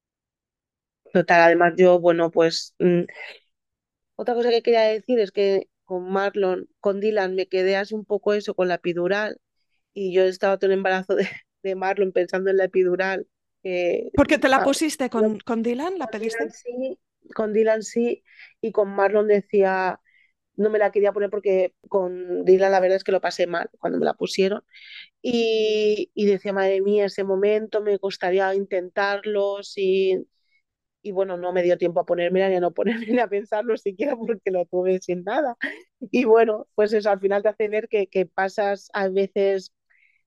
Total, 1.13 1.41
además 1.41 1.73
yo, 1.77 1.99
bueno, 1.99 2.31
pues 2.31 2.73
mmm, 2.79 3.03
otra 4.15 4.33
cosa 4.33 4.49
que 4.49 4.61
quería 4.61 4.81
decir 4.81 5.19
es 5.19 5.31
que 5.31 5.67
con 5.83 6.09
Marlon, 6.09 6.67
con 6.79 6.99
Dylan 6.99 7.35
me 7.35 7.47
quedé 7.47 7.75
así 7.75 7.93
un 7.93 8.05
poco 8.05 8.33
eso 8.33 8.55
con 8.55 8.67
la 8.67 8.75
epidural 8.75 9.39
y 9.93 10.13
yo 10.13 10.23
estaba 10.23 10.57
todo 10.57 10.71
el 10.71 10.77
embarazo 10.77 11.15
de, 11.15 11.27
de 11.63 11.75
Marlon 11.75 12.11
pensando 12.11 12.49
en 12.49 12.57
la 12.57 12.65
epidural. 12.65 13.27
Eh, 13.65 14.11
¿Porque 14.15 14.37
te 14.37 14.47
la 14.49 14.63
pusiste 14.63 15.09
con, 15.09 15.39
con 15.39 15.61
Dylan? 15.63 15.97
¿La 15.99 16.07
con 16.07 16.11
pediste? 16.13 16.39
Dylan 16.39 16.51
sí, 16.51 16.99
con 17.33 17.53
Dylan 17.53 17.83
sí 17.83 18.23
y 18.61 18.71
con 18.71 18.89
Marlon 18.95 19.27
decía 19.27 19.99
no 20.57 20.69
me 20.71 20.79
la 20.79 20.91
quería 20.91 21.13
poner 21.13 21.29
porque 21.31 21.75
con 21.89 22.45
Dylan 22.45 22.71
la 22.71 22.79
verdad 22.81 22.97
es 22.97 23.03
que 23.05 23.11
lo 23.13 23.21
pasé 23.21 23.47
mal 23.47 23.69
cuando 23.79 23.99
me 23.99 24.05
la 24.05 24.15
pusieron 24.15 24.63
y, 25.21 26.11
y 26.15 26.25
decía, 26.27 26.53
madre 26.53 26.81
mía, 26.81 27.05
ese 27.07 27.23
momento 27.25 27.81
me 27.81 27.97
gustaría 27.97 28.53
intentarlo 28.55 29.59
y, 29.75 30.17
y 31.03 31.11
bueno, 31.11 31.37
no 31.37 31.53
me 31.53 31.63
dio 31.63 31.77
tiempo 31.77 31.99
a 32.01 32.05
ponérmela 32.05 32.49
ni 32.49 32.55
a 32.55 32.59
no 32.59 32.73
ponerme 32.73 33.07
ni 33.07 33.19
a 33.19 33.27
pensarlo 33.27 33.77
siquiera 33.77 34.15
porque 34.15 34.51
lo 34.51 34.65
tuve 34.65 34.99
sin 35.01 35.23
nada. 35.23 35.55
Y 36.11 36.25
bueno, 36.25 36.67
pues 36.75 36.93
eso 36.93 37.09
al 37.11 37.19
final 37.19 37.43
te 37.43 37.49
hace 37.49 37.69
ver 37.69 37.87
que, 37.89 38.07
que 38.07 38.25
pasas 38.25 38.89
a 38.93 39.09
veces 39.09 39.73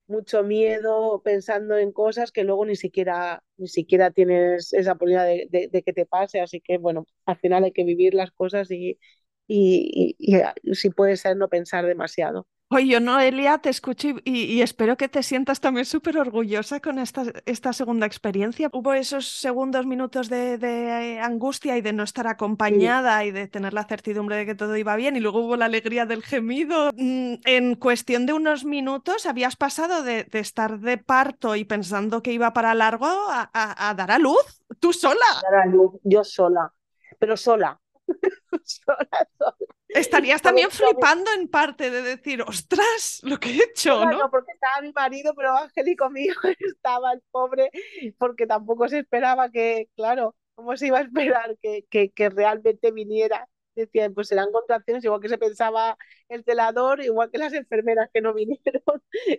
mucho 0.09 0.43
miedo 0.43 1.21
pensando 1.23 1.77
en 1.77 1.91
cosas 1.91 2.31
que 2.31 2.43
luego 2.43 2.65
ni 2.65 2.75
siquiera, 2.75 3.43
ni 3.57 3.67
siquiera 3.67 4.11
tienes 4.11 4.73
esa 4.73 4.93
oportunidad 4.93 5.25
de, 5.25 5.47
de, 5.51 5.67
de 5.69 5.83
que 5.83 5.93
te 5.93 6.05
pase. 6.05 6.41
Así 6.41 6.61
que 6.61 6.77
bueno, 6.77 7.05
al 7.25 7.37
final 7.37 7.63
hay 7.63 7.71
que 7.73 7.83
vivir 7.85 8.13
las 8.15 8.31
cosas 8.31 8.71
y, 8.71 8.99
y, 9.47 10.15
y, 10.19 10.37
y, 10.63 10.75
si 10.75 10.89
puede 10.91 11.17
ser 11.17 11.37
no 11.37 11.49
pensar 11.49 11.85
demasiado. 11.85 12.47
Oye, 12.71 12.85
yo 12.85 12.99
Noelia, 12.99 13.57
te 13.57 13.69
escucho 13.69 14.09
y, 14.09 14.43
y, 14.43 14.61
espero 14.61 14.95
que 14.95 15.09
te 15.09 15.23
sientas 15.23 15.59
también 15.59 15.87
súper 15.87 16.19
orgullosa 16.19 16.79
con 16.79 16.99
esta, 16.99 17.23
esta, 17.47 17.73
segunda 17.73 18.05
experiencia. 18.05 18.69
Hubo 18.71 18.93
esos 18.93 19.27
segundos 19.27 19.87
minutos 19.87 20.29
de, 20.29 20.59
de 20.59 21.19
angustia 21.19 21.77
y 21.77 21.81
de 21.81 21.93
no 21.93 22.03
estar 22.03 22.27
acompañada 22.27 23.21
sí. 23.21 23.29
y 23.29 23.31
de 23.31 23.47
tener 23.47 23.73
la 23.73 23.85
certidumbre 23.85 24.35
de 24.35 24.45
que 24.45 24.53
todo 24.53 24.77
iba 24.77 24.95
bien 24.95 25.15
y 25.15 25.19
luego 25.19 25.39
hubo 25.39 25.55
la 25.55 25.65
alegría 25.65 26.05
del 26.05 26.21
gemido. 26.21 26.91
Mm, 26.95 27.37
en 27.43 27.73
cuestión 27.73 28.27
de 28.27 28.33
unos 28.33 28.65
minutos 28.65 29.25
habías 29.25 29.55
pasado 29.55 30.03
de, 30.03 30.25
de 30.25 30.39
estar 30.39 30.79
de 30.79 30.99
parto 30.99 31.55
y 31.55 31.65
pensando 31.65 32.21
que 32.21 32.33
iba 32.33 32.53
para 32.53 32.75
largo 32.75 33.07
a, 33.07 33.49
a, 33.51 33.89
a 33.89 33.95
dar 33.95 34.11
a 34.11 34.19
luz, 34.19 34.63
tú 34.79 34.93
sola. 34.93 35.25
Dar 35.41 35.61
a 35.61 35.65
luz, 35.65 35.99
yo 36.03 36.23
sola, 36.23 36.71
pero 37.17 37.35
sola, 37.35 37.81
sola, 38.63 39.27
sola. 39.39 39.78
Estarías 39.89 40.41
también 40.41 40.69
flipando 40.71 41.31
en 41.33 41.47
parte 41.47 41.89
de 41.89 42.01
decir, 42.01 42.41
ostras, 42.41 43.19
lo 43.23 43.39
que 43.39 43.49
he 43.49 43.63
hecho, 43.63 44.05
¿no? 44.05 44.11
No, 44.17 44.31
porque 44.31 44.51
estaba 44.53 44.81
mi 44.81 44.91
marido, 44.91 45.33
pero 45.35 45.55
Angélico 45.57 46.09
mío 46.09 46.33
estaba 46.59 47.13
el 47.13 47.21
pobre, 47.31 47.71
porque 48.17 48.45
tampoco 48.47 48.87
se 48.87 48.99
esperaba 48.99 49.49
que, 49.49 49.89
claro, 49.95 50.35
¿cómo 50.55 50.77
se 50.77 50.87
iba 50.87 50.99
a 50.99 51.01
esperar 51.01 51.57
que, 51.61 51.85
que, 51.89 52.11
que 52.11 52.29
realmente 52.29 52.91
viniera? 52.91 53.47
Decían, 53.75 54.13
pues 54.13 54.27
serán 54.27 54.51
contracciones, 54.51 55.05
igual 55.05 55.21
que 55.21 55.29
se 55.29 55.37
pensaba 55.37 55.97
el 56.27 56.43
celador, 56.43 57.01
igual 57.01 57.31
que 57.31 57.37
las 57.37 57.53
enfermeras 57.53 58.09
que 58.13 58.21
no 58.21 58.33
vinieron 58.35 58.83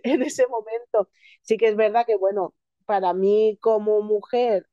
en 0.03 0.21
ese 0.23 0.47
momento. 0.47 1.09
Sí 1.41 1.57
que 1.57 1.67
es 1.67 1.75
verdad 1.75 2.05
que, 2.05 2.15
bueno, 2.15 2.53
para 2.85 3.13
mí 3.13 3.57
como 3.61 4.01
mujer, 4.01 4.67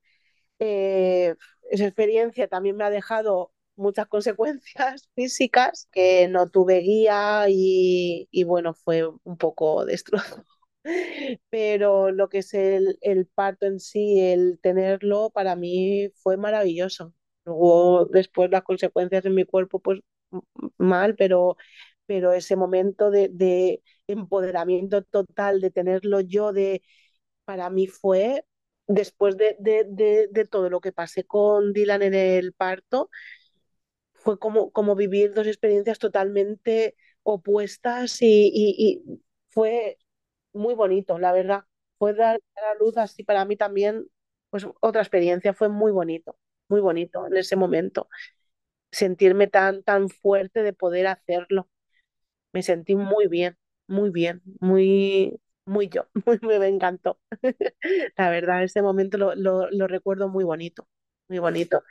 eh, 0.59 1.35
esa 1.71 1.85
experiencia 1.85 2.49
también 2.49 2.77
me 2.77 2.85
ha 2.85 2.91
dejado 2.91 3.53
muchas 3.79 4.07
consecuencias 4.09 5.09
físicas, 5.17 5.89
que 5.93 6.29
no 6.29 6.49
tuve 6.51 6.81
guía 6.81 7.47
y, 7.49 8.29
y 8.31 8.45
bueno, 8.45 8.75
fue 8.75 9.07
un 9.25 9.37
poco 9.39 9.85
destrozo. 9.85 10.45
Pero 11.51 12.11
lo 12.13 12.29
que 12.29 12.39
es 12.39 12.55
el, 12.55 12.99
el, 13.03 13.27
parto 13.27 13.67
en 13.67 13.81
sí, 13.81 14.21
el 14.21 14.59
tenerlo, 14.63 15.31
para 15.31 15.57
mí 15.57 16.11
fue 16.17 16.37
maravilloso. 16.37 17.15
Luego, 17.45 18.07
después 18.07 18.51
las 18.51 18.63
consecuencias 18.63 19.25
en 19.25 19.35
mi 19.35 19.45
cuerpo, 19.45 19.81
pues 19.81 20.01
mal, 20.79 21.15
pero, 21.17 21.57
pero 22.07 22.33
ese 22.33 22.57
momento 22.57 23.11
de, 23.11 23.29
de 23.33 23.83
empoderamiento 24.07 25.03
total, 25.03 25.61
de 25.61 25.71
tenerlo 25.71 26.21
yo, 26.21 26.53
de, 26.53 26.83
para 27.45 27.71
mí 27.71 27.87
fue, 27.89 28.45
después 28.87 29.37
de, 29.37 29.57
de, 29.61 29.85
de, 29.89 30.29
de 30.31 30.45
todo 30.47 30.71
lo 30.71 30.81
que 30.81 30.93
pasé 30.93 31.25
con 31.27 31.73
Dylan 31.73 32.03
en 32.03 32.15
el 32.15 32.53
parto, 32.55 33.11
fue 34.19 34.39
como, 34.39 34.71
como 34.73 34.95
vivir 34.97 35.33
dos 35.35 35.47
experiencias 35.47 35.99
totalmente 35.99 36.97
opuestas 37.23 38.21
y, 38.23 38.51
y, 38.55 39.21
fue 39.49 39.99
muy 40.53 40.75
bonito, 40.75 41.19
la 41.19 41.33
verdad. 41.33 41.65
Fue 41.99 42.15
dar 42.15 42.41
a 42.57 42.75
luz 42.79 42.97
así 42.99 43.25
para 43.25 43.45
mí 43.45 43.57
también, 43.57 44.07
pues 44.51 44.67
otra 44.81 45.03
experiencia, 45.03 45.55
fue 45.55 45.69
muy 45.69 45.93
bonito, 45.93 46.39
muy 46.69 46.81
bonito 46.81 47.27
en 47.27 47.37
ese 47.37 47.57
momento. 47.57 48.09
Sentirme 48.93 49.49
tan, 49.49 49.83
tan 49.83 50.09
fuerte 50.11 50.63
de 50.63 50.73
poder 50.73 51.07
hacerlo. 51.09 51.69
Me 52.53 52.63
sentí 52.63 52.97
muy 52.97 53.29
bien, 53.29 53.57
muy 53.89 54.11
bien, 54.11 54.43
muy, 54.61 55.41
muy 55.67 55.89
yo, 55.89 56.09
muy, 56.43 56.59
me 56.59 56.69
encantó. 56.69 57.21
la 58.17 58.31
verdad, 58.31 58.65
ese 58.65 58.83
momento 58.83 59.19
lo, 59.19 59.35
lo, 59.35 59.71
lo 59.71 59.87
recuerdo 59.89 60.29
muy 60.29 60.45
bonito, 60.45 60.87
muy 61.29 61.39
bonito 61.39 61.83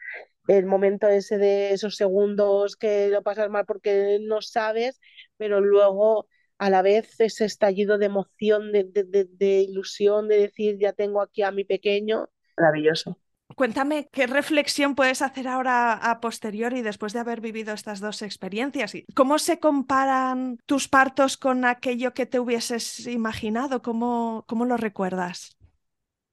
el 0.48 0.66
momento 0.66 1.08
ese 1.08 1.38
de 1.38 1.74
esos 1.74 1.96
segundos 1.96 2.76
que 2.76 3.10
lo 3.10 3.24
pasas 3.24 3.50
mal 3.50 3.66
porque 3.66 4.20
no 4.22 4.42
sabes, 4.42 5.00
pero 5.38 5.62
luego 5.62 6.28
a 6.58 6.70
la 6.70 6.82
vez 6.82 7.20
ese 7.20 7.46
estallido 7.46 7.98
de 7.98 8.08
emoción, 8.08 8.72
de, 8.72 8.84
de, 8.84 9.28
de, 9.30 9.62
ilusión, 9.62 10.28
de 10.28 10.40
decir 10.40 10.78
ya 10.80 10.94
tengo 10.94 11.22
aquí 11.22 11.44
a 11.44 11.52
mi 11.52 11.64
pequeño, 11.64 12.30
maravilloso. 12.58 13.18
Cuéntame 13.56 14.10
qué 14.12 14.28
reflexión 14.28 14.94
puedes 14.94 15.22
hacer 15.22 15.48
ahora 15.48 15.94
a 15.94 16.20
posteriori 16.20 16.82
después 16.82 17.14
de 17.14 17.20
haber 17.20 17.42
vivido 17.42 17.74
estas 17.74 18.00
dos 18.00 18.22
experiencias. 18.22 18.94
¿Cómo 19.16 19.40
se 19.40 19.60
comparan 19.60 20.58
tus 20.66 20.88
partos 20.88 21.38
con 21.38 21.64
aquello 21.66 22.14
que 22.14 22.26
te 22.26 22.40
hubieses 22.40 23.08
imaginado? 23.08 23.82
¿Cómo, 23.82 24.44
cómo 24.48 24.66
lo 24.66 24.78
recuerdas? 24.78 25.57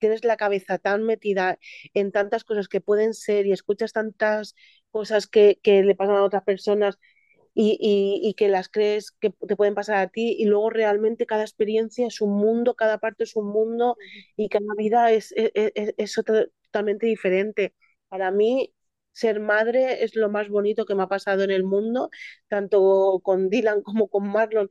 Tienes 0.04 0.24
la 0.24 0.36
cabeza 0.36 0.78
tan 0.78 1.02
metida 1.04 1.58
en 1.94 2.12
tantas 2.12 2.44
cosas 2.44 2.68
que 2.68 2.80
pueden 2.82 3.14
ser 3.14 3.46
y 3.46 3.52
escuchas 3.52 3.92
tantas 3.94 4.54
cosas 4.90 5.26
que, 5.26 5.58
que 5.62 5.82
le 5.82 5.94
pasan 5.94 6.16
a 6.16 6.24
otras 6.24 6.44
personas 6.44 6.98
y, 7.54 7.78
y, 7.80 8.28
y, 8.28 8.34
que 8.34 8.48
las 8.48 8.68
crees 8.68 9.12
que 9.12 9.30
te 9.30 9.56
pueden 9.56 9.74
pasar 9.74 9.96
a 9.98 10.08
ti 10.08 10.36
y 10.38 10.44
luego 10.46 10.70
realmente 10.70 11.26
cada 11.26 11.42
experiencia 11.42 12.06
es 12.06 12.20
un 12.20 12.32
mundo, 12.36 12.74
cada 12.74 12.98
parte 12.98 13.24
es 13.24 13.36
un 13.36 13.46
mundo 13.48 13.96
y 14.36 14.48
cada 14.48 14.66
vida 14.76 15.12
es, 15.12 15.32
es, 15.36 15.50
es, 15.54 15.94
es 15.96 16.14
totalmente 16.14 17.06
diferente. 17.06 17.74
Para 18.08 18.30
mí 18.32 18.74
ser 19.12 19.40
madre 19.40 20.04
es 20.04 20.16
lo 20.16 20.28
más 20.30 20.48
bonito 20.48 20.84
que 20.86 20.94
me 20.96 21.04
ha 21.04 21.08
pasado 21.08 21.44
en 21.44 21.50
el 21.52 21.64
mundo, 21.64 22.10
tanto 22.48 23.20
con 23.22 23.48
Dylan 23.50 23.82
como 23.82 24.08
con 24.08 24.28
Marlon. 24.28 24.68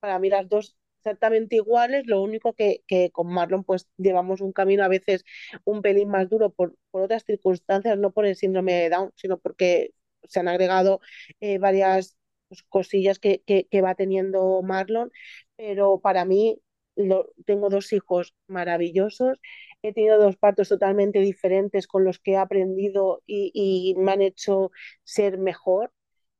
Para 0.00 0.18
mí 0.18 0.30
las 0.30 0.48
dos 0.48 0.76
exactamente 1.00 1.56
iguales, 1.56 2.06
lo 2.06 2.22
único 2.22 2.52
que, 2.54 2.82
que, 2.86 3.10
con 3.10 3.32
Marlon 3.32 3.64
pues 3.64 3.88
llevamos 3.96 4.40
un 4.40 4.52
camino 4.52 4.84
a 4.84 4.88
veces 4.88 5.24
un 5.64 5.82
pelín 5.82 6.08
más 6.10 6.28
duro 6.28 6.50
por, 6.50 6.76
por 6.90 7.02
otras 7.02 7.24
circunstancias, 7.24 7.98
no 7.98 8.12
por 8.12 8.26
el 8.26 8.36
síndrome 8.36 8.74
de 8.74 8.90
Down, 8.90 9.12
sino 9.16 9.38
porque 9.38 9.92
se 10.24 10.40
han 10.40 10.48
agregado 10.48 11.00
eh, 11.40 11.58
varias 11.58 12.16
pues, 12.48 12.62
cosillas 12.64 13.18
que, 13.18 13.42
que, 13.46 13.82
va 13.82 13.94
teniendo 13.94 14.62
Marlon, 14.62 15.10
pero 15.56 16.00
para 16.00 16.24
mí 16.24 16.60
lo, 16.96 17.32
tengo 17.46 17.70
dos 17.70 17.92
hijos 17.92 18.34
maravillosos, 18.46 19.40
he 19.82 19.92
tenido 19.94 20.18
dos 20.18 20.36
partos 20.36 20.68
totalmente 20.68 21.20
diferentes 21.20 21.86
con 21.86 22.04
los 22.04 22.18
que 22.18 22.32
he 22.32 22.36
aprendido 22.36 23.22
y, 23.26 23.50
y 23.54 23.94
me 23.96 24.12
han 24.12 24.22
hecho 24.22 24.70
ser 25.04 25.38
mejor. 25.38 25.92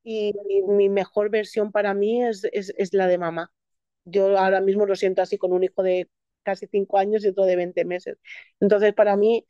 Y, 0.03 0.33
mi 0.67 0.89
mejor 0.89 1.29
versión 1.29 1.71
para 1.71 1.93
mí 1.93 2.23
es, 2.23 2.43
es, 2.51 2.73
es, 2.77 2.93
la 2.93 3.07
de 3.07 3.17
mamá. 3.17 3.51
Yo 4.05 4.37
ahora 4.37 4.61
mismo 4.61 4.85
lo 4.85 4.95
siento 4.95 5.21
así 5.21 5.37
con 5.37 5.53
un 5.53 5.63
hijo 5.63 5.83
de 5.83 6.09
casi 6.43 6.67
cinco 6.67 6.97
años 6.97 7.23
y 7.23 7.29
otro 7.29 7.45
de 7.45 7.55
20 7.55 7.85
meses. 7.85 8.17
Entonces, 8.59 8.93
para 8.93 9.15
mí, 9.17 9.45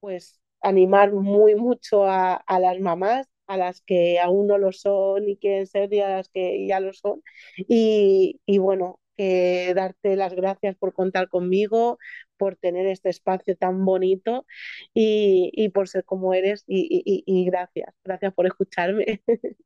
pues 0.00 0.40
animar 0.62 1.12
muy 1.12 1.54
mucho 1.54 2.04
a, 2.06 2.34
a 2.34 2.58
las 2.60 2.80
mamás 2.80 3.28
a 3.46 3.56
las 3.56 3.80
que 3.82 4.18
aún 4.20 4.48
no 4.48 4.58
lo 4.58 4.72
son 4.72 5.28
y 5.28 5.36
quieren 5.36 5.66
ser 5.68 5.92
y 5.94 6.00
a 6.00 6.08
las 6.10 6.28
que 6.28 6.66
ya 6.66 6.80
lo 6.80 6.92
son. 6.92 7.22
Y, 7.68 8.40
y 8.46 8.58
bueno, 8.58 9.00
eh, 9.18 9.72
darte 9.74 10.16
las 10.16 10.34
gracias 10.34 10.76
por 10.76 10.92
contar 10.94 11.28
conmigo, 11.28 11.98
por 12.38 12.56
tener 12.56 12.86
este 12.86 13.08
espacio 13.10 13.56
tan 13.56 13.84
bonito 13.84 14.46
y, 14.94 15.50
y 15.54 15.68
por 15.70 15.88
ser 15.88 16.04
como 16.04 16.34
eres 16.34 16.64
y, 16.66 16.86
y, 17.04 17.22
y 17.26 17.44
gracias, 17.46 17.94
gracias 18.04 18.34
por 18.34 18.46
escucharme. 18.46 19.22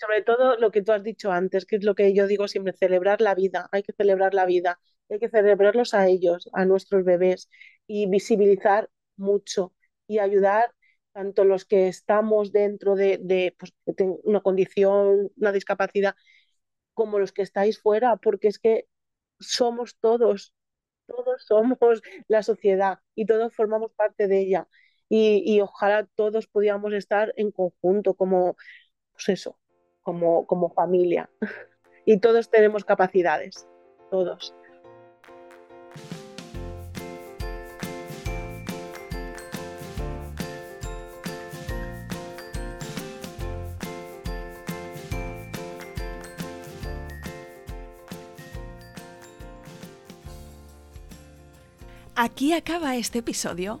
Sobre 0.00 0.22
todo 0.22 0.56
lo 0.56 0.70
que 0.70 0.82
tú 0.82 0.92
has 0.92 1.02
dicho 1.02 1.30
antes, 1.32 1.66
que 1.66 1.76
es 1.76 1.84
lo 1.84 1.94
que 1.94 2.14
yo 2.14 2.26
digo 2.26 2.48
siempre, 2.48 2.72
celebrar 2.72 3.20
la 3.20 3.34
vida, 3.34 3.68
hay 3.72 3.82
que 3.82 3.92
celebrar 3.92 4.34
la 4.34 4.46
vida, 4.46 4.80
hay 5.10 5.18
que 5.18 5.28
celebrarlos 5.28 5.94
a 5.94 6.06
ellos, 6.08 6.48
a 6.54 6.64
nuestros 6.64 7.04
bebés 7.04 7.48
y 7.86 8.08
visibilizar 8.08 8.90
mucho 9.16 9.74
y 10.06 10.18
ayudar 10.18 10.74
tanto 11.12 11.44
los 11.44 11.64
que 11.64 11.88
estamos 11.88 12.52
dentro 12.52 12.94
de, 12.96 13.18
de 13.22 13.54
pues, 13.58 13.72
una 14.24 14.40
condición, 14.40 15.30
una 15.36 15.52
discapacidad, 15.52 16.14
como 16.94 17.18
los 17.18 17.32
que 17.32 17.42
estáis 17.42 17.80
fuera, 17.80 18.16
porque 18.16 18.48
es 18.48 18.58
que 18.58 18.88
somos 19.40 19.96
todos, 20.00 20.54
todos 21.06 21.44
somos 21.46 21.78
la 22.28 22.42
sociedad 22.44 23.00
y 23.16 23.26
todos 23.26 23.54
formamos 23.54 23.92
parte 23.94 24.28
de 24.28 24.40
ella. 24.40 24.68
Y, 25.08 25.42
y 25.46 25.60
ojalá 25.62 26.06
todos 26.16 26.48
pudiéramos 26.48 26.94
estar 26.94 27.34
en 27.36 27.52
conjunto, 27.52 28.14
como, 28.16 28.56
pues 29.14 29.30
eso, 29.30 29.59
como, 30.02 30.46
como 30.46 30.70
familia. 30.70 31.30
Y 32.06 32.18
todos 32.18 32.48
tenemos 32.50 32.82
capacidades, 32.82 33.68
todos. 34.10 34.54
Aquí 52.22 52.52
acaba 52.52 52.96
este 52.96 53.20
episodio. 53.20 53.80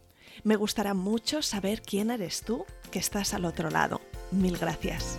Me 0.43 0.55
gustará 0.55 0.93
mucho 0.93 1.41
saber 1.41 1.81
quién 1.81 2.11
eres 2.11 2.41
tú 2.41 2.65
que 2.91 2.99
estás 2.99 3.33
al 3.33 3.45
otro 3.45 3.69
lado. 3.69 4.01
Mil 4.31 4.57
gracias. 4.57 5.17